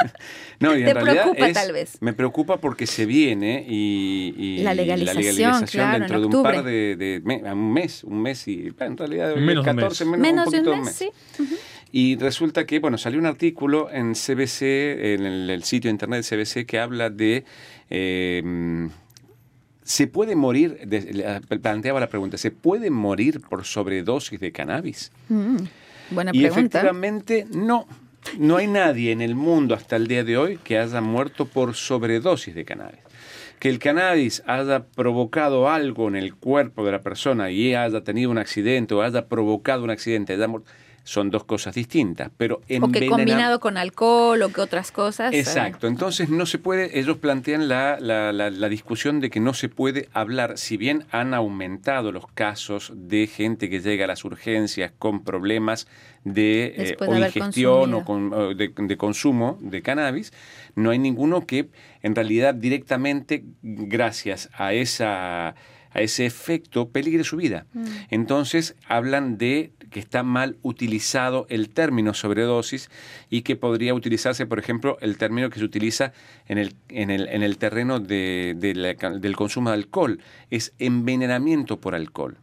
no, 0.60 0.76
y 0.76 0.80
en 0.80 0.86
Te 0.86 0.94
realidad 0.94 1.22
preocupa, 1.24 1.48
es- 1.48 1.54
tal 1.54 1.72
vez. 1.72 1.96
Me 2.00 2.12
preocupa 2.12 2.60
porque 2.60 2.86
se 2.86 3.06
viene 3.06 3.64
y, 3.68 4.34
y 4.36 4.58
La 4.62 4.74
legalización, 4.74 5.66
claro, 5.66 5.98
dentro 5.98 6.16
en 6.16 6.30
de 6.30 6.36
un 6.36 6.42
par 6.42 6.62
de, 6.64 6.96
de- 6.96 7.20
me- 7.24 7.42
un 7.52 7.72
mes, 7.72 8.04
un 8.04 8.20
mes 8.22 8.46
y 8.48 8.72
en 8.78 8.96
realidad 8.96 9.34
Menos 9.36 9.64
de 9.64 9.70
un 9.70 9.76
14 9.76 10.04
mes. 10.04 10.18
menos, 10.20 10.26
Menos 10.32 10.46
un 10.46 10.52
de 10.52 10.58
poquito 10.58 10.72
un 10.78 10.84
mes, 10.84 10.94
sí. 10.94 11.10
Y 11.96 12.16
resulta 12.16 12.66
que, 12.66 12.80
bueno, 12.80 12.98
salió 12.98 13.20
un 13.20 13.26
artículo 13.26 13.88
en 13.90 14.14
CBC, 14.14 14.62
en 15.14 15.26
el, 15.26 15.50
el 15.50 15.62
sitio 15.62 15.88
de 15.88 15.92
internet 15.92 16.24
de 16.24 16.36
CBC, 16.44 16.66
que 16.66 16.80
habla 16.80 17.08
de... 17.08 17.44
eh, 17.88 18.88
¿Se 19.84 20.06
puede 20.06 20.34
morir? 20.34 20.78
de- 20.86 21.12
le- 21.12 21.58
planteaba 21.60 22.00
la 22.00 22.08
pregunta, 22.08 22.36
¿se 22.38 22.50
puede 22.50 22.90
morir 22.90 23.40
por 23.42 23.64
sobredosis 23.64 24.40
de 24.40 24.50
cannabis? 24.50 25.12
Mm, 25.28 25.56
buena 26.10 26.30
y 26.34 26.40
pregunta. 26.40 26.60
efectivamente 26.60 27.46
no. 27.54 27.86
No 28.38 28.56
hay 28.56 28.66
nadie 28.66 29.12
en 29.12 29.20
el 29.20 29.34
mundo 29.34 29.74
hasta 29.74 29.96
el 29.96 30.06
día 30.08 30.24
de 30.24 30.38
hoy 30.38 30.56
que 30.64 30.78
haya 30.78 31.02
muerto 31.02 31.44
por 31.44 31.74
sobredosis 31.74 32.54
de 32.54 32.64
cannabis. 32.64 33.00
Que 33.58 33.68
el 33.68 33.78
cannabis 33.78 34.42
haya 34.46 34.86
provocado 34.86 35.68
algo 35.68 36.08
en 36.08 36.16
el 36.16 36.34
cuerpo 36.34 36.86
de 36.86 36.92
la 36.92 37.02
persona 37.02 37.50
y 37.50 37.74
haya 37.74 38.02
tenido 38.02 38.30
un 38.30 38.38
accidente 38.38 38.94
o 38.94 39.02
haya 39.02 39.26
provocado 39.28 39.84
un 39.84 39.90
accidente, 39.90 40.32
haya 40.32 40.48
muerto, 40.48 40.70
son 41.04 41.30
dos 41.30 41.44
cosas 41.44 41.74
distintas. 41.74 42.30
Pero 42.36 42.56
O 42.80 42.88
que 42.90 43.06
combinado 43.08 43.60
con 43.60 43.76
alcohol 43.76 44.42
o 44.42 44.48
que 44.48 44.60
otras 44.60 44.90
cosas. 44.90 45.32
eh, 45.32 45.38
Exacto, 45.38 45.86
entonces 45.86 46.30
no 46.30 46.46
se 46.46 46.58
puede, 46.58 46.98
ellos 46.98 47.18
plantean 47.18 47.68
la, 47.68 47.98
la- 48.00 48.32
la- 48.32 48.50
la 48.50 48.68
discusión 48.68 49.20
de 49.20 49.28
que 49.30 49.38
no 49.38 49.54
se 49.54 49.68
puede 49.68 50.08
hablar, 50.12 50.58
si 50.58 50.76
bien 50.78 51.04
han 51.10 51.34
aumentado 51.34 52.10
los 52.10 52.26
casos 52.26 52.90
de 52.94 53.26
gente 53.26 53.68
que 53.70 53.80
llega 53.80 54.04
a 54.06 54.08
las 54.08 54.24
urgencias 54.24 54.92
con 54.98 55.22
problemas 55.24 55.86
de 56.24 56.74
eh, 56.78 56.96
o 57.06 57.14
ingestión 57.16 57.92
o 57.94 58.04
con- 58.04 58.32
o 58.32 58.54
de, 58.54 58.72
de 58.74 58.96
consumo 58.96 59.58
de 59.60 59.82
cannabis, 59.82 60.32
no 60.74 60.88
hay 60.90 60.98
ninguno 60.98 61.44
que 61.46 61.68
en 62.02 62.14
realidad 62.14 62.54
directamente, 62.54 63.44
gracias 63.62 64.48
a 64.54 64.72
esa 64.72 65.54
a 65.96 66.00
ese 66.00 66.26
efecto 66.26 66.88
peligre 66.88 67.22
su 67.22 67.36
vida. 67.36 67.66
Mm. 67.72 67.84
Entonces 68.10 68.74
hablan 68.88 69.38
de 69.38 69.70
que 69.90 70.00
está 70.00 70.22
mal 70.22 70.56
utilizado 70.62 71.46
el 71.48 71.68
término 71.70 72.14
sobredosis 72.14 72.90
y 73.30 73.42
que 73.42 73.56
podría 73.56 73.94
utilizarse, 73.94 74.46
por 74.46 74.58
ejemplo, 74.58 74.96
el 75.00 75.16
término 75.18 75.50
que 75.50 75.58
se 75.58 75.64
utiliza 75.64 76.12
en 76.48 76.58
el, 76.58 76.74
en 76.88 77.10
el, 77.10 77.28
en 77.28 77.42
el 77.42 77.58
terreno 77.58 78.00
de, 78.00 78.54
de 78.56 78.74
la- 78.74 78.94
del 79.10 79.36
consumo 79.36 79.70
de 79.70 79.76
alcohol. 79.76 80.18
Es 80.50 80.72
envenenamiento 80.78 81.80
por 81.80 81.94
alcohol. 81.94 82.36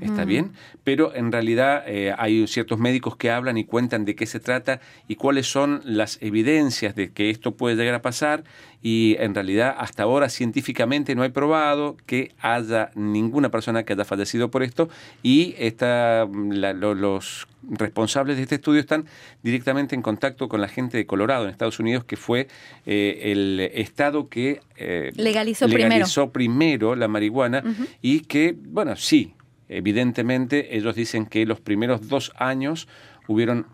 ¿Está 0.00 0.24
bien? 0.24 0.52
Pero 0.84 1.14
en 1.14 1.30
realidad 1.32 1.82
eh, 1.86 2.14
hay 2.16 2.46
ciertos 2.46 2.78
médicos 2.78 3.16
que 3.16 3.30
hablan 3.30 3.56
y 3.58 3.64
cuentan 3.64 4.04
de 4.04 4.14
qué 4.14 4.26
se 4.26 4.40
trata 4.40 4.80
y 5.06 5.16
cuáles 5.16 5.46
son 5.46 5.80
las 5.84 6.18
evidencias 6.22 6.94
de 6.94 7.10
que 7.12 7.30
esto 7.30 7.52
puede 7.56 7.76
llegar 7.76 7.94
a 7.94 8.02
pasar 8.02 8.44
y 8.80 9.16
en 9.18 9.34
realidad 9.34 9.74
hasta 9.76 10.04
ahora 10.04 10.28
científicamente 10.28 11.14
no 11.16 11.22
hay 11.24 11.30
probado 11.30 11.96
que 12.06 12.32
haya 12.40 12.90
ninguna 12.94 13.50
persona 13.50 13.82
que 13.82 13.92
haya 13.94 14.04
fallecido 14.04 14.50
por 14.52 14.62
esto 14.62 14.88
y 15.22 15.54
esta, 15.58 16.26
la- 16.50 16.72
lo- 16.74 16.94
los 16.98 17.46
responsables 17.70 18.36
de 18.36 18.42
este 18.42 18.56
estudio 18.56 18.80
están 18.80 19.06
directamente 19.42 19.94
en 19.94 20.02
contacto 20.02 20.48
con 20.48 20.60
la 20.60 20.68
gente 20.68 20.96
de 20.96 21.06
Colorado 21.06 21.44
en 21.44 21.50
Estados 21.50 21.78
Unidos 21.78 22.04
que 22.04 22.16
fue 22.16 22.48
eh, 22.86 23.20
el 23.32 23.60
estado 23.74 24.28
que 24.28 24.60
eh, 24.76 25.12
Legalizó 25.14 25.66
primero. 25.66 25.88
legalizó 25.88 26.30
primero 26.30 26.94
la 26.94 27.08
marihuana 27.08 27.62
y 28.02 28.20
que, 28.20 28.54
bueno, 28.58 28.96
sí, 28.96 29.34
evidentemente 29.68 30.76
ellos 30.76 30.94
dicen 30.94 31.26
que 31.26 31.46
los 31.46 31.60
primeros 31.60 32.08
dos 32.08 32.32
años 32.36 32.88
hubieron 33.26 33.66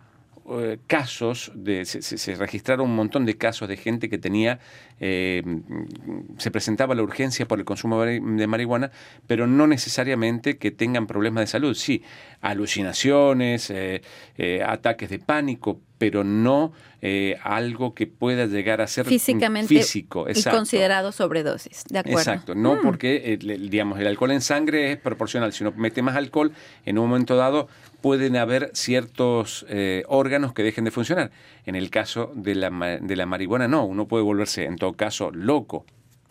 eh, 0.50 0.78
casos, 0.86 1.52
de, 1.54 1.84
se, 1.84 2.34
registraron 2.36 2.90
un 2.90 2.96
montón 2.96 3.24
de 3.26 3.36
casos 3.36 3.68
de 3.68 3.76
gente 3.76 4.08
que 4.08 4.18
tenía, 4.18 4.60
eh, 5.00 5.42
se 6.38 6.50
presentaba 6.50 6.94
la 6.94 7.02
urgencia 7.02 7.46
por 7.46 7.58
el 7.58 7.64
consumo 7.64 8.02
de 8.02 8.20
mari- 8.20 8.36
de 8.36 8.46
marihuana, 8.46 8.90
pero 9.26 9.46
no 9.46 9.66
necesariamente 9.66 10.58
que 10.58 10.70
tengan 10.70 11.06
problemas 11.06 11.42
de 11.42 11.46
salud. 11.46 11.74
Sí, 11.74 12.02
alucinaciones, 12.40 13.70
eh, 13.70 14.02
ataques 14.66 15.10
de 15.10 15.18
pánico, 15.18 15.80
pero 15.98 16.24
no 16.24 16.72
eh, 17.00 17.36
algo 17.42 17.94
que 17.94 18.06
pueda 18.06 18.46
llegar 18.46 18.80
a 18.80 18.86
ser 18.86 19.04
Físicamente 19.06 19.68
físico. 19.74 20.26
y 20.28 20.42
considerado 20.42 21.12
sobredosis. 21.12 21.84
De 21.90 21.98
acuerdo. 21.98 22.18
Exacto, 22.18 22.54
no 22.54 22.76
Mm. 22.76 22.82
porque 22.82 23.34
el, 23.34 23.50
el- 23.50 23.70
digamos 23.70 24.00
el 24.00 24.06
alcohol 24.06 24.30
en 24.32 24.40
sangre 24.40 24.92
es 24.92 24.96
proporcional. 24.98 25.52
Si 25.52 25.62
uno 25.64 25.72
mete 25.76 26.00
más 26.02 26.16
alcohol, 26.16 26.52
en 26.86 26.98
un 26.98 27.08
momento 27.08 27.36
dado 27.36 27.68
pueden 28.00 28.36
haber 28.36 28.70
ciertos 28.74 29.64
eh, 29.68 30.02
órganos 30.08 30.52
que 30.52 30.62
dejen 30.62 30.84
de 30.84 30.90
funcionar. 30.90 31.30
En 31.66 31.74
el 31.74 31.90
caso 31.90 32.32
de 32.34 32.54
la, 32.54 32.70
de 33.00 33.16
la 33.16 33.26
marihuana, 33.26 33.68
no. 33.68 33.84
Uno 33.84 34.06
puede 34.08 34.24
volverse, 34.24 34.64
en 34.64 34.76
todo 34.76 34.92
caso, 34.94 35.30
loco, 35.30 35.84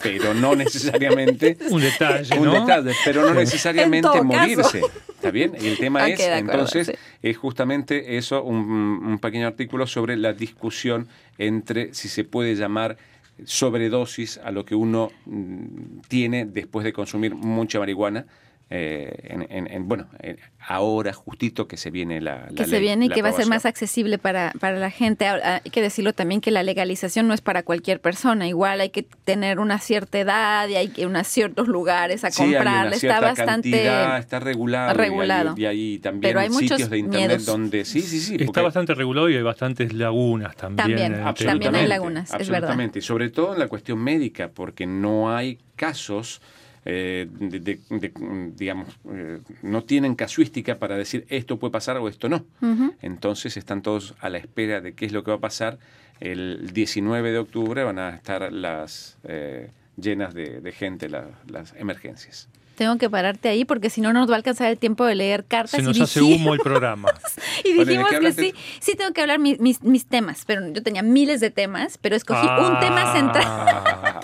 pero 0.04 0.34
no 0.34 0.56
necesariamente 0.64 1.58
Un 1.70 1.82
detalle, 1.82 2.38
un 2.38 2.45
¿no? 2.45 2.54
detalle, 2.60 2.91
pero 3.06 3.24
no 3.24 3.34
necesariamente 3.34 4.22
morirse. 4.22 4.82
¿Está 5.10 5.32
bien? 5.32 5.54
Y 5.60 5.68
el 5.68 5.78
tema 5.78 6.01
Ok, 6.04 6.10
es, 6.10 6.20
acuerdo, 6.20 6.39
entonces, 6.51 6.88
sí. 6.88 6.93
es 7.22 7.38
justamente 7.38 8.18
eso, 8.18 8.43
un, 8.43 8.58
un 8.60 9.20
pequeño 9.20 9.47
artículo 9.47 9.88
sobre 9.88 10.18
la 10.18 10.34
discusión 10.34 11.08
entre 11.38 11.93
si 11.93 12.10
se 12.10 12.26
puede 12.26 12.56
llamar 12.56 12.97
sobredosis 13.45 14.38
a 14.43 14.51
lo 14.51 14.66
que 14.66 14.76
uno 14.76 15.12
mm, 15.26 15.99
tiene 16.08 16.45
después 16.45 16.84
de 16.84 16.93
consumir 16.93 17.36
mucha 17.36 17.80
marihuana. 17.80 18.26
Eh, 18.70 19.14
en, 19.30 19.45
en- 19.51 19.68
en- 19.72 19.88
bueno, 19.88 20.07
eh, 20.20 20.38
ahora 20.68 21.14
justito 21.14 21.68
que 21.68 21.78
se 21.78 21.91
viene 21.91 22.22
la, 22.22 22.47
la 22.49 22.55
que 22.55 22.66
se 22.66 22.72
ley, 22.72 22.82
viene 22.82 23.05
y 23.05 23.09
que 23.09 23.22
va 23.22 23.30
a 23.30 23.34
ser 23.34 23.45
más 23.47 23.66
accesible 23.68 24.18
para, 24.18 24.51
para 24.59 24.80
la 24.80 24.89
gente. 24.89 25.28
Ahora, 25.28 25.61
Hay 25.64 25.70
que 25.70 25.82
decirlo 25.82 26.14
también 26.14 26.41
que 26.41 26.49
la 26.49 26.64
legalización 26.64 27.28
no 27.28 27.34
es 27.36 27.41
para 27.41 27.61
cualquier 27.64 27.99
persona. 28.01 28.47
Igual 28.47 28.82
hay 28.82 28.89
que 28.89 29.03
tener 29.03 29.59
una 29.59 29.78
cierta 29.80 30.18
edad 30.20 30.68
y 30.70 30.76
hay 30.76 30.88
que 30.88 31.01
ir 31.01 31.16
a 31.16 31.24
ciertos 31.24 31.68
lugares 31.68 32.24
a 32.24 32.32
Sí, 32.32 32.41
comprarle. 32.41 32.95
Está 32.95 33.20
bastante... 33.20 33.70
cantidad, 33.72 34.18
está 34.18 34.39
regulado. 34.39 35.53
y 35.55 35.66
hay-. 35.66 35.78
Y 35.78 35.93
hay, 35.93 35.99
también 35.99 36.22
Pero 36.22 36.39
hay 36.39 36.49
muchos 36.49 36.70
sitios 36.72 36.89
de 36.89 36.97
internet 36.97 37.28
miedos. 37.28 37.45
donde 37.45 37.86
sí, 37.86 38.01
sí, 38.01 38.20
sí. 38.20 38.34
Está 38.36 38.45
porque- 38.45 38.61
bastante 38.61 38.93
regulado 38.95 39.30
y 39.30 39.36
hay 39.36 39.43
bastantes 39.43 39.93
lagunas 39.93 40.55
también. 40.55 40.97
También, 40.97 41.16
Absolutamente. 41.28 41.80
hay 41.80 41.88
lagunas, 41.88 42.24
es 42.26 42.32
verdad. 42.49 42.55
Absolutamente, 42.70 42.99
y 42.99 43.01
sobre 43.03 43.30
todo 43.30 43.53
en 43.53 43.59
la 43.59 43.68
cuestión 43.68 43.99
médica, 43.99 44.49
porque 44.49 44.88
no 44.88 45.36
hay 45.36 45.59
casos, 45.76 46.41
eh, 46.86 47.27
de, 47.31 47.59
de- 47.59 47.79
de- 47.89 48.51
digamos, 48.55 48.88
eh, 49.11 49.39
no 49.61 49.84
tienen 49.84 50.15
casuística 50.15 50.79
para 50.79 50.97
decir 50.97 51.25
esto 51.29 51.57
puede 51.59 51.71
pasar 51.71 51.97
o 51.97 52.07
esto 52.09 52.29
no. 52.29 52.45
Ujú. 52.61 52.93
Entonces 53.01 53.55
están 53.57 53.81
todos 53.81 54.15
a 54.19 54.29
la 54.29 54.38
espera 54.38 54.81
de 54.81 54.93
qué 54.93 55.05
es 55.05 55.11
lo 55.13 55.23
que 55.23 55.31
va 55.31 55.38
a 55.38 55.41
pasar. 55.41 55.79
El 56.19 56.71
19 56.73 57.31
de 57.31 57.39
octubre 57.39 57.84
van 57.84 57.99
a 57.99 58.09
estar 58.09 58.51
las 58.53 59.17
eh, 59.23 59.71
llenas 59.97 60.34
de, 60.34 60.61
de 60.61 60.71
gente 60.71 61.09
la- 61.09 61.29
las 61.49 61.73
emergencias. 61.77 62.49
Tengo 62.75 62.97
que 62.97 63.07
pararte 63.07 63.49
ahí 63.49 63.65
porque 63.65 63.91
si 63.91 64.01
no, 64.01 64.13
no 64.13 64.21
nos 64.21 64.29
va 64.29 64.34
a 64.34 64.38
alcanzar 64.38 64.71
el 64.71 64.79
tiempo 64.79 65.05
de 65.05 65.13
leer 65.13 65.45
cartas. 65.45 65.71
Se 65.71 65.81
y 65.81 65.84
nos 65.84 66.01
hace 66.01 66.19
dijimos- 66.21 66.41
humo 66.41 66.53
el 66.55 66.59
programa. 66.59 67.09
Y 67.63 67.75
Bueno, 67.75 67.86
¿de 67.86 67.91
dijimos 67.91 68.09
qué 68.09 68.19
que 68.19 68.31
sí, 68.34 68.53
sí 68.81 68.95
tengo 68.95 69.13
que 69.13 69.21
hablar 69.21 69.38
mi- 69.39 69.57
mis, 69.59 69.84
mis 69.84 70.05
temas, 70.07 70.43
pero 70.45 70.67
yo 70.73 70.81
tenía 70.84 71.03
miles 71.03 71.39
de 71.39 71.49
temas, 71.51 71.97
pero 71.99 72.15
escogí 72.15 72.45
un 72.45 72.79
tema 72.79 73.13
central. 73.13 74.19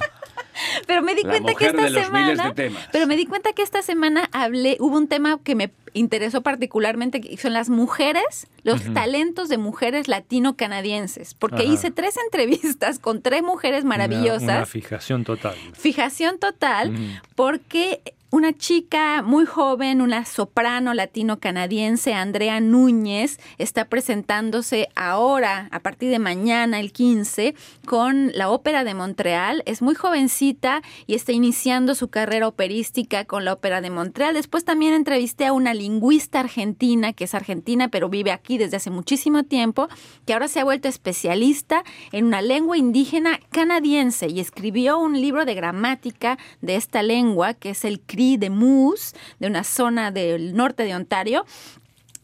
Pero 0.88 1.02
me 1.02 1.16
di 1.16 1.24
La 1.24 1.30
cuenta 1.30 1.54
que 1.54 1.72
mujer 1.72 1.76
esta 1.76 1.84
de 1.84 1.90
los 1.90 2.12
miles 2.12 2.28
semana, 2.38 2.44
de 2.50 2.54
temas. 2.70 2.88
pero 2.92 3.08
me 3.08 3.16
di 3.16 3.26
cuenta 3.26 3.54
que 3.54 3.62
esta 3.62 3.82
semana 3.82 4.30
hablé, 4.32 4.78
hubo 4.80 4.98
un 4.98 5.08
tema 5.08 5.40
que 5.44 5.56
me 5.56 5.72
interesó 5.94 6.42
particularmente, 6.42 7.20
que 7.22 7.36
son 7.38 7.54
las 7.54 7.70
mujeres, 7.70 8.48
los 8.64 8.82
talentos 8.94 9.50
de 9.50 9.58
mujeres 9.58 10.08
latino-canadienses, 10.08 11.34
porque 11.34 11.64
Ajá. 11.64 11.74
hice 11.74 11.92
tres 11.92 12.16
entrevistas 12.26 13.00
con 13.00 13.22
tres 13.22 13.44
mujeres 13.44 13.84
maravillosas. 13.86 14.44
Una, 14.44 14.58
una 14.58 14.66
fijación 14.66 15.24
total. 15.24 15.56
Fijación 15.74 16.40
total, 16.40 16.94
Ujú. 16.94 17.02
porque 17.36 18.02
una 18.32 18.54
chica 18.54 19.24
muy 19.24 19.48
joven, 19.48 20.02
una 20.02 20.24
soprano 20.24 20.94
latino-canadiense, 20.94 22.14
Andrea 22.14 22.60
Núñez, 22.60 23.40
está 23.58 23.86
presentándose 23.86 24.88
ahora, 24.96 25.68
a 25.72 25.80
partir 25.80 26.12
de 26.12 26.20
mañana, 26.20 26.80
el 26.80 26.92
15, 26.92 27.56
con 27.86 28.32
la 28.36 28.50
Ópera 28.50 28.84
de 28.84 28.94
Montreal. 28.94 29.64
Es 29.66 29.82
muy 29.82 29.96
jovencita 29.96 30.84
y 31.08 31.16
está 31.16 31.32
iniciando 31.32 31.96
su 31.96 32.10
carrera 32.10 32.48
operística 32.48 33.26
con 33.26 33.46
la 33.46 33.54
Ópera 33.54 33.82
de 33.82 33.90
Montreal. 33.90 34.36
Después 34.36 34.64
también 34.64 34.94
entrevisté 34.94 35.48
a 35.48 35.54
una 35.54 35.74
lingüista 35.74 36.42
argentina, 36.42 37.14
que 37.14 37.24
es 37.24 37.34
argentina, 37.34 37.88
pero 37.88 38.10
vive 38.10 38.32
aquí 38.32 38.60
desde 38.60 38.78
hace 38.78 38.92
muchísimo 38.92 39.44
tiempo, 39.44 39.88
que 40.28 40.34
ahora 40.34 40.48
se 40.48 40.60
ha 40.60 40.64
vuelto 40.64 40.88
especialista 40.88 41.84
en 42.12 42.26
una 42.26 42.44
lengua 42.44 42.78
indígena 42.78 43.40
canadiense 43.50 44.28
y 44.28 44.40
escribió 44.40 45.00
un 45.00 45.20
libro 45.20 45.46
de 45.46 45.56
gramática 45.56 46.38
de 46.62 46.76
esta 46.76 47.02
lengua, 47.02 47.56
que 47.56 47.72
es 47.72 47.86
el 47.86 48.00
De 48.20 48.50
Moose, 48.50 49.16
de 49.40 49.48
una 49.48 49.64
zona 49.64 50.12
del 50.12 50.54
norte 50.54 50.84
de 50.84 50.94
Ontario. 50.94 51.46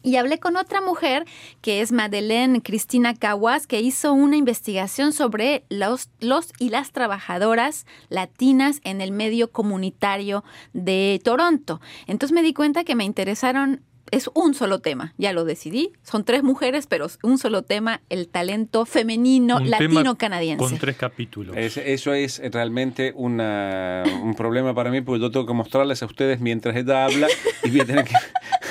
Y 0.02 0.16
hablé 0.16 0.38
con 0.38 0.56
otra 0.56 0.80
mujer 0.80 1.24
que 1.62 1.80
es 1.80 1.90
Madeleine 1.90 2.62
Cristina 2.62 3.14
Caguas, 3.14 3.66
que 3.66 3.80
hizo 3.80 4.12
una 4.12 4.36
investigación 4.36 5.12
sobre 5.12 5.64
los, 5.68 6.10
los 6.20 6.52
y 6.60 6.68
las 6.68 6.92
trabajadoras 6.92 7.86
latinas 8.08 8.80
en 8.84 9.00
el 9.00 9.10
medio 9.10 9.50
comunitario 9.50 10.44
de 10.74 11.20
Toronto. 11.24 11.80
Entonces 12.06 12.34
me 12.34 12.42
di 12.42 12.52
cuenta 12.52 12.84
que 12.84 12.94
me 12.94 13.04
interesaron 13.04 13.82
es 14.10 14.30
un 14.34 14.54
solo 14.54 14.80
tema, 14.80 15.14
ya 15.18 15.32
lo 15.32 15.44
decidí. 15.44 15.92
Son 16.02 16.24
tres 16.24 16.42
mujeres, 16.42 16.86
pero 16.86 17.06
un 17.22 17.38
solo 17.38 17.62
tema, 17.62 18.00
el 18.08 18.28
talento 18.28 18.86
femenino 18.86 19.58
latino-canadiense. 19.60 20.64
Con 20.64 20.78
tres 20.78 20.96
capítulos. 20.96 21.56
eso 21.56 22.12
es 22.12 22.40
realmente 22.52 23.12
una, 23.16 24.04
un 24.22 24.34
problema 24.34 24.74
para 24.74 24.90
mí, 24.90 25.00
porque 25.00 25.20
yo 25.22 25.30
tengo 25.30 25.46
que 25.46 25.54
mostrarles 25.54 26.02
a 26.02 26.06
ustedes 26.06 26.40
mientras 26.40 26.76
ella 26.76 27.04
habla 27.04 27.28
y 27.64 27.70
voy 27.70 27.80
a 27.80 27.84
tener 27.84 28.04
que... 28.04 28.14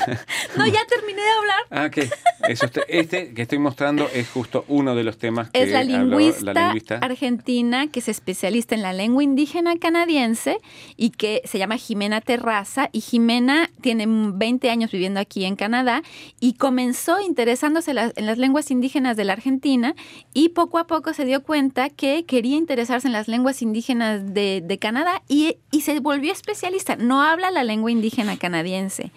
no, 0.57 0.65
ya 0.67 0.85
terminé 0.87 1.21
de 1.21 1.29
hablar. 1.29 1.59
Ah, 1.69 1.89
¿qué? 1.89 2.09
este 2.87 3.33
que 3.33 3.41
estoy 3.41 3.59
mostrando 3.59 4.07
es 4.13 4.29
justo 4.29 4.65
uno 4.67 4.95
de 4.95 5.03
los 5.03 5.17
temas 5.17 5.49
que 5.49 5.63
es 5.63 5.71
la 5.71 5.83
lingüista, 5.83 6.53
la 6.53 6.67
lingüista 6.67 6.97
argentina 6.97 7.87
que 7.87 7.99
es 7.99 8.07
especialista 8.07 8.75
en 8.75 8.81
la 8.81 8.93
lengua 8.93 9.23
indígena 9.23 9.77
canadiense 9.77 10.57
y 10.95 11.09
que 11.09 11.41
se 11.45 11.57
llama 11.57 11.77
Jimena 11.77 12.21
Terraza. 12.21 12.89
Y 12.91 13.01
Jimena 13.01 13.69
tiene 13.81 14.05
20 14.07 14.69
años 14.69 14.91
viviendo 14.91 15.19
aquí 15.19 15.45
en 15.45 15.55
Canadá 15.55 16.03
y 16.39 16.53
comenzó 16.53 17.19
interesándose 17.19 17.91
en 17.91 18.25
las 18.25 18.37
lenguas 18.37 18.71
indígenas 18.71 19.17
de 19.17 19.25
la 19.25 19.33
Argentina 19.33 19.95
y 20.33 20.49
poco 20.49 20.77
a 20.77 20.87
poco 20.87 21.13
se 21.13 21.25
dio 21.25 21.43
cuenta 21.43 21.89
que 21.89 22.25
quería 22.25 22.57
interesarse 22.57 23.07
en 23.07 23.13
las 23.13 23.27
lenguas 23.27 23.61
indígenas 23.61 24.33
de, 24.33 24.61
de 24.63 24.77
Canadá 24.79 25.21
y, 25.27 25.57
y 25.71 25.81
se 25.81 25.99
volvió 25.99 26.31
especialista. 26.31 26.95
No 26.95 27.21
habla 27.21 27.51
la 27.51 27.63
lengua 27.63 27.91
indígena 27.91 28.37
canadiense. 28.37 29.11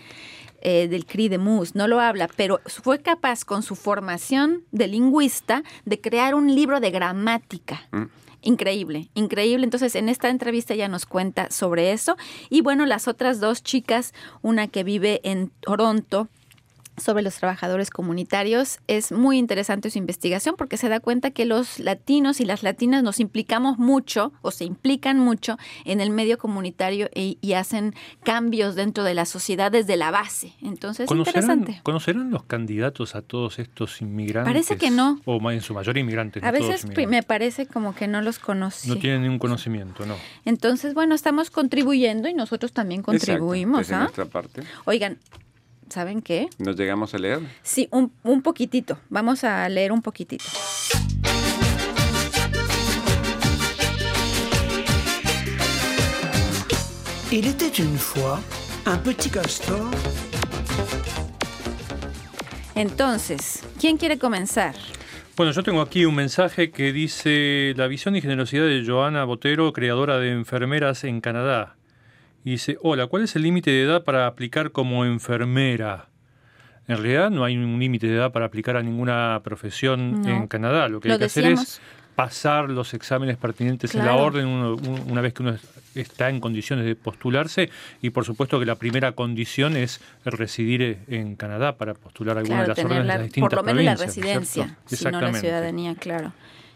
Eh, 0.60 0.88
del 0.88 1.06
CRI 1.06 1.28
de 1.28 1.38
Mus, 1.38 1.76
no 1.76 1.86
lo 1.86 2.00
habla, 2.00 2.28
pero 2.34 2.60
fue 2.66 2.98
capaz 2.98 3.44
con 3.44 3.62
su 3.62 3.76
formación 3.76 4.64
de 4.72 4.88
lingüista 4.88 5.62
de 5.84 6.00
crear 6.00 6.34
un 6.34 6.52
libro 6.52 6.80
de 6.80 6.90
gramática. 6.90 7.86
Mm. 7.92 8.06
Increíble, 8.42 9.08
increíble. 9.14 9.64
Entonces, 9.64 9.94
en 9.94 10.08
esta 10.08 10.30
entrevista 10.30 10.74
ya 10.74 10.88
nos 10.88 11.06
cuenta 11.06 11.50
sobre 11.50 11.92
eso. 11.92 12.16
Y 12.50 12.60
bueno, 12.60 12.86
las 12.86 13.06
otras 13.06 13.40
dos 13.40 13.62
chicas, 13.62 14.14
una 14.42 14.68
que 14.68 14.84
vive 14.84 15.20
en 15.22 15.50
Toronto 15.60 16.28
sobre 17.00 17.22
los 17.22 17.36
trabajadores 17.36 17.90
comunitarios. 17.90 18.78
Es 18.86 19.12
muy 19.12 19.38
interesante 19.38 19.90
su 19.90 19.98
investigación 19.98 20.56
porque 20.56 20.76
se 20.76 20.88
da 20.88 21.00
cuenta 21.00 21.30
que 21.30 21.44
los 21.44 21.78
latinos 21.78 22.40
y 22.40 22.44
las 22.44 22.62
latinas 22.62 23.02
nos 23.02 23.20
implicamos 23.20 23.78
mucho 23.78 24.32
o 24.42 24.50
se 24.50 24.64
implican 24.64 25.18
mucho 25.18 25.56
en 25.84 26.00
el 26.00 26.10
medio 26.10 26.38
comunitario 26.38 27.08
e, 27.14 27.36
y, 27.40 27.52
hacen 27.58 27.94
cambios 28.22 28.76
dentro 28.76 29.02
de 29.02 29.14
la 29.14 29.24
sociedad 29.24 29.72
desde 29.72 29.96
la 29.96 30.10
base. 30.12 30.52
Entonces, 30.62 31.10
es 31.10 31.16
interesante. 31.16 31.80
¿Conocerán 31.82 32.30
los 32.30 32.44
candidatos 32.44 33.16
a 33.16 33.22
todos 33.22 33.58
estos 33.58 34.00
inmigrantes? 34.00 34.52
Parece 34.52 34.76
que 34.76 34.90
no. 34.90 35.20
O 35.24 35.50
en 35.50 35.60
su 35.60 35.74
mayoría 35.74 36.00
inmigrantes. 36.00 36.42
A 36.44 36.50
veces 36.50 36.86
me 37.08 37.22
parece 37.22 37.66
como 37.66 37.94
que 37.94 38.06
no 38.06 38.20
los 38.22 38.38
conocí. 38.38 38.88
No 38.88 38.96
tienen 38.96 39.22
ningún 39.22 39.38
conocimiento, 39.38 40.06
¿no? 40.06 40.14
Entonces, 40.44 40.94
bueno, 40.94 41.14
estamos 41.14 41.50
contribuyendo 41.50 42.28
y 42.28 42.34
nosotros 42.34 42.72
también 42.72 43.02
contribuimos. 43.02 43.90
¿ah? 43.92 44.00
nuestra 44.00 44.26
parte. 44.26 44.62
Oigan, 44.84 45.18
¿saben 45.90 46.22
qué? 46.22 46.48
¿Nos 46.58 46.76
llegamos 46.76 47.14
a 47.14 47.18
leer? 47.18 47.40
Sí, 47.62 47.88
un, 47.90 48.12
un 48.22 48.42
poquitito. 48.42 48.98
Vamos 49.08 49.44
a 49.44 49.68
leer 49.68 49.92
un 49.92 50.02
poquitito. 50.02 50.44
Il 57.30 57.46
était 57.46 57.78
une 57.78 57.98
fois 57.98 58.40
un 58.86 58.96
petit 58.98 59.30
castor. 59.30 59.90
Entonces, 62.74 63.62
¿quién 63.80 63.96
quiere 63.98 64.18
comenzar? 64.18 64.74
Bueno, 65.36 65.52
yo 65.52 65.62
tengo 65.62 65.80
aquí 65.82 66.04
un 66.04 66.14
mensaje 66.14 66.70
que 66.70 66.92
dice 66.92 67.74
la 67.76 67.86
visión 67.86 68.16
y 68.16 68.20
generosidad 68.20 68.64
de 68.64 68.82
Joana 68.84 69.24
Botero, 69.24 69.72
creadora 69.72 70.18
de 70.18 70.30
Enfermeras 70.32 71.04
en 71.04 71.20
Canadá. 71.20 71.77
Y 72.48 72.52
dice, 72.52 72.78
hola, 72.80 73.08
¿cuál 73.08 73.24
es 73.24 73.36
el 73.36 73.42
límite 73.42 73.70
de 73.70 73.82
edad 73.82 74.04
para 74.04 74.26
aplicar 74.26 74.72
como 74.72 75.04
enfermera? 75.04 76.06
En 76.86 76.96
realidad 76.96 77.28
no 77.28 77.44
hay 77.44 77.58
un 77.58 77.78
límite 77.78 78.06
de 78.06 78.14
edad 78.14 78.32
para 78.32 78.46
aplicar 78.46 78.74
a 78.78 78.82
ninguna 78.82 79.42
profesión 79.44 80.26
en 80.26 80.46
Canadá. 80.46 80.88
Lo 80.88 80.98
que 80.98 81.12
hay 81.12 81.18
que 81.18 81.26
hacer 81.26 81.44
es 81.44 81.82
pasar 82.16 82.70
los 82.70 82.94
exámenes 82.94 83.36
pertinentes 83.36 83.94
en 83.94 84.06
la 84.06 84.14
orden 84.14 84.46
una 84.46 85.20
vez 85.20 85.34
que 85.34 85.42
uno 85.42 85.58
está 85.94 86.30
en 86.30 86.40
condiciones 86.40 86.86
de 86.86 86.96
postularse 86.96 87.68
y 88.00 88.08
por 88.08 88.24
supuesto 88.24 88.58
que 88.58 88.64
la 88.64 88.76
primera 88.76 89.12
condición 89.12 89.76
es 89.76 90.00
residir 90.24 91.00
en 91.06 91.36
Canadá 91.36 91.76
para 91.76 91.92
postular 91.92 92.38
alguna 92.38 92.62
de 92.62 92.68
las 92.68 92.78
órdenes 92.78 93.02
de 93.02 93.08
las 93.08 93.22
distintas 93.24 93.50
Por 93.50 93.58
lo 93.58 93.74
menos 93.74 93.84
la 93.84 94.06
residencia, 94.06 94.78
si 94.86 95.04
no 95.04 95.20
la 95.20 95.34
ciudadanía, 95.34 95.94
claro. 95.96 96.32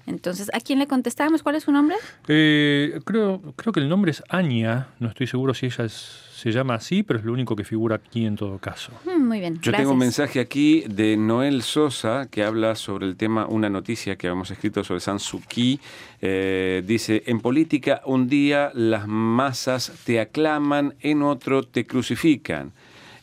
Entonces, 0.06 0.50
¿a 0.52 0.60
quién 0.60 0.78
le 0.78 0.86
contestábamos? 0.86 1.42
¿Cuál 1.42 1.56
es 1.56 1.64
su 1.64 1.72
nombre? 1.72 1.96
Eh, 2.28 3.00
creo, 3.04 3.40
creo 3.56 3.72
que 3.72 3.80
el 3.80 3.88
nombre 3.88 4.10
es 4.10 4.22
Anya. 4.28 4.88
No 4.98 5.08
estoy 5.08 5.26
seguro 5.26 5.54
si 5.54 5.66
ella 5.66 5.86
se 5.88 6.50
llama 6.50 6.74
así, 6.74 7.04
pero 7.04 7.20
es 7.20 7.24
lo 7.24 7.32
único 7.32 7.54
que 7.54 7.62
figura 7.62 7.96
aquí 7.96 8.26
en 8.26 8.34
todo 8.34 8.58
caso. 8.58 8.90
Mm, 9.04 9.28
muy 9.28 9.38
bien. 9.38 9.60
Yo 9.62 9.70
tengo 9.70 9.92
un 9.92 9.98
mensaje 9.98 10.40
aquí 10.40 10.80
de 10.88 11.16
Noel 11.16 11.62
Sosa 11.62 12.26
que 12.28 12.42
habla 12.42 12.74
sobre 12.74 13.06
el 13.06 13.16
tema, 13.16 13.46
una 13.46 13.70
noticia 13.70 14.16
que 14.16 14.26
habíamos 14.26 14.50
escrito 14.50 14.82
sobre 14.82 14.98
San 14.98 15.18
eh, 16.20 16.82
dice, 16.84 17.22
en 17.26 17.40
política 17.40 18.02
un 18.06 18.28
día 18.28 18.72
las 18.74 19.06
masas 19.06 19.92
te 20.04 20.18
aclaman, 20.18 20.94
en 21.00 21.22
otro 21.22 21.62
te 21.62 21.86
crucifican. 21.86 22.72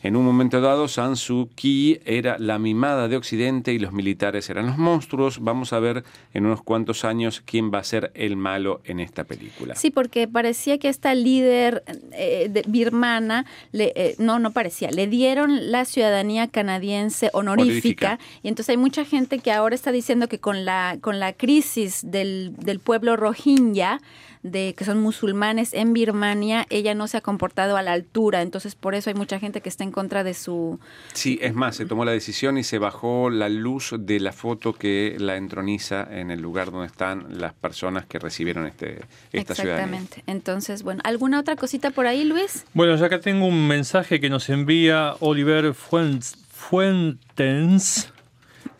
En 0.02 0.16
un 0.16 0.24
momento 0.24 0.62
dado, 0.62 0.88
San 0.88 1.16
Suu 1.16 1.50
Kyi 1.54 2.00
era 2.06 2.38
la 2.38 2.58
mimada 2.58 3.06
de 3.06 3.16
Occidente 3.16 3.74
y 3.74 3.78
los 3.78 3.92
militares 3.92 4.48
eran 4.48 4.66
los 4.66 4.78
monstruos. 4.78 5.40
Vamos 5.40 5.74
a 5.74 5.78
ver 5.78 6.04
en 6.32 6.46
unos 6.46 6.62
cuantos 6.62 7.04
años 7.04 7.42
quién 7.44 7.70
va 7.70 7.80
a 7.80 7.84
ser 7.84 8.10
el 8.14 8.36
malo 8.36 8.80
en 8.84 8.98
esta 8.98 9.24
película. 9.24 9.74
Sí, 9.74 9.90
porque 9.90 10.26
parecía 10.26 10.78
que 10.78 10.88
esta 10.88 11.14
líder 11.14 11.84
eh, 12.12 12.48
de 12.50 12.64
birmana, 12.66 13.44
le, 13.72 13.92
eh, 13.94 14.14
no, 14.18 14.38
no 14.38 14.52
parecía, 14.52 14.90
le 14.90 15.06
dieron 15.06 15.70
la 15.70 15.84
ciudadanía 15.84 16.48
canadiense 16.48 17.28
honorífica, 17.34 18.18
y 18.42 18.48
entonces 18.48 18.70
hay 18.70 18.78
mucha 18.78 19.04
gente 19.04 19.38
que 19.38 19.52
ahora 19.52 19.74
está 19.74 19.92
diciendo 19.92 20.28
que 20.28 20.38
con 20.38 20.64
la, 20.64 20.96
con 21.02 21.20
la 21.20 21.34
crisis 21.34 22.00
del, 22.10 22.54
del 22.56 22.80
pueblo 22.80 23.16
rohingya, 23.16 24.00
de 24.42 24.74
que 24.74 24.84
son 24.84 25.00
musulmanes 25.00 25.74
en 25.74 25.92
Birmania, 25.92 26.66
ella 26.70 26.94
no 26.94 27.08
se 27.08 27.18
ha 27.18 27.20
comportado 27.20 27.76
a 27.76 27.82
la 27.82 27.92
altura, 27.92 28.40
entonces 28.42 28.74
por 28.74 28.94
eso 28.94 29.10
hay 29.10 29.14
mucha 29.14 29.38
gente 29.38 29.60
que 29.60 29.68
está 29.68 29.84
en 29.84 29.92
contra 29.92 30.24
de 30.24 30.34
su... 30.34 30.80
Sí, 31.12 31.38
es 31.42 31.54
más, 31.54 31.76
se 31.76 31.84
tomó 31.84 32.04
la 32.04 32.12
decisión 32.12 32.56
y 32.56 32.64
se 32.64 32.78
bajó 32.78 33.28
la 33.28 33.48
luz 33.48 33.94
de 33.98 34.18
la 34.18 34.32
foto 34.32 34.72
que 34.72 35.16
la 35.18 35.36
entroniza 35.36 36.06
en 36.10 36.30
el 36.30 36.40
lugar 36.40 36.70
donde 36.70 36.86
están 36.86 37.38
las 37.38 37.52
personas 37.52 38.06
que 38.06 38.18
recibieron 38.18 38.66
este, 38.66 39.00
esta 39.32 39.52
Exactamente. 39.52 40.24
Entonces, 40.26 40.82
bueno, 40.82 41.00
¿alguna 41.04 41.38
otra 41.40 41.56
cosita 41.56 41.90
por 41.90 42.06
ahí, 42.06 42.24
Luis? 42.24 42.64
Bueno, 42.72 42.96
ya 42.96 43.06
acá 43.06 43.20
tengo 43.20 43.46
un 43.46 43.68
mensaje 43.68 44.20
que 44.20 44.30
nos 44.30 44.48
envía 44.48 45.14
Oliver 45.20 45.74
Fuentes. 45.74 46.36
Fuentes 46.50 48.12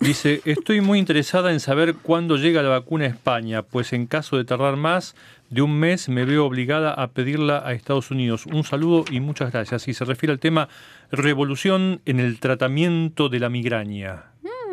Dice, 0.00 0.40
estoy 0.46 0.80
muy 0.80 0.98
interesada 0.98 1.52
en 1.52 1.60
saber 1.60 1.94
cuándo 1.94 2.36
llega 2.36 2.62
la 2.62 2.70
vacuna 2.70 3.04
a 3.04 3.08
España, 3.08 3.62
pues 3.62 3.92
en 3.92 4.06
caso 4.06 4.38
de 4.38 4.44
tardar 4.44 4.76
más 4.76 5.14
de 5.50 5.60
un 5.60 5.78
mes 5.78 6.08
me 6.08 6.24
veo 6.24 6.46
obligada 6.46 6.94
a 6.94 7.08
pedirla 7.08 7.62
a 7.66 7.72
Estados 7.72 8.10
Unidos. 8.10 8.46
Un 8.46 8.64
saludo 8.64 9.04
y 9.10 9.20
muchas 9.20 9.52
gracias. 9.52 9.88
Y 9.88 9.94
se 9.94 10.06
refiere 10.06 10.32
al 10.32 10.38
tema 10.38 10.70
revolución 11.10 12.00
en 12.06 12.18
el 12.18 12.40
tratamiento 12.40 13.28
de 13.28 13.40
la 13.40 13.50
migraña. 13.50 14.24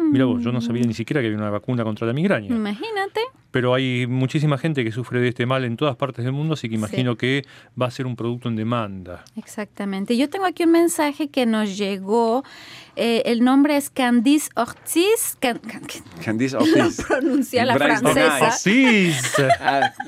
Mira 0.09 0.23
vos, 0.23 0.41
yo 0.41 0.53
no 0.53 0.61
sabía 0.61 0.83
ni 0.83 0.93
siquiera 0.93 1.19
que 1.19 1.27
había 1.27 1.37
una 1.37 1.49
vacuna 1.49 1.83
contra 1.83 2.07
la 2.07 2.13
migraña. 2.13 2.47
Imagínate. 2.47 3.19
Pero 3.57 3.73
hay 3.73 4.05
muchísima 4.05 4.59
gente 4.59 4.83
que 4.83 4.91
sufre 4.91 5.19
de 5.19 5.29
este 5.29 5.47
mal 5.47 5.65
en 5.65 5.77
todas 5.77 5.95
partes 5.95 6.23
del 6.23 6.31
mundo, 6.31 6.53
así 6.53 6.69
que 6.69 6.75
imagino 6.75 7.15
que 7.15 7.43
va 7.81 7.87
a 7.87 7.89
ser 7.89 8.05
un 8.05 8.15
producto 8.15 8.49
en 8.49 8.55
demanda. 8.55 9.25
Exactamente. 9.35 10.15
Yo 10.15 10.29
tengo 10.29 10.45
aquí 10.45 10.65
un 10.65 10.73
mensaje 10.73 11.29
que 11.29 11.47
nos 11.47 11.75
llegó. 11.75 12.43
Eh, 12.95 13.23
el 13.25 13.43
nombre 13.43 13.75
es 13.75 13.89
Candice 13.89 14.51
Ortiz. 14.53 15.39
Candice 16.23 16.55
Ortiz. 16.57 16.99
Lo 16.99 17.07
pronuncia 17.07 17.65
la 17.65 17.73
francesa. 17.73 18.49
Ortiz. 18.49 19.33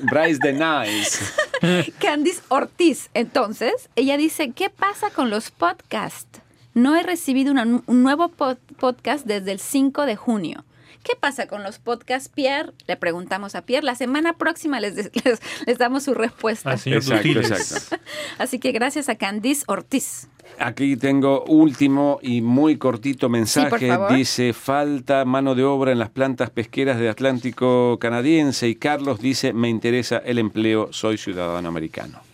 Bryce 0.02 0.38
de 0.40 0.52
Nice. 0.52 1.92
Candice 1.98 2.42
Ortiz. 2.50 3.10
Entonces, 3.14 3.90
ella 3.96 4.16
dice, 4.16 4.52
¿qué 4.52 4.70
pasa 4.70 5.10
con 5.10 5.28
los 5.28 5.50
podcasts? 5.50 6.40
No 6.74 6.96
he 6.96 7.02
recibido 7.02 7.52
un 7.52 7.82
nuevo 8.04 8.28
podcast 8.28 9.26
desde 9.26 9.50
el 9.50 9.58
5 9.58 10.06
de 10.06 10.14
junio. 10.14 10.64
¿Qué 11.02 11.14
pasa 11.18 11.46
con 11.46 11.62
los 11.62 11.78
podcasts, 11.78 12.28
Pierre? 12.28 12.72
Le 12.86 12.96
preguntamos 12.96 13.54
a 13.54 13.62
Pierre. 13.62 13.84
La 13.84 13.94
semana 13.94 14.34
próxima 14.34 14.80
les, 14.80 15.10
les, 15.66 15.78
damos 15.78 16.04
su 16.04 16.14
respuesta. 16.14 16.72
Así, 16.72 16.92
exacto, 16.92 17.40
Así 18.38 18.58
que 18.58 18.72
gracias 18.72 19.08
a 19.08 19.14
Candice 19.14 19.64
Ortiz. 19.66 20.28
Aquí 20.58 20.96
tengo 20.96 21.44
último 21.44 22.18
y 22.22 22.42
muy 22.42 22.76
cortito 22.76 23.28
mensaje. 23.28 23.90
dice, 24.10 24.52
falta 24.52 25.24
mano 25.24 25.54
de 25.54 25.64
obra 25.64 25.92
en 25.92 25.98
las 25.98 26.10
plantas 26.10 26.50
pesqueras 26.50 26.98
del 26.98 27.08
Atlántico 27.08 27.98
canadiense. 27.98 28.68
Y 28.68 28.74
Carlos 28.74 29.20
dice, 29.20 29.52
me 29.52 29.68
interesa 29.68 30.18
el 30.18 30.38
empleo, 30.38 30.92
soy 30.92 31.16
ciudadano 31.16 31.68
americano. 31.68 32.29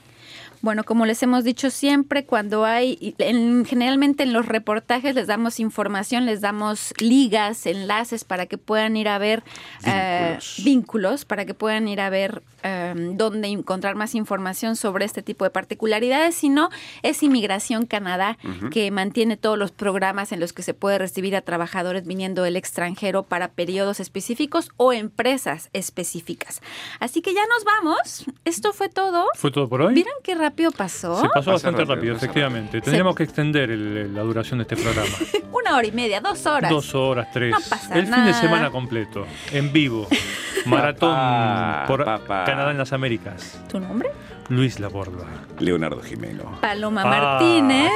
Bueno, 0.67 0.83
como 0.83 1.07
les 1.07 1.23
hemos 1.23 1.45
dicho 1.45 1.71
siempre, 1.71 2.25
cuando 2.25 2.65
hay, 2.65 3.15
en, 3.19 3.65
generalmente 3.67 4.25
en 4.25 4.33
los 4.33 4.47
reportajes 4.47 5.15
les 5.15 5.29
damos 5.29 5.61
información, 5.61 6.27
les 6.27 6.41
damos 6.41 6.93
ligas, 6.99 7.67
enlaces 7.67 8.25
para 8.25 8.47
que 8.47 8.59
puedan 8.59 8.97
ir 8.97 9.09
a 9.09 9.17
ver 9.19 9.45
eh, 9.85 10.31
Vínculos. 10.33 10.65
vínculos, 10.65 11.25
para 11.25 11.45
que 11.45 11.55
puedan 11.55 11.87
ir 11.87 12.01
a 12.01 12.11
ver 12.11 12.43
eh, 12.65 13.13
dónde 13.13 13.47
encontrar 13.47 13.95
más 13.95 14.17
información 14.17 14.75
sobre 14.75 15.05
este 15.05 15.23
tipo 15.23 15.45
de 15.45 15.51
particularidades. 15.51 16.35
Si 16.35 16.49
no, 16.49 16.69
es 17.05 17.23
Inmigración 17.23 17.87
Canadá, 17.87 18.37
que 18.73 18.91
mantiene 18.91 19.37
todos 19.37 19.57
los 19.57 19.71
programas 19.71 20.33
en 20.33 20.41
los 20.41 20.53
que 20.53 20.65
se 20.65 20.75
puede 20.75 20.99
recibir 20.99 21.37
a 21.37 21.43
trabajadores 21.43 22.09
viniendo 22.09 22.43
del 22.43 22.57
extranjero 22.57 23.23
para 23.23 23.53
periodos 23.53 24.01
específicos 24.01 24.71
o 24.79 24.93
empresas 24.93 25.71
específicas. 25.75 26.61
Así 26.99 27.23
que 27.23 27.35
ya 27.35 27.47
nos 27.47 27.63
vamos. 27.63 28.25
Esto 28.45 28.73
fue 28.73 28.89
todo. 28.89 29.27
¿Fue 29.37 29.53
todo 29.53 29.69
por 29.69 29.83
hoy? 29.83 29.95
¿Vieron 29.95 30.15
qué 30.25 30.35
rápido 30.35 30.56
pasó? 30.77 31.21
Se 31.21 31.29
pasó 31.29 31.53
bastante 31.53 31.85
rápido, 31.85 32.17
efectivamente. 32.17 32.81
Tendríamos 32.81 33.15
que 33.15 33.23
extender 33.25 33.71
el- 33.71 34.15
la 34.15 34.23
duración 34.23 34.59
de 34.59 34.63
este 34.63 34.77
programa. 34.77 35.15
Una 35.53 35.77
hora 35.77 35.87
y 35.87 35.93
media, 35.93 36.21
dos 36.21 36.47
horas. 36.47 36.71
Dos 36.71 36.95
horas, 36.95 37.29
tres. 37.33 37.51
No 37.53 37.59
pasa 37.69 37.95
el 37.99 38.07
fin 38.07 38.25
de 38.25 38.35
semana 38.35 38.71
completo, 38.71 39.27
en 39.53 39.73
vivo. 39.73 40.07
Maratón 40.67 41.13
Papá, 41.15 41.85
por 41.87 42.05
papá. 42.05 42.45
Canadá 42.45 42.71
en 42.73 42.79
las 42.79 42.93
Américas. 42.93 43.61
¿Tu 43.71 43.79
nombre? 43.79 44.11
Luis 44.49 44.79
Laborda. 44.81 45.25
Leonardo 45.59 46.01
Jimeno. 46.03 46.59
Paloma 46.61 47.03
Ah. 47.05 47.07
Martínez. 47.39 47.91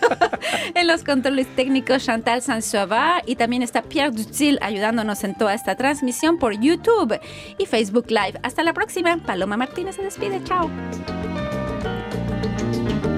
en 0.74 0.86
los 0.86 1.04
controles 1.04 1.46
técnicos, 1.54 2.04
Chantal 2.04 2.42
Sansoava. 2.42 3.22
Y 3.26 3.36
también 3.36 3.62
está 3.62 3.82
Pierre 3.82 4.10
Dutil 4.10 4.58
ayudándonos 4.62 5.22
en 5.24 5.34
toda 5.36 5.54
esta 5.54 5.76
transmisión 5.76 6.38
por 6.38 6.58
YouTube 6.60 7.18
y 7.58 7.66
Facebook 7.66 8.06
Live. 8.08 8.40
Hasta 8.42 8.62
la 8.64 8.72
próxima. 8.72 9.16
Paloma 9.18 9.56
Martínez 9.56 9.96
se 9.96 10.02
despide. 10.02 10.42
Chao. 10.44 10.68
Muy 12.42 13.09